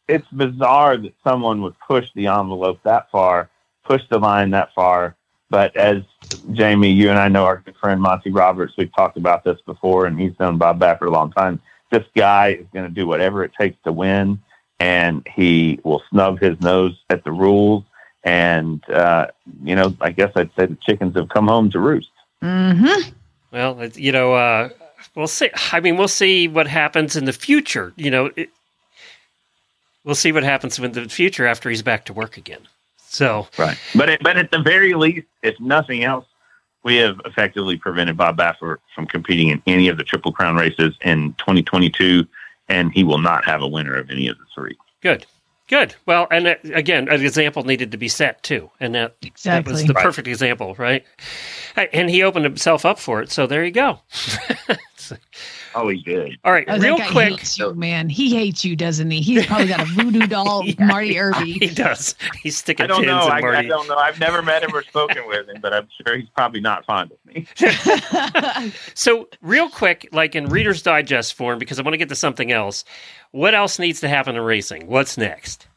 it's 0.08 0.28
bizarre 0.30 0.98
that 0.98 1.14
someone 1.24 1.62
would 1.62 1.76
push 1.80 2.10
the 2.16 2.28
envelope 2.28 2.80
that 2.84 3.10
far, 3.12 3.50
push 3.84 4.02
the 4.10 4.20
line 4.20 4.52
that 4.52 4.74
far. 4.74 5.16
But 5.50 5.76
as 5.78 6.04
Jamie, 6.52 6.92
you 6.92 7.10
and 7.10 7.18
I 7.20 7.30
know 7.30 7.46
our 7.46 7.58
good 7.58 7.76
friend 7.78 8.02
Monty 8.02 8.32
Roberts, 8.32 8.74
we've 8.78 8.94
talked 8.94 9.18
about 9.18 9.44
this 9.46 9.60
before, 9.66 10.06
and 10.06 10.20
he's 10.20 10.38
known 10.40 10.58
Bob 10.58 10.80
Baffert 10.80 11.08
a 11.08 11.12
long 11.12 11.32
time. 11.32 11.62
this 11.90 12.04
guy 12.16 12.50
is 12.60 12.66
going 12.74 12.86
to 12.86 12.94
do 12.94 13.08
whatever 13.08 13.44
it 13.46 13.52
takes 13.60 13.78
to 13.86 13.92
win, 13.94 14.40
and 14.80 15.26
he 15.36 15.80
will 15.86 16.04
snub 16.10 16.40
his 16.40 16.60
nose 16.60 16.98
at 17.10 17.24
the 17.24 17.32
rules. 17.32 17.84
And 18.26 18.84
uh, 18.90 19.28
you 19.64 19.74
know, 19.76 19.96
I 20.02 20.12
guess 20.12 20.32
I'd 20.36 20.50
say 20.60 20.66
the 20.66 20.78
chickens 20.82 21.16
have 21.16 21.30
come 21.30 21.48
home 21.48 21.70
to 21.72 21.80
roost. 21.80 22.10
Mm-hmm. 22.44 23.10
Well, 23.52 23.80
it- 23.80 23.98
you 23.98 24.12
know, 24.12 24.34
uh, 24.34 24.70
we'll 25.16 25.28
see. 25.28 25.50
I 25.72 25.80
mean, 25.80 25.96
we'll 25.96 26.10
see 26.10 26.50
what 26.50 26.68
happens 26.68 27.16
in 27.16 27.24
the 27.24 27.32
future. 27.32 27.94
You 27.96 28.12
know, 28.12 28.32
it, 28.36 28.50
we'll 30.08 30.16
see 30.16 30.32
what 30.32 30.44
happens 30.44 30.80
in 30.80 30.92
the 30.94 31.08
future 31.10 31.46
after 31.46 31.70
he's 31.70 31.84
back 31.84 32.06
to 32.06 32.14
work 32.14 32.38
again. 32.38 32.62
So, 33.10 33.48
Right. 33.58 33.78
But 33.94 34.10
it, 34.10 34.24
but 34.24 34.38
at 34.38 34.50
the 34.52 34.60
very 34.60 34.94
least, 34.96 35.28
if 35.44 35.60
nothing 35.60 36.04
else, 36.04 36.26
we 36.84 36.96
have 36.98 37.20
effectively 37.26 37.78
prevented 37.78 38.16
Bob 38.18 38.38
Baffert 38.38 38.78
from 38.96 39.06
competing 39.06 39.50
in 39.50 39.62
any 39.68 39.88
of 39.90 39.98
the 39.98 40.04
Triple 40.04 40.32
Crown 40.32 40.56
races 40.56 40.96
in 41.02 41.34
2022, 41.34 42.26
and 42.70 42.92
he 42.94 43.04
will 43.04 43.18
not 43.18 43.44
have 43.46 43.62
a 43.62 43.68
winner 43.68 43.96
of 43.96 44.10
any 44.10 44.28
of 44.28 44.38
the 44.38 44.46
three. 44.56 44.76
good, 45.02 45.26
good. 45.68 45.96
Well, 46.06 46.28
and 46.32 46.48
uh, 46.48 46.56
again, 46.74 47.10
an 47.10 47.22
example 47.26 47.64
needed 47.64 47.92
to 47.92 47.98
be 47.98 48.08
set 48.08 48.42
too, 48.44 48.70
and 48.80 48.96
that 48.96 49.16
that 49.44 49.66
was 49.68 49.84
the 49.86 49.94
Right. 49.94 50.04
perfect 50.04 50.28
example, 50.28 50.76
right? 50.76 51.04
And 51.76 52.10
he 52.10 52.24
opened 52.24 52.46
himself 52.46 52.86
up 52.86 53.00
for 53.00 53.22
it. 53.22 53.32
So 53.32 53.48
there 53.48 53.66
you 53.66 53.72
go. 53.72 54.00
Oh, 55.80 55.88
he 55.90 56.02
did. 56.02 56.38
All 56.44 56.52
right, 56.52 56.66
Oh, 56.68 56.78
real 56.80 56.96
quick. 56.98 57.30
hates 57.34 57.58
you, 57.58 57.74
man. 57.76 58.10
He 58.10 58.34
hates 58.36 58.66
you, 58.66 58.76
doesn't 58.76 59.10
he? 59.12 59.22
He's 59.22 59.46
probably 59.46 59.68
got 59.68 59.82
a 59.82 59.86
voodoo 59.86 60.26
doll 60.28 60.68
of 60.68 60.80
Marty 60.80 61.20
Irby. 61.20 61.52
He 61.60 61.66
Irby. 61.68 61.76
does. 61.76 62.16
He's 62.42 62.58
sticking 62.58 62.86
I 62.86 62.88
don't 62.88 62.98
pins 63.04 63.08
know. 63.08 63.26
in 63.28 63.32
I, 63.32 63.38
I 63.38 63.42
Marty. 63.42 63.68
don't 63.68 63.88
know. 63.88 63.96
I've 63.98 64.20
never 64.20 64.42
met 64.42 64.64
him 64.64 64.74
or 64.76 64.84
spoken 64.84 65.28
with 65.28 65.48
him, 65.50 65.62
but 65.62 65.74
I'm 65.74 65.88
sure 66.06 66.18
he's 66.18 66.30
probably 66.36 66.60
not 66.62 66.86
fond 66.86 67.12
of 67.12 67.18
me. 67.26 67.46
So, 68.94 69.30
real 69.42 69.70
quick, 69.70 70.08
like 70.12 70.36
in 70.36 70.48
Reader's 70.48 70.82
Digest 70.82 71.34
form, 71.36 71.60
because 71.60 71.80
I 71.80 71.84
want 71.84 71.94
to 71.94 71.98
get 71.98 72.10
to 72.10 72.16
something 72.16 72.52
else. 72.52 72.84
What 73.32 73.54
else 73.54 73.78
needs 73.80 74.00
to 74.02 74.08
happen 74.10 74.36
in 74.36 74.42
racing? 74.42 74.88
What's 74.88 75.18
next? 75.18 75.68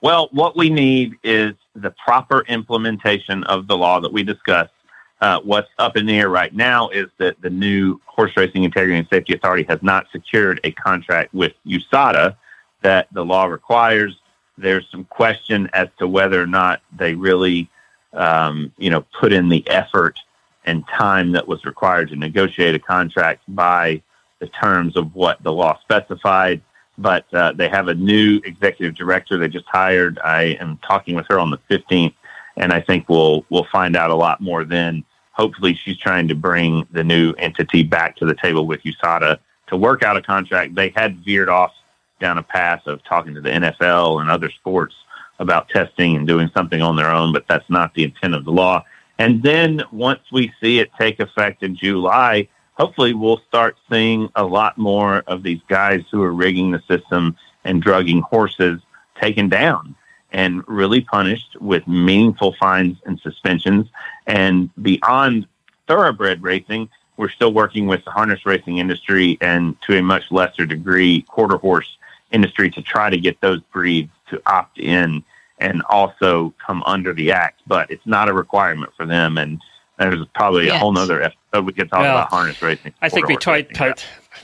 Well, 0.00 0.28
what 0.32 0.56
we 0.56 0.70
need 0.70 1.14
is 1.24 1.54
the 1.74 1.90
proper 2.04 2.42
implementation 2.48 3.42
of 3.44 3.66
the 3.66 3.76
law 3.76 3.98
that 4.00 4.12
we 4.12 4.22
discussed. 4.22 4.72
Uh, 5.20 5.40
what's 5.40 5.68
up 5.78 5.96
in 5.96 6.06
the 6.06 6.18
air 6.18 6.28
right 6.28 6.54
now 6.54 6.88
is 6.90 7.06
that 7.18 7.40
the 7.40 7.50
new 7.50 8.00
Horse 8.06 8.32
Racing 8.36 8.64
Integrity 8.64 8.96
and 8.96 9.08
Safety 9.08 9.34
Authority 9.34 9.64
has 9.68 9.82
not 9.82 10.06
secured 10.12 10.60
a 10.64 10.70
contract 10.72 11.34
with 11.34 11.52
USADA 11.66 12.36
that 12.82 13.08
the 13.12 13.24
law 13.24 13.46
requires. 13.46 14.16
There's 14.56 14.88
some 14.90 15.04
question 15.04 15.68
as 15.72 15.88
to 15.98 16.06
whether 16.06 16.40
or 16.40 16.46
not 16.46 16.82
they 16.96 17.14
really, 17.14 17.68
um, 18.12 18.72
you 18.78 18.90
know, 18.90 19.04
put 19.18 19.32
in 19.32 19.48
the 19.48 19.68
effort 19.68 20.18
and 20.64 20.86
time 20.86 21.32
that 21.32 21.48
was 21.48 21.64
required 21.64 22.10
to 22.10 22.16
negotiate 22.16 22.74
a 22.74 22.78
contract 22.78 23.42
by 23.48 24.02
the 24.38 24.46
terms 24.48 24.96
of 24.96 25.14
what 25.16 25.42
the 25.42 25.52
law 25.52 25.78
specified 25.80 26.62
but 26.98 27.32
uh, 27.32 27.52
they 27.52 27.68
have 27.68 27.88
a 27.88 27.94
new 27.94 28.40
executive 28.44 28.94
director 28.94 29.38
they 29.38 29.48
just 29.48 29.66
hired. 29.66 30.18
I 30.18 30.56
am 30.60 30.78
talking 30.86 31.14
with 31.14 31.26
her 31.30 31.38
on 31.38 31.50
the 31.50 31.58
15th, 31.70 32.14
and 32.56 32.72
I 32.72 32.80
think 32.80 33.08
we'll 33.08 33.46
we'll 33.50 33.66
find 33.70 33.96
out 33.96 34.10
a 34.10 34.14
lot 34.14 34.40
more 34.40 34.64
then. 34.64 35.04
Hopefully, 35.38 35.74
she's 35.74 35.96
trying 35.96 36.26
to 36.28 36.34
bring 36.34 36.86
the 36.90 37.04
new 37.04 37.32
entity 37.38 37.84
back 37.84 38.16
to 38.16 38.26
the 38.26 38.34
table 38.34 38.66
with 38.66 38.82
USADA 38.82 39.38
to 39.68 39.76
work 39.76 40.02
out 40.02 40.16
a 40.16 40.22
contract. 40.22 40.74
They 40.74 40.88
had 40.90 41.24
veered 41.24 41.48
off 41.48 41.72
down 42.20 42.38
a 42.38 42.42
path 42.42 42.86
of 42.86 43.04
talking 43.04 43.34
to 43.34 43.40
the 43.40 43.50
NFL 43.50 44.20
and 44.20 44.30
other 44.30 44.50
sports 44.50 44.94
about 45.38 45.68
testing 45.68 46.16
and 46.16 46.26
doing 46.26 46.50
something 46.52 46.82
on 46.82 46.96
their 46.96 47.10
own, 47.10 47.32
but 47.32 47.46
that's 47.48 47.68
not 47.70 47.94
the 47.94 48.02
intent 48.02 48.34
of 48.34 48.44
the 48.44 48.50
law. 48.50 48.84
And 49.18 49.42
then 49.42 49.82
once 49.92 50.20
we 50.32 50.52
see 50.60 50.80
it 50.80 50.90
take 50.98 51.20
effect 51.20 51.62
in 51.62 51.76
July, 51.76 52.48
hopefully 52.74 53.14
we'll 53.14 53.40
start 53.48 53.76
seeing 53.90 54.28
a 54.34 54.44
lot 54.44 54.76
more 54.76 55.22
of 55.28 55.44
these 55.44 55.60
guys 55.68 56.02
who 56.10 56.22
are 56.22 56.32
rigging 56.32 56.72
the 56.72 56.82
system 56.88 57.36
and 57.64 57.82
drugging 57.82 58.22
horses 58.22 58.80
taken 59.20 59.48
down 59.48 59.94
and 60.30 60.66
really 60.68 61.00
punished 61.00 61.56
with 61.60 61.86
meaningful 61.86 62.54
fines 62.54 62.96
and 63.06 63.18
suspensions. 63.20 63.86
And 64.26 64.70
beyond 64.82 65.46
thoroughbred 65.86 66.42
racing, 66.42 66.88
we're 67.16 67.30
still 67.30 67.52
working 67.52 67.86
with 67.86 68.04
the 68.04 68.10
harness 68.10 68.46
racing 68.46 68.78
industry 68.78 69.38
and 69.40 69.80
to 69.82 69.96
a 69.96 70.02
much 70.02 70.30
lesser 70.30 70.66
degree, 70.66 71.22
quarter 71.22 71.56
horse 71.56 71.96
industry 72.30 72.70
to 72.70 72.82
try 72.82 73.10
to 73.10 73.18
get 73.18 73.40
those 73.40 73.60
breeds 73.72 74.10
to 74.30 74.40
opt 74.46 74.78
in 74.78 75.24
and 75.58 75.82
also 75.88 76.54
come 76.64 76.82
under 76.86 77.12
the 77.12 77.32
act. 77.32 77.60
But 77.66 77.90
it's 77.90 78.06
not 78.06 78.28
a 78.28 78.32
requirement 78.32 78.92
for 78.96 79.06
them. 79.06 79.38
And 79.38 79.60
there's 79.98 80.24
probably 80.34 80.68
a 80.68 80.78
whole 80.78 80.92
nother 80.92 81.22
episode 81.22 81.66
we 81.66 81.72
could 81.72 81.90
talk 81.90 82.00
Well, 82.00 82.18
about 82.18 82.30
harness 82.30 82.62
racing. 82.62 82.94
I 83.02 83.08
think 83.08 83.26
we 83.26 83.36
tried. 83.36 83.74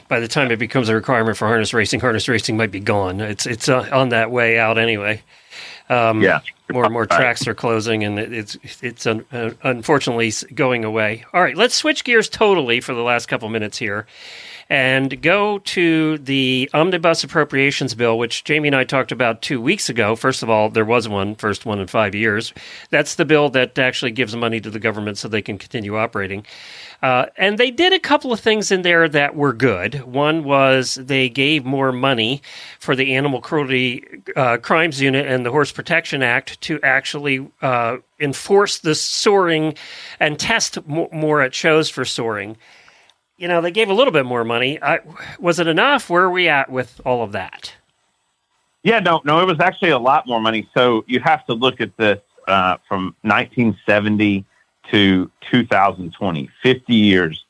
By 0.09 0.18
the 0.18 0.28
time 0.28 0.51
it 0.51 0.59
becomes 0.59 0.89
a 0.89 0.95
requirement 0.95 1.37
for 1.37 1.47
harness 1.47 1.72
racing, 1.72 2.01
harness 2.01 2.28
racing 2.28 2.57
might 2.57 2.72
be 2.72 2.80
gone. 2.80 3.20
It's 3.20 3.47
it's 3.47 3.68
uh, 3.68 3.89
on 3.93 4.09
that 4.09 4.32
way 4.32 4.59
out 4.59 4.76
anyway. 4.76 5.22
Um, 5.91 6.22
Yeah. 6.22 6.41
more 6.72 6.85
and 6.85 6.93
more 6.93 7.05
tracks 7.07 7.47
are 7.47 7.55
closing, 7.55 8.05
and 8.05 8.18
it's 8.18 8.57
it's 8.80 9.07
un, 9.07 9.24
uh, 9.32 9.51
unfortunately 9.62 10.32
going 10.55 10.85
away. 10.85 11.24
All 11.35 11.43
right, 11.43 11.57
let's 11.57 11.74
switch 11.74 12.05
gears 12.05 12.28
totally 12.28 12.80
for 12.80 12.95
the 12.95 13.03
last 13.03 13.26
couple 13.26 13.49
minutes 13.51 13.76
here, 13.76 14.07
and 14.70 15.20
go 15.20 15.59
to 15.59 16.16
the 16.18 16.70
omnibus 16.72 17.22
appropriations 17.22 17.95
bill, 17.95 18.16
which 18.16 18.45
Jamie 18.45 18.68
and 18.68 18.76
I 18.76 18.85
talked 18.85 19.12
about 19.12 19.43
two 19.43 19.61
weeks 19.61 19.91
ago. 19.91 20.16
First 20.16 20.43
of 20.43 20.49
all, 20.49 20.70
there 20.70 20.87
was 20.87 21.07
one, 21.07 21.35
first 21.35 21.66
one 21.66 21.80
in 21.80 21.87
five 21.87 22.14
years. 22.14 22.55
That's 22.89 23.16
the 23.16 23.26
bill 23.26 23.51
that 23.51 23.78
actually 23.78 24.12
gives 24.12 24.35
money 24.35 24.61
to 24.61 24.70
the 24.70 24.78
government 24.80 25.18
so 25.18 25.28
they 25.28 25.43
can 25.43 25.59
continue 25.59 25.99
operating. 25.99 26.47
Uh, 27.05 27.26
and 27.36 27.59
they 27.59 27.70
did 27.70 27.92
a 27.92 27.98
couple 27.98 28.32
of 28.32 28.40
things 28.40 28.72
in 28.72 28.80
there 28.80 29.07
that 29.11 29.36
were 29.36 29.52
good. 29.52 30.02
One 30.05 30.42
was 30.42 30.94
they 30.94 31.28
gave 31.28 31.62
more 31.62 31.92
money 31.92 32.40
for 32.80 32.96
the 32.96 33.14
Animal 33.14 33.42
Cruelty 33.42 34.22
uh, 34.36 34.57
Crimes 34.57 35.02
Unit 35.02 35.26
and 35.26 35.44
the 35.44 35.50
Horse 35.50 35.70
Protection 35.70 36.22
Act 36.22 36.59
to 36.62 36.80
actually 36.82 37.46
uh, 37.61 37.98
enforce 38.18 38.78
the 38.78 38.94
soring 38.94 39.74
and 40.18 40.38
test 40.38 40.78
mo- 40.88 41.11
more 41.12 41.42
at 41.42 41.55
shows 41.55 41.90
for 41.90 42.07
soring. 42.07 42.57
You 43.36 43.48
know, 43.48 43.61
they 43.61 43.70
gave 43.70 43.90
a 43.90 43.94
little 43.94 44.12
bit 44.12 44.24
more 44.24 44.42
money. 44.42 44.82
I, 44.82 45.00
was 45.38 45.59
it 45.59 45.66
enough? 45.66 46.09
Where 46.09 46.22
are 46.22 46.30
we 46.30 46.48
at 46.48 46.70
with 46.70 47.02
all 47.05 47.22
of 47.22 47.32
that? 47.32 47.74
Yeah, 48.82 49.00
no, 49.00 49.20
no, 49.26 49.42
it 49.42 49.46
was 49.46 49.61
actually 49.61 49.90
a 49.90 49.98
lot 49.98 50.26
more 50.26 50.40
money. 50.40 50.70
So 50.72 51.05
you 51.07 51.20
have 51.20 51.44
to 51.48 51.52
look 51.52 51.82
at 51.82 51.94
this 51.98 52.20
uh, 52.48 52.78
from 52.88 53.14
1970 53.20 54.46
to 54.91 55.30
2020, 55.51 56.51
50 56.62 56.95
years 56.95 57.45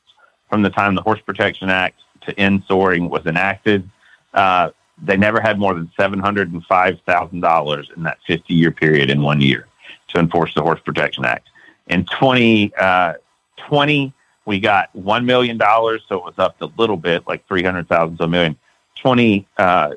from 0.49 0.61
the 0.61 0.69
time 0.69 0.95
the 0.95 1.01
Horse 1.01 1.19
Protection 1.21 1.69
Act 1.69 1.99
to 2.21 2.39
end 2.39 2.63
soring 2.67 3.09
was 3.09 3.25
enacted. 3.25 3.89
Uh, 4.33 4.69
they 5.03 5.17
never 5.17 5.41
had 5.41 5.59
more 5.59 5.73
than 5.73 5.91
$705,000 5.99 7.97
in 7.97 8.03
that 8.03 8.19
50 8.25 8.53
year 8.53 8.71
period 8.71 9.09
in 9.09 9.21
one 9.21 9.41
year 9.41 9.67
to 10.09 10.19
enforce 10.19 10.53
the 10.53 10.61
Horse 10.61 10.79
Protection 10.79 11.25
Act. 11.25 11.49
In 11.87 12.05
2020, 12.05 14.13
we 14.45 14.59
got 14.59 14.95
$1 14.95 15.25
million, 15.25 15.59
so 15.59 15.97
it 16.11 16.23
was 16.23 16.35
up 16.37 16.61
a 16.61 16.69
little 16.77 16.97
bit, 16.97 17.27
like 17.27 17.47
300,000 17.47 18.17
to 18.17 18.23
a 18.23 18.27
million. 18.27 18.55
20, 19.01 19.47
uh, 19.57 19.91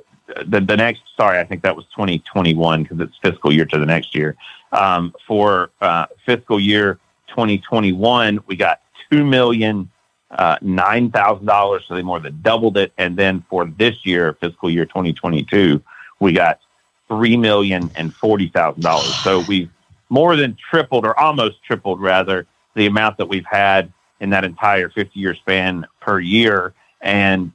the, 0.47 0.61
the 0.61 0.77
next, 0.77 1.03
sorry, 1.17 1.39
I 1.39 1.45
think 1.45 1.63
that 1.63 1.77
was 1.77 1.87
2021 1.87 2.83
because 2.83 3.01
it's 3.01 3.17
fiscal 3.23 3.53
year 3.53 3.65
to 3.67 3.79
the 3.79 3.87
next 3.87 4.15
year. 4.15 4.37
Um, 4.73 5.15
for 5.27 5.71
uh, 5.81 6.07
fiscal 6.27 6.61
year 6.61 6.99
2021, 7.29 8.41
we 8.47 8.57
got 8.57 8.81
two 9.11 9.25
million 9.25 9.91
uh, 10.31 10.57
nine 10.61 11.11
thousand 11.11 11.47
dollars, 11.47 11.85
so 11.89 11.95
they 11.95 12.03
more 12.03 12.21
than 12.21 12.41
doubled 12.43 12.77
it. 12.77 12.93
And 12.99 13.17
then 13.17 13.45
for 13.49 13.67
this 13.67 13.95
year, 14.05 14.37
fiscal 14.41 14.71
year 14.71 14.85
2022, 14.85 15.83
we 16.21 16.33
got 16.33 16.61
three 17.09 17.37
million 17.37 17.91
and 17.97 18.15
forty 18.15 18.49
thousand 18.49 18.83
dollars. 18.83 19.15
So 19.23 19.41
we've 19.49 19.71
more 20.11 20.37
than 20.37 20.57
tripled, 20.71 21.05
or 21.05 21.19
almost 21.19 21.63
tripled, 21.63 22.01
rather, 22.01 22.47
the 22.75 22.87
amount 22.87 23.19
that 23.19 23.27
we've 23.27 23.47
had 23.47 23.93
in 24.21 24.31
that 24.31 24.45
entire 24.45 24.89
50 24.89 25.19
year 25.19 25.35
span 25.35 25.87
per 26.01 26.19
year. 26.19 26.75
And 27.01 27.53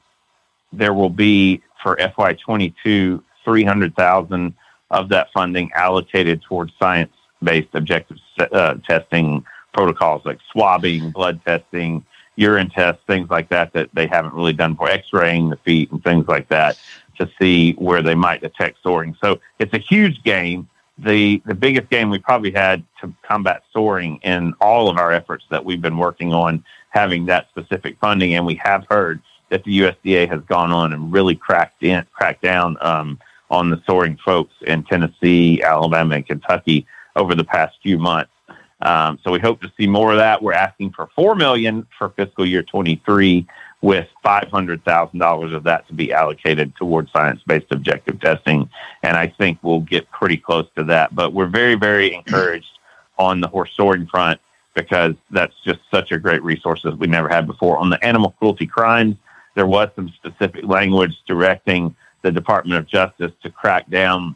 there 0.71 0.93
will 0.93 1.09
be 1.09 1.61
for 1.81 1.95
FY22 1.97 3.21
300,000 3.43 4.53
of 4.91 5.09
that 5.09 5.27
funding 5.33 5.71
allocated 5.73 6.41
towards 6.43 6.71
science-based 6.79 7.69
objective 7.73 8.17
uh, 8.39 8.75
testing 8.87 9.43
protocols 9.73 10.23
like 10.25 10.39
swabbing, 10.51 11.11
blood 11.11 11.41
testing, 11.45 12.05
urine 12.35 12.69
tests, 12.69 13.01
things 13.07 13.29
like 13.29 13.49
that 13.49 13.73
that 13.73 13.89
they 13.93 14.07
haven't 14.07 14.33
really 14.33 14.53
done 14.53 14.75
for 14.75 14.89
X-raying 14.89 15.49
the 15.49 15.57
feet 15.57 15.91
and 15.91 16.03
things 16.03 16.27
like 16.27 16.47
that 16.49 16.77
to 17.17 17.29
see 17.39 17.73
where 17.73 18.01
they 18.01 18.15
might 18.15 18.41
detect 18.41 18.77
soring. 18.81 19.15
So 19.21 19.39
it's 19.59 19.73
a 19.73 19.79
huge 19.79 20.23
game. 20.23 20.67
The 20.99 21.41
the 21.45 21.55
biggest 21.55 21.89
game 21.89 22.11
we 22.11 22.19
probably 22.19 22.51
had 22.51 22.83
to 23.01 23.11
combat 23.23 23.63
soring 23.71 24.19
in 24.23 24.53
all 24.61 24.89
of 24.89 24.97
our 24.97 25.11
efforts 25.11 25.43
that 25.49 25.65
we've 25.65 25.81
been 25.81 25.97
working 25.97 26.33
on 26.33 26.63
having 26.89 27.25
that 27.25 27.49
specific 27.49 27.97
funding, 27.99 28.35
and 28.35 28.45
we 28.45 28.55
have 28.63 28.85
heard 28.89 29.19
that 29.49 29.63
the 29.63 29.79
USDA 29.79 30.29
has 30.29 30.41
gone 30.41 30.71
on 30.71 30.93
and 30.93 31.11
really 31.11 31.35
cracked 31.35 31.83
in, 31.83 32.05
cracked 32.13 32.43
down 32.43 32.77
um, 32.81 33.19
on 33.49 33.69
the 33.69 33.81
soring 33.85 34.17
folks 34.23 34.53
in 34.65 34.83
Tennessee, 34.83 35.61
Alabama, 35.63 36.15
and 36.15 36.25
Kentucky 36.25 36.85
over 37.15 37.35
the 37.35 37.43
past 37.43 37.75
few 37.81 37.97
months. 37.97 38.31
Um, 38.83 39.17
so 39.23 39.31
we 39.31 39.39
hope 39.39 39.61
to 39.61 39.71
see 39.77 39.87
more 39.87 40.11
of 40.11 40.17
that. 40.17 40.43
We're 40.43 40.53
asking 40.53 40.91
for 40.91 41.09
four 41.15 41.35
million 41.35 41.87
for 41.97 42.09
fiscal 42.09 42.45
year 42.45 42.63
23, 42.63 43.47
with 43.81 44.07
$500,000 44.25 45.55
of 45.55 45.63
that 45.63 45.87
to 45.87 45.93
be 45.93 46.13
allocated 46.13 46.73
towards 46.77 47.11
science-based 47.11 47.65
objective 47.71 48.19
testing, 48.21 48.69
and 49.03 49.17
I 49.17 49.27
think 49.27 49.59
we'll 49.61 49.81
get 49.81 50.09
pretty 50.09 50.37
close 50.37 50.65
to 50.77 50.85
that. 50.85 51.13
But 51.13 51.33
we're 51.33 51.49
very, 51.49 51.75
very 51.75 52.13
encouraged 52.13 52.79
on 53.19 53.41
the 53.41 53.47
horse 53.47 53.71
soring 53.75 54.07
front 54.07 54.39
because 54.73 55.15
that's 55.31 55.53
just 55.65 55.79
such 55.91 56.11
a 56.11 56.17
great 56.17 56.41
resource 56.43 56.81
that 56.83 56.97
we 56.97 57.07
never 57.07 57.27
had 57.27 57.45
before. 57.45 57.77
On 57.77 57.89
the 57.89 58.03
animal 58.03 58.31
cruelty 58.39 58.65
crimes, 58.65 59.15
there 59.55 59.67
was 59.67 59.89
some 59.95 60.09
specific 60.15 60.65
language 60.65 61.15
directing 61.27 61.93
the 62.21 62.31
Department 62.31 62.79
of 62.79 62.87
Justice 62.87 63.33
to 63.43 63.49
crack 63.49 63.89
down 63.89 64.35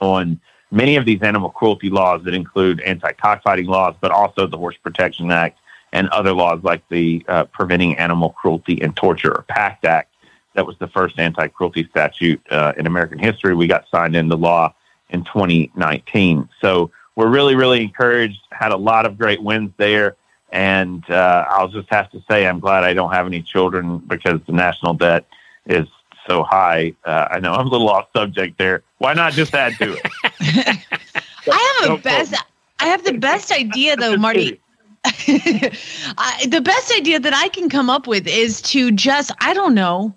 on 0.00 0.40
many 0.70 0.96
of 0.96 1.04
these 1.04 1.22
animal 1.22 1.50
cruelty 1.50 1.90
laws 1.90 2.22
that 2.24 2.34
include 2.34 2.80
anti-cockfighting 2.80 3.66
laws, 3.66 3.94
but 4.00 4.10
also 4.10 4.46
the 4.46 4.58
Horse 4.58 4.76
Protection 4.82 5.30
Act 5.30 5.58
and 5.92 6.08
other 6.08 6.32
laws 6.32 6.62
like 6.62 6.86
the 6.88 7.24
uh, 7.28 7.44
Preventing 7.44 7.96
Animal 7.96 8.30
Cruelty 8.30 8.80
and 8.82 8.94
Torture 8.94 9.32
or 9.32 9.42
PACT 9.48 9.84
Act. 9.84 10.12
That 10.54 10.66
was 10.66 10.76
the 10.78 10.88
first 10.88 11.18
anti-cruelty 11.18 11.88
statute 11.90 12.40
uh, 12.50 12.72
in 12.76 12.86
American 12.86 13.18
history. 13.18 13.54
We 13.54 13.66
got 13.66 13.88
signed 13.88 14.16
into 14.16 14.36
law 14.36 14.74
in 15.10 15.24
2019. 15.24 16.48
So 16.60 16.90
we're 17.14 17.28
really, 17.28 17.54
really 17.54 17.82
encouraged. 17.82 18.40
Had 18.50 18.72
a 18.72 18.76
lot 18.76 19.06
of 19.06 19.16
great 19.16 19.42
wins 19.42 19.70
there. 19.76 20.16
And 20.50 21.08
uh, 21.10 21.44
I'll 21.48 21.68
just 21.68 21.88
have 21.90 22.10
to 22.12 22.22
say, 22.28 22.46
I'm 22.46 22.60
glad 22.60 22.84
I 22.84 22.94
don't 22.94 23.12
have 23.12 23.26
any 23.26 23.42
children 23.42 23.98
because 23.98 24.40
the 24.46 24.52
national 24.52 24.94
debt 24.94 25.26
is 25.66 25.86
so 26.28 26.42
high. 26.42 26.94
Uh, 27.04 27.28
I 27.30 27.40
know 27.40 27.52
I'm 27.52 27.66
a 27.66 27.70
little 27.70 27.88
off 27.88 28.08
subject 28.14 28.58
there. 28.58 28.82
Why 28.98 29.14
not 29.14 29.32
just 29.32 29.54
add 29.54 29.74
to 29.78 29.94
it? 29.94 30.02
I 30.48 31.80
have 31.82 31.98
a 31.98 32.02
best. 32.02 32.34
I 32.80 32.86
have 32.86 33.04
the 33.04 33.14
best 33.18 33.52
idea 33.52 33.96
though, 33.96 34.16
Marty. 34.16 34.60
I, 35.04 36.46
the 36.48 36.60
best 36.60 36.92
idea 36.96 37.20
that 37.20 37.34
I 37.34 37.48
can 37.48 37.68
come 37.68 37.88
up 37.88 38.06
with 38.06 38.26
is 38.26 38.60
to 38.62 38.90
just, 38.90 39.30
I 39.40 39.54
don't 39.54 39.74
know, 39.74 40.14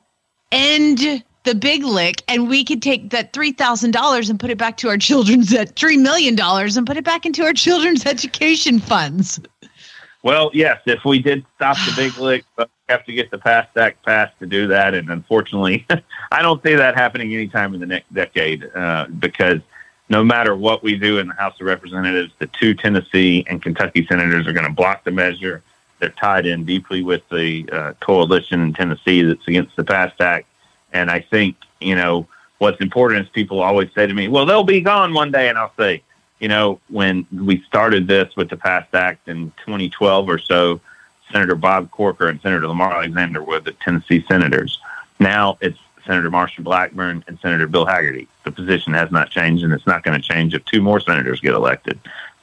end 0.51 1.23
the 1.43 1.55
big 1.55 1.83
lick 1.83 2.23
and 2.27 2.49
we 2.49 2.63
could 2.63 2.81
take 2.81 3.09
that 3.09 3.33
$3,000 3.33 4.29
and 4.29 4.39
put 4.39 4.49
it 4.49 4.57
back 4.57 4.77
to 4.77 4.89
our 4.89 4.97
children's 4.97 5.53
at 5.53 5.75
$3 5.75 5.99
million 5.99 6.39
and 6.39 6.87
put 6.87 6.97
it 6.97 7.03
back 7.03 7.25
into 7.25 7.43
our 7.43 7.53
children's 7.53 8.05
education 8.05 8.79
funds. 8.79 9.39
Well, 10.23 10.51
yes, 10.53 10.79
if 10.85 11.03
we 11.03 11.19
did 11.19 11.45
stop 11.55 11.77
the 11.77 11.93
big 11.95 12.15
lick, 12.17 12.45
but 12.55 12.69
we 12.87 12.93
have 12.93 13.05
to 13.05 13.13
get 13.13 13.31
the 13.31 13.39
PAST 13.39 13.75
Act 13.75 14.05
passed 14.05 14.37
to 14.39 14.45
do 14.45 14.67
that. 14.67 14.93
And 14.93 15.09
unfortunately, 15.09 15.85
I 16.31 16.43
don't 16.43 16.61
see 16.63 16.75
that 16.75 16.95
happening 16.95 17.33
anytime 17.33 17.73
in 17.73 17.79
the 17.79 17.87
next 17.87 18.13
decade 18.13 18.69
uh, 18.75 19.07
because 19.17 19.61
no 20.11 20.25
matter 20.25 20.57
what 20.57 20.83
we 20.83 20.97
do 20.97 21.19
in 21.19 21.29
the 21.29 21.33
House 21.35 21.55
of 21.61 21.65
Representatives, 21.65 22.33
the 22.37 22.47
two 22.47 22.73
Tennessee 22.73 23.45
and 23.47 23.63
Kentucky 23.63 24.05
senators 24.05 24.45
are 24.45 24.51
going 24.51 24.67
to 24.67 24.73
block 24.73 25.05
the 25.05 25.11
measure. 25.11 25.63
They're 25.99 26.09
tied 26.09 26.45
in 26.45 26.65
deeply 26.65 27.01
with 27.01 27.21
the 27.29 27.67
uh, 27.71 27.93
coalition 28.01 28.59
in 28.59 28.73
Tennessee 28.73 29.21
that's 29.21 29.47
against 29.47 29.73
the 29.77 29.85
PAST 29.85 30.19
Act. 30.19 30.47
And 30.91 31.09
I 31.09 31.21
think, 31.21 31.55
you 31.79 31.95
know, 31.95 32.27
what's 32.57 32.81
important 32.81 33.25
is 33.25 33.29
people 33.29 33.61
always 33.61 33.89
say 33.95 34.05
to 34.05 34.13
me, 34.13 34.27
well, 34.27 34.45
they'll 34.45 34.65
be 34.65 34.81
gone 34.81 35.13
one 35.13 35.31
day. 35.31 35.47
And 35.47 35.57
I'll 35.57 35.73
say, 35.79 36.03
you 36.41 36.49
know, 36.49 36.81
when 36.89 37.25
we 37.31 37.61
started 37.61 38.05
this 38.05 38.35
with 38.35 38.49
the 38.49 38.57
PAST 38.57 38.93
Act 38.93 39.29
in 39.29 39.53
2012 39.65 40.27
or 40.27 40.39
so, 40.39 40.81
Senator 41.31 41.55
Bob 41.55 41.89
Corker 41.89 42.27
and 42.27 42.41
Senator 42.41 42.67
Lamar 42.67 42.97
Alexander 42.97 43.41
were 43.41 43.61
the 43.61 43.71
Tennessee 43.71 44.25
senators. 44.27 44.77
Now 45.21 45.57
it's 45.61 45.79
Senator 46.05 46.29
Marsha 46.29 46.63
Blackburn 46.63 47.23
and 47.27 47.39
Senator 47.41 47.67
Bill 47.67 47.85
Hagerty. 47.85 48.27
The 48.43 48.51
position 48.51 48.93
has 48.93 49.11
not 49.11 49.29
changed, 49.29 49.63
and 49.63 49.73
it's 49.73 49.87
not 49.87 50.03
going 50.03 50.19
to 50.19 50.27
change 50.27 50.53
if 50.53 50.63
two 50.65 50.81
more 50.81 50.99
senators 50.99 51.39
get 51.39 51.53
elected. 51.53 51.99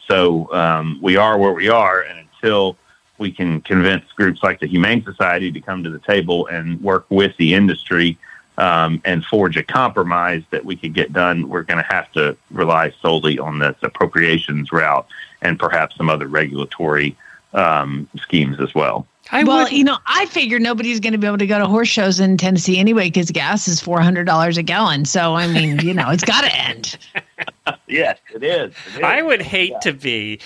So 0.06 0.52
um, 0.52 0.98
we 1.02 1.16
are 1.16 1.38
where 1.38 1.52
we 1.52 1.68
are, 1.68 2.00
and 2.02 2.18
until 2.18 2.76
we 3.18 3.30
can 3.32 3.60
convince 3.60 4.10
groups 4.12 4.42
like 4.42 4.60
the 4.60 4.66
Humane 4.66 5.04
Society 5.04 5.50
to 5.52 5.60
come 5.60 5.82
to 5.84 5.90
the 5.90 5.98
table 5.98 6.46
and 6.46 6.80
work 6.82 7.06
with 7.10 7.36
the 7.36 7.54
industry 7.54 8.16
um, 8.58 9.00
and 9.04 9.24
forge 9.24 9.56
a 9.56 9.62
compromise 9.62 10.42
that 10.50 10.64
we 10.64 10.76
could 10.76 10.94
get 10.94 11.12
done, 11.12 11.48
we're 11.48 11.62
going 11.62 11.82
to 11.82 11.92
have 11.92 12.10
to 12.12 12.36
rely 12.50 12.92
solely 13.02 13.38
on 13.38 13.58
this 13.58 13.76
appropriations 13.82 14.72
route 14.72 15.06
and 15.42 15.58
perhaps 15.58 15.96
some 15.96 16.08
other 16.08 16.26
regulatory 16.26 17.16
um, 17.54 18.08
schemes 18.16 18.60
as 18.60 18.74
well. 18.74 19.06
I 19.30 19.44
well, 19.44 19.64
would. 19.64 19.72
you 19.72 19.84
know, 19.84 19.98
I 20.06 20.26
figure 20.26 20.58
nobody's 20.58 21.00
going 21.00 21.12
to 21.12 21.18
be 21.18 21.26
able 21.26 21.38
to 21.38 21.46
go 21.46 21.58
to 21.58 21.66
horse 21.66 21.88
shows 21.88 22.18
in 22.20 22.36
Tennessee 22.36 22.78
anyway 22.78 23.08
because 23.08 23.30
gas 23.30 23.68
is 23.68 23.80
four 23.80 24.00
hundred 24.00 24.24
dollars 24.24 24.56
a 24.56 24.62
gallon. 24.62 25.04
So 25.04 25.34
I 25.34 25.46
mean, 25.46 25.78
you 25.80 25.94
know, 25.94 26.10
it's 26.10 26.24
got 26.24 26.42
to 26.42 26.56
end. 26.56 26.98
yes, 27.86 28.18
it 28.34 28.42
is. 28.42 28.74
it 28.94 28.98
is. 28.98 29.02
I 29.02 29.22
would 29.22 29.42
hate 29.42 29.72
yeah. 29.72 29.78
to 29.80 29.92
be. 29.92 30.40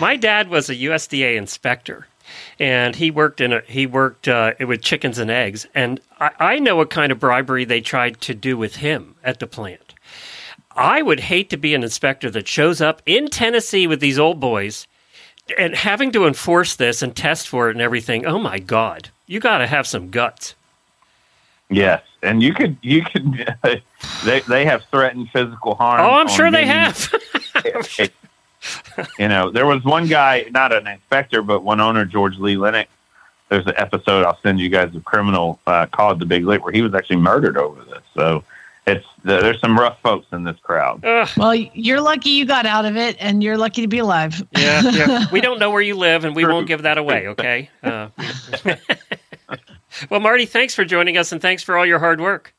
My 0.00 0.16
dad 0.16 0.48
was 0.48 0.70
a 0.70 0.76
USDA 0.76 1.36
inspector, 1.36 2.06
and 2.60 2.94
he 2.94 3.10
worked 3.10 3.40
in 3.40 3.52
a 3.52 3.62
he 3.66 3.86
worked 3.86 4.28
uh, 4.28 4.54
with 4.60 4.82
chickens 4.82 5.18
and 5.18 5.30
eggs, 5.30 5.66
and 5.74 6.00
I, 6.20 6.30
I 6.38 6.58
know 6.58 6.76
what 6.76 6.90
kind 6.90 7.10
of 7.10 7.18
bribery 7.18 7.64
they 7.64 7.80
tried 7.80 8.20
to 8.22 8.34
do 8.34 8.56
with 8.56 8.76
him 8.76 9.16
at 9.24 9.40
the 9.40 9.46
plant. 9.46 9.94
I 10.76 11.02
would 11.02 11.20
hate 11.20 11.50
to 11.50 11.56
be 11.56 11.74
an 11.74 11.82
inspector 11.82 12.30
that 12.30 12.46
shows 12.46 12.80
up 12.80 13.02
in 13.04 13.28
Tennessee 13.28 13.88
with 13.88 13.98
these 13.98 14.18
old 14.18 14.38
boys 14.38 14.86
and 15.56 15.74
having 15.74 16.12
to 16.12 16.26
enforce 16.26 16.76
this 16.76 17.02
and 17.02 17.14
test 17.14 17.48
for 17.48 17.68
it 17.68 17.72
and 17.72 17.80
everything. 17.80 18.26
Oh 18.26 18.38
my 18.38 18.58
God, 18.58 19.10
you 19.26 19.40
got 19.40 19.58
to 19.58 19.66
have 19.66 19.86
some 19.86 20.10
guts. 20.10 20.54
Yes, 21.70 22.02
and 22.22 22.42
you 22.42 22.54
could 22.54 22.76
you 22.82 23.02
could 23.02 23.56
they 24.24 24.40
they 24.40 24.64
have 24.64 24.84
threatened 24.90 25.30
physical 25.30 25.74
harm. 25.74 26.00
Oh, 26.00 26.14
I'm 26.14 26.28
sure 26.28 26.50
they 26.50 26.66
have. 26.66 27.12
you 29.18 29.28
know, 29.28 29.50
there 29.50 29.66
was 29.66 29.84
one 29.84 30.06
guy, 30.06 30.46
not 30.50 30.72
an 30.72 30.86
inspector, 30.86 31.42
but 31.42 31.62
one 31.62 31.80
owner, 31.80 32.04
George 32.04 32.38
Lee 32.38 32.56
Lennox. 32.56 32.90
There's 33.48 33.66
an 33.66 33.74
episode 33.76 34.26
I'll 34.26 34.38
send 34.42 34.60
you 34.60 34.68
guys 34.68 34.94
of 34.94 35.04
Criminal 35.04 35.58
uh, 35.66 35.86
called 35.86 36.20
The 36.20 36.26
Big 36.26 36.44
Lick 36.44 36.62
where 36.62 36.72
he 36.72 36.82
was 36.82 36.94
actually 36.94 37.16
murdered 37.16 37.56
over 37.56 37.82
this. 37.84 38.02
So 38.14 38.44
it's 38.88 39.06
there's 39.24 39.60
some 39.60 39.78
rough 39.78 39.98
folks 40.02 40.26
in 40.32 40.44
this 40.44 40.56
crowd. 40.62 41.04
Ugh. 41.04 41.28
Well, 41.36 41.54
you're 41.54 42.00
lucky 42.00 42.30
you 42.30 42.46
got 42.46 42.66
out 42.66 42.84
of 42.84 42.96
it, 42.96 43.16
and 43.20 43.42
you're 43.42 43.58
lucky 43.58 43.82
to 43.82 43.88
be 43.88 43.98
alive. 43.98 44.42
Yeah, 44.56 44.82
yeah. 44.90 45.26
we 45.32 45.40
don't 45.40 45.58
know 45.58 45.70
where 45.70 45.82
you 45.82 45.94
live, 45.94 46.24
and 46.24 46.34
we 46.34 46.44
True. 46.44 46.52
won't 46.54 46.66
give 46.66 46.82
that 46.82 46.98
away. 46.98 47.28
Okay. 47.38 47.68
Uh, 47.82 48.08
well, 50.10 50.20
Marty, 50.20 50.46
thanks 50.46 50.74
for 50.74 50.84
joining 50.84 51.18
us, 51.18 51.30
and 51.30 51.42
thanks 51.42 51.62
for 51.62 51.76
all 51.76 51.84
your 51.84 51.98
hard 51.98 52.20
work. 52.20 52.54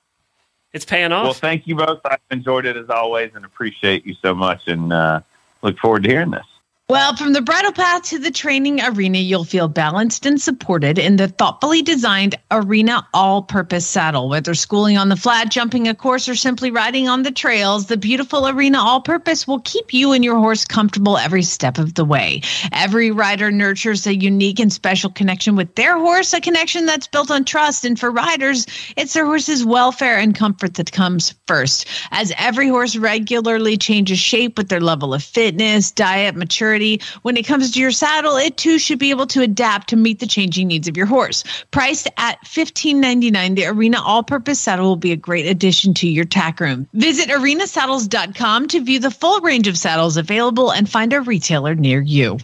It's 0.73 0.85
paying 0.85 1.11
off. 1.11 1.23
Well, 1.23 1.33
thank 1.33 1.65
you 1.65 1.75
both. 1.75 1.99
I've 2.05 2.19
enjoyed 2.29 2.65
it 2.65 2.77
as 2.77 2.89
always, 2.89 3.31
and 3.35 3.43
appreciate 3.45 4.05
you 4.05 4.13
so 4.21 4.35
much, 4.35 4.67
and 4.67 4.93
uh, 4.93 5.21
look 5.63 5.77
forward 5.79 6.03
to 6.03 6.09
hearing 6.09 6.31
this. 6.31 6.45
Well, 6.89 7.15
from 7.15 7.33
the 7.33 7.41
bridle 7.41 7.71
path 7.71 8.01
to 8.05 8.17
the 8.17 8.31
training 8.31 8.81
arena, 8.81 9.19
you'll 9.19 9.43
feel 9.43 9.67
balanced 9.67 10.25
and 10.25 10.41
supported 10.41 10.97
in 10.97 11.17
the 11.17 11.27
thoughtfully 11.27 11.83
designed 11.83 12.33
Arena 12.49 13.07
All 13.13 13.43
Purpose 13.43 13.85
Saddle. 13.85 14.27
Whether 14.27 14.55
schooling 14.55 14.97
on 14.97 15.09
the 15.09 15.15
flat, 15.15 15.51
jumping 15.51 15.87
a 15.87 15.93
course, 15.93 16.27
or 16.27 16.33
simply 16.33 16.71
riding 16.71 17.07
on 17.07 17.21
the 17.21 17.29
trails, 17.29 17.85
the 17.85 17.95
beautiful 17.95 18.47
Arena 18.47 18.79
All 18.79 19.01
Purpose 19.01 19.47
will 19.47 19.59
keep 19.59 19.93
you 19.93 20.13
and 20.13 20.23
your 20.23 20.37
horse 20.37 20.65
comfortable 20.65 21.19
every 21.19 21.43
step 21.43 21.77
of 21.77 21.93
the 21.93 22.03
way. 22.03 22.41
Every 22.71 23.11
rider 23.11 23.51
nurtures 23.51 24.07
a 24.07 24.15
unique 24.15 24.59
and 24.59 24.73
special 24.73 25.11
connection 25.11 25.55
with 25.55 25.75
their 25.75 25.95
horse, 25.99 26.33
a 26.33 26.41
connection 26.41 26.87
that's 26.87 27.05
built 27.05 27.29
on 27.29 27.45
trust. 27.45 27.85
And 27.85 27.99
for 27.99 28.09
riders, 28.09 28.65
it's 28.97 29.13
their 29.13 29.25
horse's 29.25 29.63
welfare 29.63 30.17
and 30.17 30.33
comfort 30.33 30.73
that 30.73 30.91
comes 30.91 31.35
first. 31.45 31.85
As 32.09 32.33
every 32.39 32.67
horse 32.67 32.95
regularly 32.95 33.77
changes 33.77 34.17
shape 34.17 34.57
with 34.57 34.69
their 34.69 34.81
level 34.81 35.13
of 35.13 35.23
fitness, 35.23 35.91
diet, 35.91 36.35
maturity, 36.35 36.78
when 37.21 37.37
it 37.37 37.45
comes 37.45 37.71
to 37.71 37.79
your 37.79 37.91
saddle, 37.91 38.35
it 38.37 38.57
too 38.57 38.79
should 38.79 38.99
be 38.99 39.09
able 39.09 39.27
to 39.27 39.41
adapt 39.41 39.89
to 39.89 39.95
meet 39.95 40.19
the 40.19 40.27
changing 40.27 40.67
needs 40.67 40.87
of 40.87 40.97
your 40.97 41.05
horse. 41.05 41.43
Priced 41.71 42.07
at 42.17 42.43
$15.99, 42.45 43.55
the 43.55 43.65
Arena 43.65 44.01
All 44.01 44.23
Purpose 44.23 44.59
Saddle 44.59 44.85
will 44.85 44.95
be 44.95 45.11
a 45.11 45.17
great 45.17 45.45
addition 45.45 45.93
to 45.95 46.07
your 46.07 46.25
tack 46.25 46.59
room. 46.59 46.87
Visit 46.93 47.29
arenasaddles.com 47.29 48.67
to 48.69 48.81
view 48.81 48.99
the 48.99 49.11
full 49.11 49.41
range 49.41 49.67
of 49.67 49.77
saddles 49.77 50.17
available 50.17 50.71
and 50.71 50.89
find 50.89 51.13
a 51.13 51.21
retailer 51.21 51.75
near 51.75 52.01
you. 52.01 52.37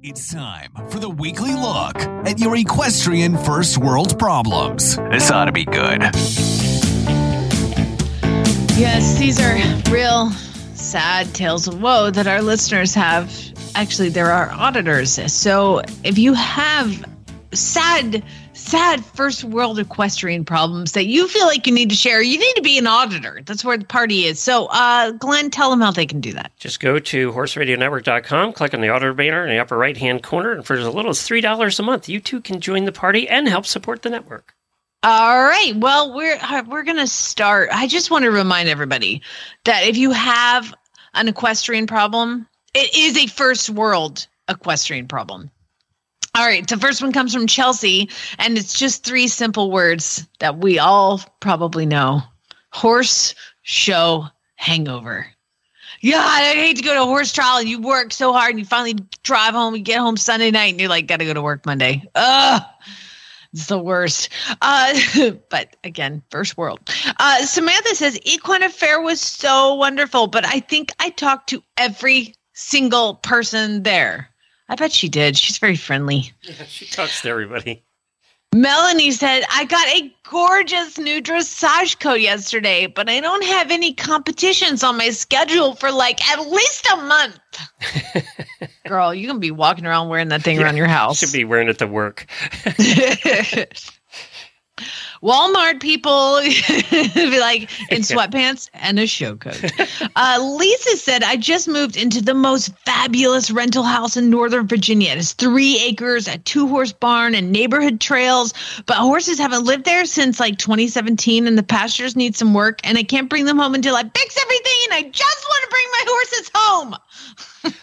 It's 0.00 0.32
time 0.32 0.70
for 0.90 1.00
the 1.00 1.10
weekly 1.10 1.54
look 1.54 1.96
at 2.24 2.38
your 2.38 2.56
equestrian 2.56 3.36
first 3.36 3.78
world 3.78 4.16
problems. 4.16 4.96
This 5.10 5.30
ought 5.30 5.46
to 5.46 5.52
be 5.52 5.64
good. 5.64 6.02
Yes, 8.78 9.18
these 9.18 9.40
are 9.40 9.56
real 9.92 10.30
sad 10.88 11.34
tales 11.34 11.68
of 11.68 11.82
woe 11.82 12.10
that 12.10 12.26
our 12.26 12.40
listeners 12.40 12.94
have. 12.94 13.30
Actually, 13.74 14.08
there 14.08 14.32
are 14.32 14.50
auditors. 14.50 15.20
So 15.30 15.82
if 16.02 16.16
you 16.16 16.32
have 16.32 17.04
sad, 17.52 18.22
sad 18.54 19.04
first 19.04 19.44
world 19.44 19.78
equestrian 19.78 20.46
problems 20.46 20.92
that 20.92 21.04
you 21.04 21.28
feel 21.28 21.44
like 21.46 21.66
you 21.66 21.74
need 21.74 21.90
to 21.90 21.94
share, 21.94 22.22
you 22.22 22.38
need 22.38 22.54
to 22.54 22.62
be 22.62 22.78
an 22.78 22.86
auditor. 22.86 23.40
That's 23.44 23.64
where 23.64 23.76
the 23.76 23.84
party 23.84 24.24
is. 24.24 24.40
So, 24.40 24.66
uh, 24.66 25.10
Glenn, 25.12 25.50
tell 25.50 25.70
them 25.70 25.82
how 25.82 25.90
they 25.90 26.06
can 26.06 26.20
do 26.20 26.32
that. 26.32 26.52
Just 26.58 26.80
go 26.80 26.98
to 26.98 27.32
horseradionetwork.com, 27.32 28.54
click 28.54 28.72
on 28.72 28.80
the 28.80 28.88
auditor 28.88 29.12
banner 29.12 29.44
in 29.44 29.50
the 29.50 29.58
upper 29.58 29.76
right 29.76 29.96
hand 29.96 30.22
corner, 30.22 30.52
and 30.52 30.64
for 30.64 30.74
as 30.74 30.86
little 30.86 31.10
as 31.10 31.20
$3 31.20 31.78
a 31.78 31.82
month, 31.82 32.08
you 32.08 32.18
too 32.18 32.40
can 32.40 32.60
join 32.60 32.86
the 32.86 32.92
party 32.92 33.28
and 33.28 33.46
help 33.46 33.66
support 33.66 34.00
the 34.00 34.10
network. 34.10 34.54
All 35.04 35.42
right. 35.42 35.72
Well, 35.76 36.14
we're 36.14 36.38
uh, 36.42 36.64
we're 36.66 36.82
going 36.82 36.96
to 36.96 37.06
start. 37.06 37.70
I 37.72 37.86
just 37.86 38.10
want 38.10 38.24
to 38.24 38.30
remind 38.30 38.68
everybody 38.68 39.22
that 39.64 39.84
if 39.84 39.96
you 39.96 40.10
have 40.10 40.74
an 41.14 41.28
equestrian 41.28 41.86
problem, 41.86 42.48
It 42.74 42.94
is 42.96 43.16
a 43.16 43.26
first 43.28 43.70
world 43.70 44.26
equestrian 44.48 45.06
problem. 45.08 45.50
All 46.34 46.44
right, 46.44 46.66
the 46.68 46.76
first 46.76 47.02
one 47.02 47.12
comes 47.12 47.32
from 47.34 47.46
Chelsea, 47.46 48.10
and 48.38 48.58
it's 48.58 48.78
just 48.78 49.04
three 49.04 49.26
simple 49.28 49.70
words 49.70 50.28
that 50.38 50.58
we 50.58 50.78
all 50.78 51.20
probably 51.40 51.86
know 51.86 52.22
horse 52.70 53.34
show 53.62 54.26
hangover. 54.56 55.26
Yeah, 56.00 56.22
I 56.22 56.54
hate 56.54 56.76
to 56.76 56.82
go 56.82 56.94
to 56.94 57.02
a 57.02 57.06
horse 57.06 57.32
trial 57.32 57.58
and 57.58 57.68
you 57.68 57.80
work 57.80 58.12
so 58.12 58.32
hard 58.32 58.50
and 58.50 58.60
you 58.60 58.64
finally 58.64 58.94
drive 59.24 59.54
home, 59.54 59.74
you 59.74 59.82
get 59.82 59.98
home 59.98 60.16
Sunday 60.16 60.50
night 60.52 60.70
and 60.70 60.78
you're 60.80 60.88
like, 60.88 61.08
gotta 61.08 61.24
go 61.24 61.34
to 61.34 61.42
work 61.42 61.66
Monday. 61.66 62.04
Ugh. 62.14 62.62
It's 63.52 63.66
the 63.66 63.78
worst. 63.78 64.28
Uh, 64.60 64.94
but 65.50 65.76
again, 65.84 66.22
first 66.30 66.56
world. 66.56 66.80
Uh, 67.18 67.46
Samantha 67.46 67.94
says 67.94 68.18
Equine 68.24 68.62
Affair 68.62 69.00
was 69.00 69.20
so 69.20 69.74
wonderful, 69.74 70.26
but 70.26 70.46
I 70.46 70.60
think 70.60 70.92
I 70.98 71.10
talked 71.10 71.48
to 71.50 71.62
every 71.76 72.34
single 72.52 73.14
person 73.16 73.82
there. 73.84 74.28
I 74.68 74.74
bet 74.74 74.92
she 74.92 75.08
did. 75.08 75.36
She's 75.36 75.58
very 75.58 75.76
friendly. 75.76 76.32
Yeah, 76.42 76.64
she 76.68 76.86
talks 76.86 77.22
to 77.22 77.28
everybody. 77.28 77.84
Melanie 78.54 79.10
said, 79.10 79.44
I 79.52 79.66
got 79.66 79.86
a 79.88 80.12
gorgeous 80.28 80.98
new 80.98 81.20
dressage 81.22 82.00
coat 82.00 82.20
yesterday, 82.20 82.86
but 82.86 83.08
I 83.08 83.20
don't 83.20 83.44
have 83.44 83.70
any 83.70 83.92
competitions 83.92 84.82
on 84.82 84.96
my 84.96 85.10
schedule 85.10 85.74
for 85.74 85.92
like 85.92 86.26
at 86.30 86.40
least 86.48 86.88
a 86.92 86.96
month. 86.96 87.38
Girl, 88.86 89.14
you 89.14 89.28
can 89.28 89.38
be 89.38 89.50
walking 89.50 89.84
around 89.84 90.08
wearing 90.08 90.28
that 90.28 90.42
thing 90.42 90.60
around 90.60 90.76
your 90.76 90.86
house. 90.86 91.20
You 91.20 91.28
should 91.28 91.36
be 91.36 91.44
wearing 91.44 91.68
it 91.68 91.78
to 91.78 91.86
work. 91.86 92.26
Walmart 95.22 95.80
people 95.80 96.40
be 97.14 97.40
like 97.40 97.62
in 97.90 98.02
sweatpants 98.02 98.70
and 98.74 98.98
a 98.98 99.06
show 99.06 99.36
coat. 99.36 99.62
Uh, 100.16 100.38
Lisa 100.58 100.96
said, 100.96 101.22
I 101.22 101.36
just 101.36 101.68
moved 101.68 101.96
into 101.96 102.22
the 102.22 102.34
most 102.34 102.76
fabulous 102.84 103.50
rental 103.50 103.82
house 103.82 104.16
in 104.16 104.30
Northern 104.30 104.66
Virginia. 104.66 105.12
It 105.12 105.18
is 105.18 105.32
three 105.32 105.80
acres, 105.80 106.28
a 106.28 106.38
two 106.38 106.68
horse 106.68 106.92
barn, 106.92 107.34
and 107.34 107.50
neighborhood 107.50 108.00
trails. 108.00 108.54
But 108.86 108.96
horses 108.96 109.38
haven't 109.38 109.64
lived 109.64 109.84
there 109.84 110.04
since 110.04 110.40
like 110.40 110.58
2017, 110.58 111.46
and 111.46 111.58
the 111.58 111.62
pastures 111.62 112.16
need 112.16 112.36
some 112.36 112.54
work. 112.54 112.80
And 112.84 112.98
I 112.98 113.02
can't 113.02 113.28
bring 113.28 113.44
them 113.44 113.58
home 113.58 113.74
until 113.74 113.96
I 113.96 114.02
fix 114.02 114.36
everything. 114.40 114.78
And 114.84 114.94
I 114.94 115.10
just 115.10 115.46
want 115.48 115.64
to 115.64 115.70
bring 115.70 115.86
my 115.92 116.04
horses 116.06 116.50
home. 116.54 116.94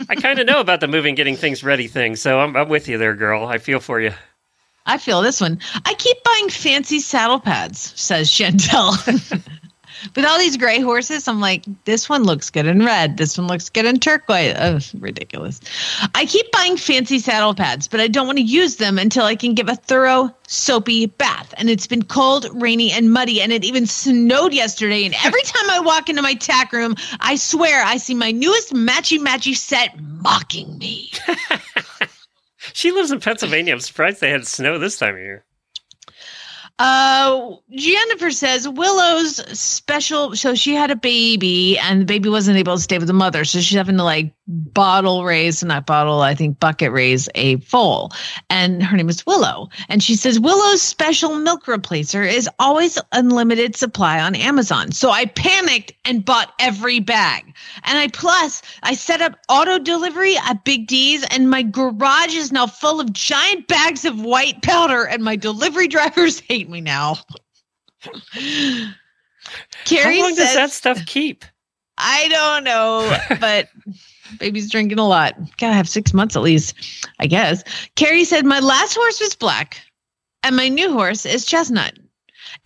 I 0.09 0.15
kind 0.15 0.39
of 0.39 0.47
know 0.47 0.59
about 0.59 0.79
the 0.79 0.87
moving, 0.87 1.15
getting 1.15 1.35
things 1.35 1.63
ready 1.63 1.87
thing, 1.87 2.15
so 2.15 2.39
I'm, 2.39 2.55
I'm 2.55 2.69
with 2.69 2.87
you 2.87 2.97
there, 2.97 3.15
girl. 3.15 3.45
I 3.45 3.57
feel 3.57 3.79
for 3.79 3.99
you. 3.99 4.13
I 4.85 4.97
feel 4.97 5.21
this 5.21 5.41
one. 5.41 5.59
I 5.85 5.93
keep 5.95 6.23
buying 6.23 6.49
fancy 6.49 6.99
saddle 6.99 7.39
pads, 7.39 7.93
says 7.95 8.29
Chantel. 8.29 9.41
With 10.15 10.25
all 10.25 10.37
these 10.37 10.57
gray 10.57 10.79
horses, 10.81 11.27
I'm 11.27 11.39
like, 11.39 11.65
this 11.85 12.07
one 12.07 12.23
looks 12.23 12.49
good 12.49 12.67
in 12.67 12.85
red. 12.85 13.17
This 13.17 13.37
one 13.37 13.47
looks 13.47 13.69
good 13.69 13.85
in 13.85 13.99
turquoise. 13.99 14.53
Oh, 14.57 14.79
ridiculous. 14.99 15.59
I 16.13 16.25
keep 16.25 16.51
buying 16.51 16.77
fancy 16.77 17.17
saddle 17.19 17.55
pads, 17.55 17.87
but 17.87 17.99
I 17.99 18.07
don't 18.07 18.27
want 18.27 18.37
to 18.37 18.43
use 18.43 18.75
them 18.75 18.99
until 18.99 19.25
I 19.25 19.35
can 19.35 19.53
give 19.53 19.69
a 19.69 19.75
thorough, 19.75 20.35
soapy 20.47 21.07
bath. 21.07 21.53
And 21.57 21.69
it's 21.69 21.87
been 21.87 22.03
cold, 22.03 22.47
rainy, 22.53 22.91
and 22.91 23.11
muddy, 23.11 23.41
and 23.41 23.51
it 23.51 23.63
even 23.63 23.87
snowed 23.87 24.53
yesterday. 24.53 25.05
And 25.05 25.15
every 25.23 25.41
time 25.43 25.69
I 25.69 25.79
walk 25.79 26.09
into 26.09 26.21
my 26.21 26.35
tack 26.35 26.71
room, 26.71 26.95
I 27.21 27.35
swear 27.35 27.83
I 27.83 27.97
see 27.97 28.13
my 28.13 28.31
newest 28.31 28.73
matchy 28.73 29.17
matchy 29.17 29.55
set 29.55 29.99
mocking 29.99 30.77
me. 30.77 31.11
She 32.75 32.91
lives 32.91 33.09
in 33.09 33.21
Pennsylvania. 33.21 33.71
I'm 33.71 33.79
surprised 33.79 34.19
they 34.19 34.29
had 34.29 34.45
snow 34.45 34.77
this 34.77 34.99
time 34.99 35.15
of 35.15 35.21
year. 35.21 35.45
Uh, 36.77 37.55
Jennifer 37.71 38.31
says 38.31 38.67
Willow's 38.67 39.37
special. 39.57 40.35
So 40.35 40.55
she 40.55 40.75
had 40.75 40.91
a 40.91 40.95
baby, 40.97 41.79
and 41.79 42.01
the 42.01 42.05
baby 42.05 42.27
wasn't 42.27 42.57
able 42.57 42.75
to 42.75 42.81
stay 42.81 42.97
with 42.97 43.07
the 43.07 43.13
mother, 43.13 43.45
so 43.45 43.61
she's 43.61 43.77
having 43.77 43.95
to 43.95 44.03
like 44.03 44.34
bottle 44.47 45.25
raise, 45.25 45.63
not 45.63 45.85
bottle, 45.85 46.21
I 46.21 46.35
think 46.35 46.59
bucket 46.59 46.91
raise 46.91 47.27
a 47.35 47.57
foal, 47.57 48.11
and 48.49 48.83
her 48.83 48.95
name 48.95 49.09
is 49.09 49.25
Willow. 49.25 49.69
And 49.89 50.03
she 50.03 50.15
says 50.15 50.39
Willow's 50.39 50.81
special 50.81 51.35
milk 51.37 51.65
replacer 51.65 52.29
is 52.29 52.49
always 52.59 52.99
unlimited 53.11 53.75
supply 53.75 54.21
on 54.21 54.35
Amazon. 54.35 54.91
So 54.91 55.09
I 55.09 55.25
panicked 55.25 55.93
and 56.05 56.23
bought 56.23 56.53
every 56.59 56.99
bag, 56.99 57.45
and 57.83 57.97
I 57.97 58.07
plus 58.09 58.61
I 58.83 58.93
set 58.93 59.21
up 59.21 59.39
auto 59.49 59.79
delivery 59.79 60.35
at 60.37 60.63
Big 60.63 60.87
Dee's, 60.87 61.23
and 61.31 61.49
my 61.49 61.63
garage 61.63 62.35
is 62.35 62.51
now 62.51 62.67
full 62.67 62.99
of 62.99 63.13
giant 63.13 63.67
bags 63.67 64.05
of 64.05 64.21
white 64.21 64.61
powder, 64.61 65.05
and 65.05 65.23
my 65.23 65.35
delivery 65.35 65.87
drivers 65.87 66.39
hate 66.47 66.69
me 66.69 66.81
now. 66.81 67.17
Carrie 69.85 70.17
How 70.17 70.23
long 70.23 70.35
says, 70.35 70.47
does 70.47 70.55
that 70.55 70.71
stuff 70.71 71.05
keep? 71.05 71.45
I 71.97 72.27
don't 72.27 72.63
know, 72.63 73.17
but 73.39 73.69
baby's 74.39 74.69
drinking 74.71 74.99
a 74.99 75.07
lot. 75.07 75.35
Gotta 75.57 75.73
have 75.73 75.89
six 75.89 76.13
months 76.13 76.35
at 76.35 76.41
least, 76.41 76.73
I 77.19 77.27
guess. 77.27 77.63
Carrie 77.95 78.23
said, 78.25 78.45
My 78.45 78.59
last 78.59 78.95
horse 78.95 79.19
was 79.19 79.35
black, 79.35 79.81
and 80.43 80.55
my 80.55 80.67
new 80.69 80.91
horse 80.91 81.25
is 81.25 81.45
chestnut. 81.45 81.93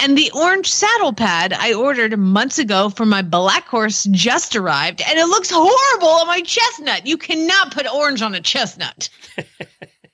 And 0.02 0.18
the 0.18 0.32
orange 0.36 0.72
saddle 0.72 1.14
pad 1.14 1.54
I 1.54 1.74
ordered 1.74 2.18
months 2.18 2.60
ago 2.60 2.90
for 2.90 3.06
my 3.06 3.22
black 3.22 3.66
horse 3.68 4.06
just 4.12 4.56
arrived, 4.56 5.02
and 5.02 5.18
it 5.18 5.26
looks 5.26 5.50
horrible 5.52 6.08
on 6.08 6.28
my 6.28 6.42
chestnut. 6.42 7.06
You 7.08 7.18
cannot 7.18 7.74
put 7.74 7.92
orange 7.92 8.22
on 8.22 8.36
a 8.36 8.42
chestnut. 8.42 9.10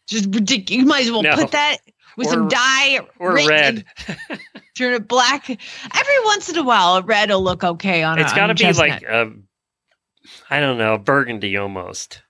Just 0.07 0.25
ridiculous. 0.35 0.79
You 0.81 0.85
might 0.85 1.05
as 1.05 1.11
well 1.11 1.23
No. 1.23 1.33
put 1.35 1.49
that 1.51 1.77
with 2.15 2.27
Or- 2.27 2.31
some 2.31 2.47
dye 2.47 2.99
Or 3.17 3.33
red, 3.33 3.49
red. 3.49 3.85
turn 4.77 4.93
it 4.93 5.07
black. 5.07 5.49
Every 5.49 6.23
once 6.25 6.47
in 6.47 6.57
a 6.57 6.63
while, 6.63 6.97
a 6.97 7.01
red 7.01 7.31
will 7.31 7.41
look 7.43 7.63
okay 7.63 8.03
on 8.03 8.19
It's 8.19 8.31
a, 8.31 8.35
got 8.35 8.45
to 8.47 8.51
a 8.51 8.55
be 8.55 8.59
chestnut. 8.61 8.87
like, 9.01 9.09
uh, 9.09 9.25
I 10.49 10.59
don't 10.59 10.77
know, 10.77 10.97
burgundy 10.97 11.57
almost. 11.57 12.21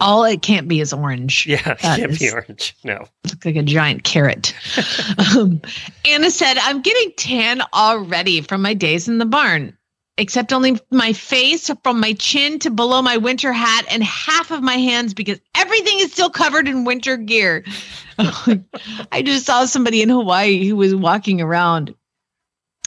All 0.00 0.24
it 0.24 0.42
can't 0.42 0.66
be 0.66 0.80
is 0.80 0.92
orange. 0.92 1.46
Yeah, 1.46 1.70
it 1.70 1.78
That 1.80 1.98
can't 1.98 2.18
be 2.18 2.30
orange. 2.30 2.74
No. 2.84 3.06
Look 3.28 3.44
like 3.44 3.56
a 3.56 3.62
giant 3.62 4.04
carrot. 4.04 4.54
um, 5.36 5.60
Anna 6.04 6.30
said, 6.30 6.58
I'm 6.58 6.82
getting 6.82 7.12
tan 7.16 7.62
already 7.72 8.40
from 8.40 8.62
my 8.62 8.74
days 8.74 9.06
in 9.06 9.18
the 9.18 9.26
barn, 9.26 9.76
except 10.18 10.52
only 10.52 10.80
my 10.90 11.12
face 11.12 11.70
from 11.84 12.00
my 12.00 12.12
chin 12.14 12.58
to 12.60 12.70
below 12.70 13.02
my 13.02 13.16
winter 13.16 13.52
hat 13.52 13.84
and 13.88 14.02
half 14.02 14.50
of 14.50 14.62
my 14.62 14.76
hands 14.76 15.14
because 15.14 15.40
everything 15.56 16.00
is 16.00 16.12
still 16.12 16.30
covered 16.30 16.66
in 16.66 16.84
winter 16.84 17.16
gear. 17.16 17.64
I 18.18 19.22
just 19.22 19.46
saw 19.46 19.64
somebody 19.64 20.02
in 20.02 20.08
Hawaii 20.08 20.66
who 20.66 20.74
was 20.74 20.94
walking 20.94 21.40
around 21.40 21.94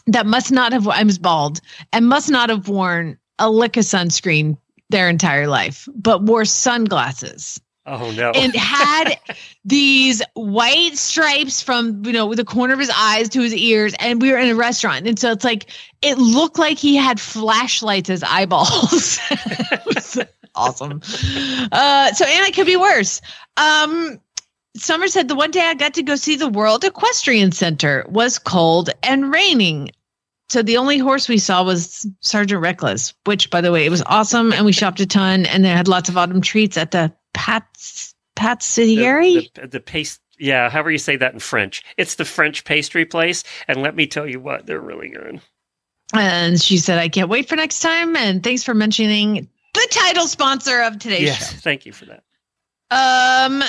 that 0.07 0.25
must 0.25 0.51
not 0.51 0.73
have, 0.73 0.87
I 0.87 1.03
was 1.03 1.19
bald, 1.19 1.61
and 1.93 2.07
must 2.07 2.29
not 2.29 2.49
have 2.49 2.67
worn 2.67 3.17
a 3.39 3.49
lick 3.49 3.77
of 3.77 3.83
sunscreen 3.83 4.57
their 4.89 5.09
entire 5.09 5.47
life, 5.47 5.87
but 5.93 6.23
wore 6.23 6.45
sunglasses. 6.45 7.59
Oh, 7.89 8.11
no. 8.11 8.31
and 8.31 8.53
had 8.53 9.15
these 9.65 10.21
white 10.33 10.97
stripes 10.97 11.61
from 11.61 12.05
you 12.05 12.11
know 12.11 12.33
the 12.33 12.43
corner 12.43 12.73
of 12.73 12.79
his 12.79 12.91
eyes 12.93 13.29
to 13.29 13.41
his 13.41 13.55
ears 13.55 13.93
and 13.99 14.21
we 14.21 14.29
were 14.31 14.37
in 14.37 14.49
a 14.49 14.55
restaurant. 14.55 15.07
And 15.07 15.17
so 15.17 15.31
it's 15.31 15.45
like 15.45 15.71
it 16.01 16.17
looked 16.17 16.59
like 16.59 16.77
he 16.77 16.97
had 16.97 17.19
flashlights 17.19 18.09
as 18.09 18.23
eyeballs. 18.23 19.19
Awesome. 20.55 21.01
Uh 21.71 22.11
so 22.13 22.25
and 22.25 22.47
it 22.47 22.55
could 22.55 22.65
be 22.65 22.75
worse. 22.77 23.21
Um 23.57 24.19
Summer 24.75 25.07
said 25.07 25.27
the 25.27 25.35
one 25.35 25.51
day 25.51 25.61
I 25.61 25.75
got 25.75 25.93
to 25.95 26.03
go 26.03 26.15
see 26.15 26.35
the 26.35 26.49
World 26.49 26.83
Equestrian 26.83 27.51
Center 27.51 28.05
was 28.09 28.37
cold 28.39 28.89
and 29.03 29.31
raining. 29.31 29.89
So 30.49 30.61
the 30.61 30.77
only 30.77 30.97
horse 30.97 31.27
we 31.27 31.37
saw 31.39 31.63
was 31.63 32.07
Sergeant 32.21 32.61
Reckless, 32.61 33.13
which 33.25 33.49
by 33.49 33.59
the 33.61 33.71
way, 33.71 33.85
it 33.85 33.89
was 33.89 34.01
awesome 34.05 34.53
and 34.53 34.65
we 34.65 34.71
shopped 34.71 34.99
a 35.01 35.05
ton 35.05 35.45
and 35.45 35.65
they 35.65 35.69
had 35.69 35.87
lots 35.89 36.07
of 36.07 36.17
autumn 36.17 36.41
treats 36.41 36.77
at 36.77 36.91
the 36.91 37.13
Pat's 37.33 38.13
Patisserie. 38.35 39.51
The, 39.55 39.61
the, 39.61 39.67
the 39.67 39.79
paste. 39.79 40.21
Yeah, 40.39 40.69
however 40.69 40.91
you 40.91 40.99
say 40.99 41.15
that 41.17 41.33
in 41.33 41.39
French. 41.39 41.83
It's 41.97 42.15
the 42.15 42.23
French 42.25 42.63
pastry 42.63 43.05
place. 43.05 43.43
And 43.67 43.81
let 43.81 43.95
me 43.95 44.05
tell 44.07 44.27
you 44.27 44.39
what, 44.39 44.65
they're 44.67 44.79
really 44.79 45.09
good. 45.09 45.41
And 46.13 46.61
she 46.61 46.77
said, 46.77 46.99
I 46.99 47.09
can't 47.09 47.27
wait 47.29 47.49
for 47.49 47.55
next 47.55 47.79
time. 47.79 48.15
And 48.15 48.41
thanks 48.43 48.63
for 48.63 48.73
mentioning 48.73 49.49
the 49.73 49.87
title 49.91 50.27
sponsor 50.27 50.81
of 50.81 50.99
today's 50.99 51.23
Yes, 51.23 51.51
show. 51.51 51.57
thank 51.59 51.85
you 51.85 51.91
for 51.91 52.05
that. 52.05 52.23
Um, 52.89 53.63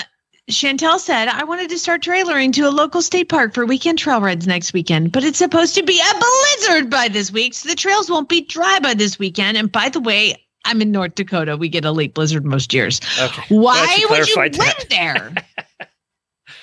Chantel 0.49 0.99
said, 0.99 1.29
I 1.29 1.45
wanted 1.45 1.69
to 1.71 1.79
start 1.79 2.03
trailering 2.03 2.53
to 2.55 2.63
a 2.63 2.71
local 2.71 3.03
state 3.03 3.29
park 3.29 3.53
for 3.53 3.67
weekend 3.67 3.99
trail 3.99 4.21
rides 4.21 4.47
next 4.47 4.73
weekend, 4.73 5.13
but 5.13 5.23
it's 5.23 5.39
supposed 5.39 5.75
to 5.75 5.83
be 5.83 6.01
a 6.01 6.19
blizzard 6.19 6.89
by 6.89 7.09
this 7.09 7.31
week, 7.31 7.53
so 7.53 7.69
the 7.69 7.75
trails 7.75 8.11
won't 8.11 8.31
be 8.31 8.41
dry 8.41 8.79
by 8.81 8.95
this 8.95 9.19
weekend. 9.19 9.59
And 9.59 9.71
by 9.71 9.91
the 9.91 10.01
way, 10.01 10.37
I'm 10.65 10.81
in 10.81 10.91
North 10.91 11.15
Dakota. 11.15 11.57
We 11.57 11.69
get 11.69 11.85
a 11.85 11.93
late 11.93 12.15
blizzard 12.15 12.47
most 12.47 12.73
years. 12.73 13.01
Okay. 13.21 13.43
Why 13.55 14.05
would 14.09 14.29
you 14.29 14.37
live 14.37 14.89
there? 14.89 15.35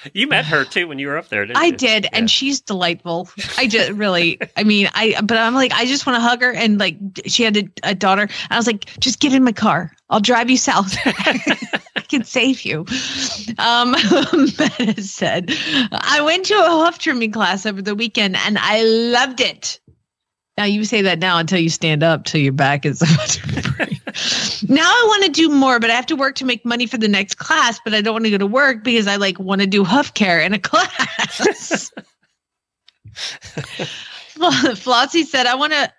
You 0.13 0.27
met 0.27 0.45
her 0.45 0.63
too 0.65 0.87
when 0.87 0.99
you 0.99 1.07
were 1.07 1.17
up 1.17 1.29
there, 1.29 1.45
didn't 1.45 1.57
I 1.57 1.65
you? 1.65 1.77
did, 1.77 2.03
Yeah. 2.05 2.09
and 2.13 2.29
she's 2.31 2.61
delightful. 2.61 3.29
I 3.57 3.67
just 3.67 3.91
really, 3.97 4.39
I 4.55 4.63
mean, 4.63 4.89
I, 4.93 5.19
but 5.21 5.37
I'm 5.37 5.53
like, 5.55 5.71
I 5.73 5.85
just 5.85 6.05
want 6.05 6.17
to 6.17 6.21
hug 6.21 6.41
her. 6.41 6.51
And 6.53 6.79
like, 6.79 6.97
she 7.25 7.43
had 7.43 7.57
a, 7.57 7.63
a 7.83 7.95
daughter. 7.95 8.23
And 8.23 8.31
I 8.51 8.57
was 8.57 8.67
like, 8.67 8.85
just 8.99 9.19
get 9.19 9.33
in 9.33 9.43
my 9.43 9.51
car. 9.51 9.91
I'll 10.09 10.19
drive 10.19 10.49
you 10.49 10.57
south. 10.57 10.95
I 11.05 12.01
can 12.07 12.23
save 12.23 12.61
you. 12.61 12.85
Um, 13.57 13.95
said, 14.97 15.51
I 15.91 16.21
went 16.23 16.45
to 16.45 16.53
a 16.53 16.85
hoof 16.85 16.99
trimming 16.99 17.31
class 17.31 17.65
over 17.65 17.81
the 17.81 17.95
weekend 17.95 18.35
and 18.45 18.57
I 18.59 18.83
loved 18.83 19.41
it. 19.41 19.79
Now 20.57 20.65
you 20.65 20.85
say 20.85 21.01
that 21.01 21.19
now 21.19 21.37
until 21.37 21.59
you 21.59 21.69
stand 21.69 22.03
up 22.03 22.25
till 22.25 22.39
your 22.39 22.53
back 22.53 22.85
is 22.85 23.01
about 23.01 23.27
to 23.29 23.71
break. 23.75 23.94
Now 24.67 24.83
I 24.83 25.05
want 25.07 25.25
to 25.25 25.31
do 25.31 25.49
more, 25.49 25.79
but 25.79 25.89
I 25.89 25.93
have 25.93 26.05
to 26.07 26.15
work 26.15 26.35
to 26.35 26.45
make 26.45 26.65
money 26.65 26.85
for 26.85 26.97
the 26.97 27.07
next 27.07 27.35
class, 27.35 27.79
but 27.83 27.93
I 27.93 28.01
don't 28.01 28.13
want 28.13 28.25
to 28.25 28.31
go 28.31 28.37
to 28.37 28.47
work 28.47 28.83
because 28.83 29.07
I 29.07 29.17
like 29.17 29.39
want 29.39 29.61
to 29.61 29.67
do 29.67 29.83
hoof 29.83 30.13
care 30.13 30.39
in 30.39 30.53
a 30.53 30.59
class. 30.65 31.91
well, 34.37 34.51
Flossie 34.75 35.23
said, 35.23 35.45
I 35.45 35.55
want 35.55 35.73
to. 35.73 35.91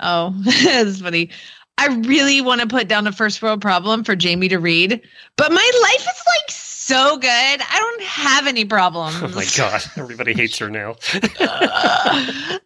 Oh, 0.00 0.34
that's 0.64 1.00
funny. 1.00 1.30
I 1.78 1.86
really 1.86 2.40
want 2.40 2.60
to 2.60 2.66
put 2.66 2.88
down 2.88 3.06
a 3.06 3.12
first 3.12 3.40
world 3.42 3.62
problem 3.62 4.04
for 4.04 4.14
Jamie 4.14 4.48
to 4.48 4.58
read, 4.58 5.00
but 5.36 5.52
my 5.52 5.70
life 5.82 6.00
is 6.00 6.06
like 6.06 6.50
so 6.82 7.16
good. 7.16 7.28
I 7.28 7.78
don't 7.78 8.02
have 8.02 8.46
any 8.46 8.64
problems. 8.64 9.16
Oh 9.22 9.28
my 9.28 9.46
god, 9.56 9.82
everybody 9.96 10.34
hates 10.34 10.58
her 10.58 10.70
now. 10.70 10.96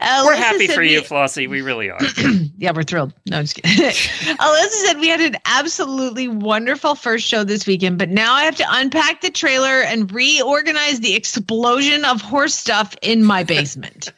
Uh, 0.00 0.22
we're 0.24 0.34
happy 0.34 0.66
for 0.66 0.80
we- 0.80 0.92
you, 0.92 1.00
Flossie. 1.00 1.48
We 1.48 1.60
really 1.62 1.90
are. 1.90 1.98
yeah, 2.58 2.72
we're 2.74 2.84
thrilled. 2.84 3.12
No, 3.28 3.38
I'm 3.38 3.44
just 3.44 3.56
kidding. 3.56 3.84
Alyssa 4.36 4.68
said 4.86 4.98
we 5.00 5.08
had 5.08 5.20
an 5.20 5.36
absolutely 5.44 6.28
wonderful 6.28 6.94
first 6.94 7.26
show 7.26 7.44
this 7.44 7.66
weekend, 7.66 7.98
but 7.98 8.08
now 8.08 8.32
I 8.32 8.44
have 8.44 8.56
to 8.56 8.66
unpack 8.70 9.20
the 9.20 9.30
trailer 9.30 9.82
and 9.82 10.10
reorganize 10.12 11.00
the 11.00 11.14
explosion 11.14 12.04
of 12.04 12.20
horse 12.22 12.54
stuff 12.54 12.96
in 13.02 13.24
my 13.24 13.42
basement. 13.42 14.12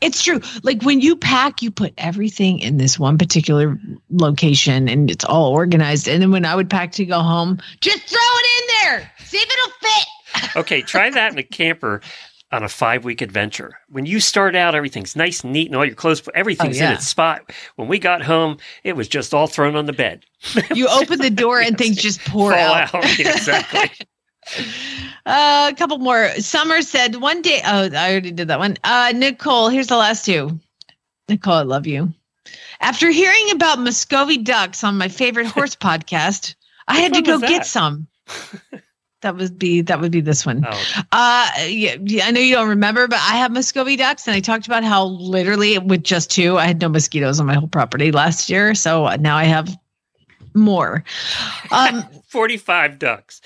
It's 0.00 0.22
true. 0.22 0.40
Like 0.62 0.82
when 0.82 1.00
you 1.00 1.16
pack, 1.16 1.62
you 1.62 1.70
put 1.70 1.92
everything 1.98 2.58
in 2.60 2.76
this 2.78 2.98
one 2.98 3.18
particular 3.18 3.78
location 4.10 4.88
and 4.88 5.10
it's 5.10 5.24
all 5.24 5.50
organized. 5.52 6.08
And 6.08 6.22
then 6.22 6.30
when 6.30 6.44
I 6.44 6.54
would 6.54 6.70
pack 6.70 6.92
to 6.92 7.04
go 7.06 7.20
home, 7.20 7.58
just 7.80 8.02
throw 8.02 8.18
it 8.20 8.46
in 8.62 8.68
there. 8.82 9.12
See 9.24 9.38
if 9.38 9.50
it'll 9.50 9.72
fit. 9.80 10.56
Okay, 10.56 10.82
try 10.82 11.10
that 11.10 11.32
in 11.32 11.38
a 11.38 11.42
camper 11.42 12.00
on 12.52 12.64
a 12.64 12.68
five 12.68 13.04
week 13.04 13.20
adventure. 13.20 13.78
When 13.90 14.06
you 14.06 14.18
start 14.18 14.56
out, 14.56 14.74
everything's 14.74 15.14
nice 15.14 15.44
and 15.44 15.52
neat 15.52 15.68
and 15.68 15.76
all 15.76 15.84
your 15.84 15.94
clothes, 15.94 16.22
everything's 16.34 16.78
Oh, 16.78 16.80
yeah. 16.84 16.90
in 16.90 16.96
its 16.96 17.06
spot. 17.06 17.52
When 17.76 17.86
we 17.88 17.98
got 18.00 18.22
home, 18.22 18.58
it 18.82 18.96
was 18.96 19.06
just 19.08 19.32
all 19.34 19.46
thrown 19.46 19.76
on 19.76 19.86
the 19.86 19.92
bed. 19.92 20.24
You 20.74 20.88
open 20.88 21.20
the 21.20 21.30
door 21.30 21.60
and 21.60 21.78
things 21.78 21.96
just 22.02 22.20
pour 22.24 22.52
out. 22.52 22.92
out. 22.94 23.04
Exactly. 23.20 23.90
Uh, 25.26 25.70
a 25.72 25.74
couple 25.76 25.98
more. 25.98 26.28
Summer 26.38 26.82
said 26.82 27.16
one 27.16 27.42
day. 27.42 27.60
Oh, 27.64 27.90
I 27.94 28.10
already 28.10 28.30
did 28.32 28.48
that 28.48 28.58
one. 28.58 28.76
Uh, 28.84 29.12
Nicole, 29.14 29.68
here's 29.68 29.86
the 29.88 29.96
last 29.96 30.24
two. 30.24 30.58
Nicole, 31.28 31.54
I 31.54 31.62
love 31.62 31.86
you. 31.86 32.12
After 32.80 33.10
hearing 33.10 33.50
about 33.52 33.78
Muscovy 33.78 34.38
ducks 34.38 34.82
on 34.82 34.96
my 34.98 35.08
favorite 35.08 35.46
horse 35.54 35.76
podcast, 35.76 36.54
I 36.88 36.98
had 37.00 37.14
to 37.14 37.22
go 37.22 37.38
get 37.38 37.66
some. 37.66 38.06
That 39.22 39.36
would 39.36 39.58
be 39.58 39.82
that 39.82 40.00
would 40.00 40.12
be 40.12 40.22
this 40.22 40.46
one. 40.46 40.64
Oh, 40.66 40.82
Uh, 41.12 41.46
yeah, 41.66 41.96
yeah, 42.02 42.24
I 42.26 42.30
know 42.30 42.40
you 42.40 42.54
don't 42.54 42.70
remember, 42.70 43.06
but 43.06 43.18
I 43.18 43.36
have 43.36 43.52
Muscovy 43.52 43.96
ducks, 43.96 44.26
and 44.26 44.34
I 44.34 44.40
talked 44.40 44.64
about 44.66 44.82
how 44.82 45.04
literally 45.04 45.76
with 45.78 46.02
just 46.04 46.30
two, 46.30 46.56
I 46.56 46.64
had 46.66 46.80
no 46.80 46.88
mosquitoes 46.88 47.38
on 47.38 47.44
my 47.44 47.52
whole 47.52 47.68
property 47.68 48.12
last 48.12 48.48
year. 48.48 48.74
So 48.74 49.14
now 49.16 49.36
I 49.36 49.44
have 49.44 49.76
more. 50.54 51.04
Um, 51.70 52.02
45 52.30 52.98
ducks. 52.98 53.40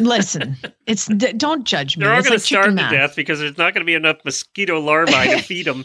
listen, 0.00 0.56
it's 0.86 1.06
don't 1.36 1.64
judge 1.64 1.96
me. 1.96 2.04
They're 2.04 2.12
all 2.12 2.20
It's 2.20 2.28
going 2.28 2.36
like 2.36 2.42
to 2.42 2.46
starve 2.46 2.76
to 2.76 2.96
death 2.96 3.16
because 3.16 3.40
there's 3.40 3.58
not 3.58 3.74
going 3.74 3.82
to 3.82 3.86
be 3.86 3.94
enough 3.94 4.18
mosquito 4.24 4.80
larvae 4.80 5.12
to 5.12 5.38
feed 5.42 5.66
them. 5.66 5.84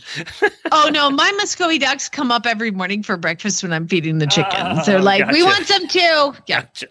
Oh 0.72 0.90
no, 0.94 1.10
my 1.10 1.32
Muscovy 1.38 1.80
ducks 1.80 2.10
come 2.10 2.32
up 2.32 2.46
every 2.46 2.72
morning 2.72 3.02
for 3.02 3.18
breakfast 3.18 3.64
when 3.64 3.74
I'm 3.74 3.88
feeding 3.88 4.20
the 4.20 4.28
chickens. 4.28 4.80
Oh, 4.80 4.84
They're 4.86 5.02
like, 5.02 5.28
we 5.32 5.42
want 5.44 5.66
some 5.66 5.88
too. 5.88 6.34
Yeah. 6.48 6.62
Gotcha. 6.62 6.88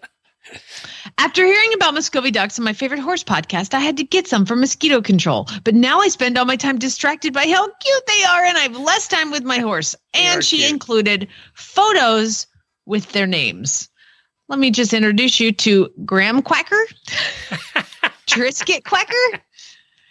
After 1.17 1.45
hearing 1.45 1.73
about 1.73 1.93
Muscovy 1.93 2.31
ducks 2.31 2.59
on 2.59 2.65
my 2.65 2.73
favorite 2.73 2.99
horse 2.99 3.23
podcast, 3.23 3.73
I 3.73 3.79
had 3.79 3.97
to 3.97 4.03
get 4.03 4.27
some 4.27 4.45
for 4.45 4.55
mosquito 4.55 5.01
control. 5.01 5.47
But 5.63 5.75
now 5.75 5.99
I 6.01 6.09
spend 6.09 6.37
all 6.37 6.45
my 6.45 6.57
time 6.57 6.77
distracted 6.77 7.33
by 7.33 7.47
how 7.47 7.65
cute 7.67 8.03
they 8.07 8.23
are, 8.25 8.43
and 8.43 8.57
I 8.57 8.61
have 8.61 8.77
less 8.77 9.07
time 9.07 9.31
with 9.31 9.43
my 9.43 9.59
horse. 9.59 9.95
And 10.13 10.43
she 10.43 10.57
cute. 10.57 10.71
included 10.71 11.27
photos 11.53 12.47
with 12.85 13.13
their 13.13 13.27
names. 13.27 13.89
Let 14.49 14.59
me 14.59 14.71
just 14.71 14.93
introduce 14.93 15.39
you 15.39 15.51
to 15.51 15.89
Graham 16.05 16.41
Quacker, 16.41 16.81
Triscuit 18.27 18.83
Quacker, 18.83 19.39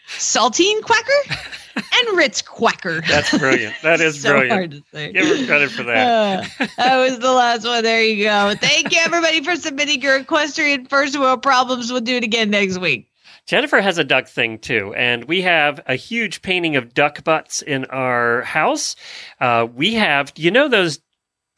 Saltine 0.09 0.81
Quacker, 0.81 1.37
and 1.77 2.17
Ritz 2.17 2.43
Quacker. 2.43 3.07
That's 3.07 3.37
brilliant. 3.39 3.75
That 3.83 4.01
is 4.01 4.21
so 4.23 4.31
brilliant. 4.31 4.53
hard 4.53 4.71
to 4.73 4.83
say. 4.93 5.13
Give 5.13 5.27
her 5.27 5.47
credit 5.47 5.71
for 5.71 5.83
that. 5.85 6.51
Uh, 6.61 6.67
that 6.79 6.97
was 6.99 7.19
the 7.19 7.33
last 7.33 7.65
one. 7.67 7.83
There 7.83 8.03
you 8.03 8.25
go. 8.25 8.55
Thank 8.61 8.93
you, 8.93 9.01
everybody, 9.03 9.43
for 9.45 9.55
submitting 9.57 10.01
your 10.01 10.17
equestrian 10.17 10.87
first 10.87 11.19
world 11.19 11.43
problems. 11.43 11.91
We'll 11.93 12.01
do 12.01 12.17
it 12.17 12.25
again 12.25 12.51
next 12.51 12.79
week. 12.79 13.09
Jennifer 13.47 13.81
has 13.81 13.99
a 13.99 14.05
duck 14.05 14.29
thing 14.29 14.59
too, 14.59 14.95
and 14.95 15.25
we 15.25 15.43
have 15.43 15.81
a 15.87 15.97
huge 15.97 16.43
painting 16.43 16.77
of 16.77 16.95
duck 16.95 17.25
butts 17.25 17.61
in 17.61 17.85
our 17.87 18.43
house. 18.43 18.95
Uh, 19.41 19.67
we 19.75 19.95
have, 19.95 20.33
you 20.37 20.51
know, 20.51 20.69
those 20.69 21.01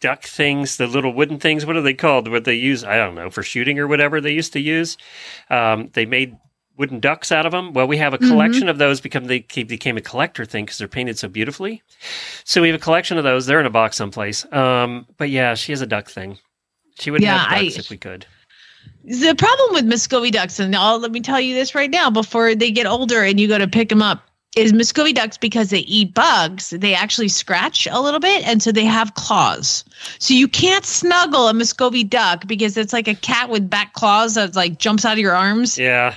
duck 0.01 0.23
things, 0.25 0.77
the 0.77 0.87
little 0.87 1.13
wooden 1.13 1.39
things. 1.39 1.65
What 1.65 1.77
are 1.77 1.81
they 1.83 1.95
called? 1.95 2.29
What 2.29 2.45
they 2.45 2.55
use? 2.55 2.85
I 2.85 2.97
don't 2.97 3.15
know 3.15 3.31
for 3.31 3.43
shooting 3.43 3.79
or 3.79 3.87
whatever 3.87 4.21
they 4.21 4.33
used 4.33 4.53
to 4.55 4.61
use. 4.61 4.97
Um, 5.51 5.91
they 5.95 6.05
made 6.07 6.37
wooden 6.77 7.01
ducks 7.01 7.31
out 7.33 7.47
of 7.47 7.53
them. 7.53 7.73
Well, 7.73 7.87
we 7.87 7.97
have 7.99 8.13
a 8.15 8.19
collection 8.19 8.69
of 8.69 8.79
those. 8.79 9.01
Become 9.01 9.25
they 9.27 9.41
became 9.41 9.97
a 9.97 10.01
collector 10.03 10.45
thing 10.45 10.65
because 10.65 10.79
they're 10.79 10.89
painted 10.89 11.19
so 11.19 11.29
beautifully. 11.29 11.83
So 12.45 12.61
we 12.63 12.69
have 12.69 12.81
a 12.81 12.83
collection 12.83 13.17
of 13.17 13.25
those. 13.25 13.47
They're 13.47 13.61
in 13.61 13.67
a 13.67 13.71
box 13.71 13.97
someplace. 13.97 14.45
Um, 14.53 15.07
but 15.17 15.31
yeah, 15.31 15.55
she 15.55 15.73
has 15.73 15.81
a 15.81 15.87
duck 15.87 16.09
thing. 16.11 16.39
She 16.99 17.11
would 17.11 17.23
Yeah, 17.23 17.39
have 17.39 17.61
ducks 17.63 17.77
I- 17.77 17.81
if 17.81 17.91
we 17.91 17.97
could. 17.97 18.27
The 19.05 19.35
problem 19.35 19.73
with 19.75 19.85
Muscovy 19.87 20.31
ducks, 20.31 20.59
and 20.59 20.75
I'll, 20.75 20.99
let 20.99 21.11
me 21.11 21.21
tell 21.21 21.41
you 21.41 21.55
this 21.55 21.75
right 21.75 21.91
now 21.91 22.11
before 22.11 22.55
they 22.55 22.71
get 22.71 22.87
older 22.87 23.23
and 23.23 23.39
you 23.39 23.49
go 23.49 23.57
to 23.59 23.69
pick 23.69 23.89
them 23.91 24.01
up, 24.03 24.27
is 24.57 24.73
Muscovy 24.73 25.13
ducks 25.13 25.37
because 25.37 25.71
they 25.71 25.81
eat 25.81 26.15
bugs, 26.15 26.71
they 26.71 26.95
actually 26.95 27.29
scratch 27.29 27.87
a 27.91 28.01
little 28.01 28.21
bit, 28.21 28.47
and 28.47 28.63
so 28.63 28.73
they 28.73 28.85
have 28.85 29.15
claws. 29.15 29.85
So 30.19 30.35
you 30.35 30.49
can't 30.49 30.85
snuggle 30.85 31.49
a 31.49 31.55
Muscovy 31.55 32.05
duck 32.05 32.47
because 32.47 32.77
it's 32.77 32.93
like 32.93 33.09
a 33.09 33.15
cat 33.15 33.51
with 33.51 33.69
back 33.69 33.93
claws 33.95 34.35
that 34.35 34.55
like 34.55 34.79
jumps 34.79 35.05
out 35.05 35.15
of 35.15 35.19
your 35.19 35.35
arms. 35.35 35.79
Yeah. 35.79 36.15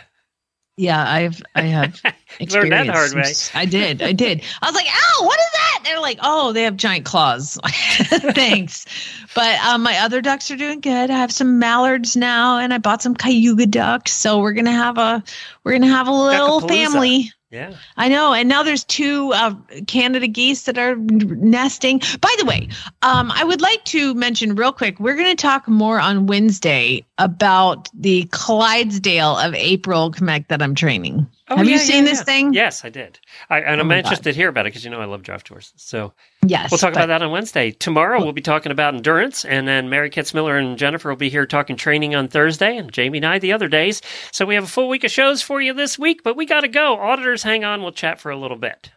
Yeah, 0.79 1.03
I've 1.11 1.41
I 1.55 1.61
have 1.63 1.99
Learned 2.39 2.71
that 2.71 2.85
the 2.85 2.93
hard 2.93 3.13
way. 3.15 3.33
I 3.55 3.65
did. 3.65 4.03
I 4.03 4.11
did. 4.11 4.43
I 4.61 4.67
was 4.67 4.75
like, 4.75 4.85
"Ow, 4.85 5.25
what 5.25 5.39
is 5.39 5.51
that?" 5.53 5.81
They're 5.83 5.99
like, 5.99 6.19
"Oh, 6.21 6.53
they 6.53 6.63
have 6.63 6.77
giant 6.77 7.03
claws." 7.03 7.57
Thanks. 7.65 8.85
But 9.33 9.59
um, 9.61 9.81
my 9.81 9.97
other 9.97 10.21
ducks 10.21 10.51
are 10.51 10.55
doing 10.55 10.79
good. 10.79 11.09
I 11.09 11.17
have 11.17 11.31
some 11.31 11.57
mallards 11.57 12.15
now, 12.15 12.59
and 12.59 12.75
I 12.75 12.77
bought 12.77 13.01
some 13.01 13.15
Cayuga 13.15 13.65
ducks. 13.65 14.11
So 14.13 14.37
we're 14.37 14.53
gonna 14.53 14.71
have 14.71 14.99
a 14.99 15.23
we're 15.63 15.71
gonna 15.71 15.87
have 15.87 16.07
a 16.07 16.11
little 16.11 16.61
family. 16.61 17.31
Yeah. 17.49 17.75
I 17.95 18.09
know. 18.09 18.33
And 18.33 18.49
now 18.49 18.61
there's 18.61 18.83
two 18.83 19.31
uh, 19.33 19.53
Canada 19.87 20.27
geese 20.27 20.63
that 20.63 20.77
are 20.77 20.97
nesting. 20.97 21.99
By 22.19 22.35
the 22.37 22.45
way, 22.45 22.67
um, 23.03 23.31
I 23.31 23.45
would 23.45 23.61
like 23.61 23.85
to 23.85 24.13
mention 24.15 24.55
real 24.55 24.73
quick 24.73 24.99
we're 24.99 25.15
going 25.15 25.33
to 25.33 25.41
talk 25.41 25.67
more 25.67 25.99
on 25.99 26.27
Wednesday 26.27 27.05
about 27.19 27.89
the 27.93 28.25
Clydesdale 28.31 29.37
of 29.37 29.53
April 29.55 30.11
Connect 30.11 30.49
that 30.49 30.61
I'm 30.61 30.75
training. 30.75 31.27
Oh, 31.49 31.55
Have 31.55 31.67
you 31.69 31.77
seen 31.77 32.03
yeah, 32.03 32.11
this 32.11 32.19
yeah. 32.19 32.23
thing? 32.25 32.53
Yes, 32.53 32.83
I 32.83 32.89
did. 32.89 33.19
I, 33.49 33.59
and 33.61 33.79
Oh 33.79 33.83
I'm 33.83 33.91
interested 33.91 33.95
anxious 33.95 34.19
God. 34.19 34.23
to 34.31 34.33
hear 34.33 34.49
about 34.49 34.65
it 34.65 34.69
because 34.69 34.83
you 34.83 34.91
know 34.91 34.99
I 34.99 35.05
love 35.05 35.23
draft 35.23 35.47
horses. 35.47 35.73
So 35.77 36.13
Yes. 36.45 36.69
we'll 36.71 36.77
talk 36.77 36.93
but- 36.93 37.03
about 37.03 37.07
that 37.07 37.21
on 37.23 37.31
Wednesday. 37.31 37.71
Tomorrow 37.71 38.21
we'll 38.21 38.33
be 38.33 38.41
talking 38.41 38.71
about 38.71 38.93
endurance, 38.95 39.45
and 39.45 39.67
then 39.67 39.89
Mary 39.89 40.09
Kitzmiller 40.09 40.59
and 40.59 40.77
Jennifer 40.77 41.09
will 41.09 41.15
be 41.15 41.29
here 41.29 41.45
talking 41.45 41.75
training 41.77 42.15
on 42.15 42.27
Thursday, 42.27 42.75
and 42.77 42.91
Jamie 42.91 43.19
and 43.19 43.25
I 43.25 43.39
the 43.39 43.53
other 43.53 43.67
days. 43.69 44.01
So 44.31 44.45
we 44.45 44.55
have 44.55 44.65
a 44.65 44.67
full 44.67 44.89
week 44.89 45.03
of 45.05 45.11
shows 45.11 45.41
for 45.41 45.61
you 45.61 45.73
this 45.73 45.97
week, 45.97 46.21
but 46.23 46.35
we 46.35 46.45
got 46.45 46.61
to 46.61 46.67
go. 46.67 46.99
Auditors, 46.99 47.43
hang 47.43 47.63
on. 47.63 47.81
We'll 47.81 47.91
chat 47.93 48.19
for 48.19 48.29
a 48.29 48.37
little 48.37 48.57
bit. 48.57 48.91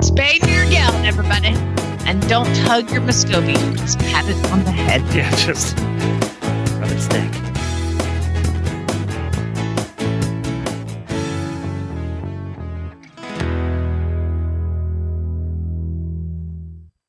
Spay 0.00 0.38
your 0.48 0.70
gown, 0.70 1.04
everybody. 1.04 1.48
And 2.04 2.20
don't 2.28 2.56
hug 2.58 2.90
your 2.90 3.00
Muscovy. 3.02 3.52
Just 3.76 3.98
pat 4.00 4.24
it 4.28 4.50
on 4.52 4.64
the 4.64 4.72
head. 4.72 5.00
Yeah, 5.14 5.30
just 5.36 5.78
rub 6.82 6.90
it 6.90 7.00
stick. 7.00 7.51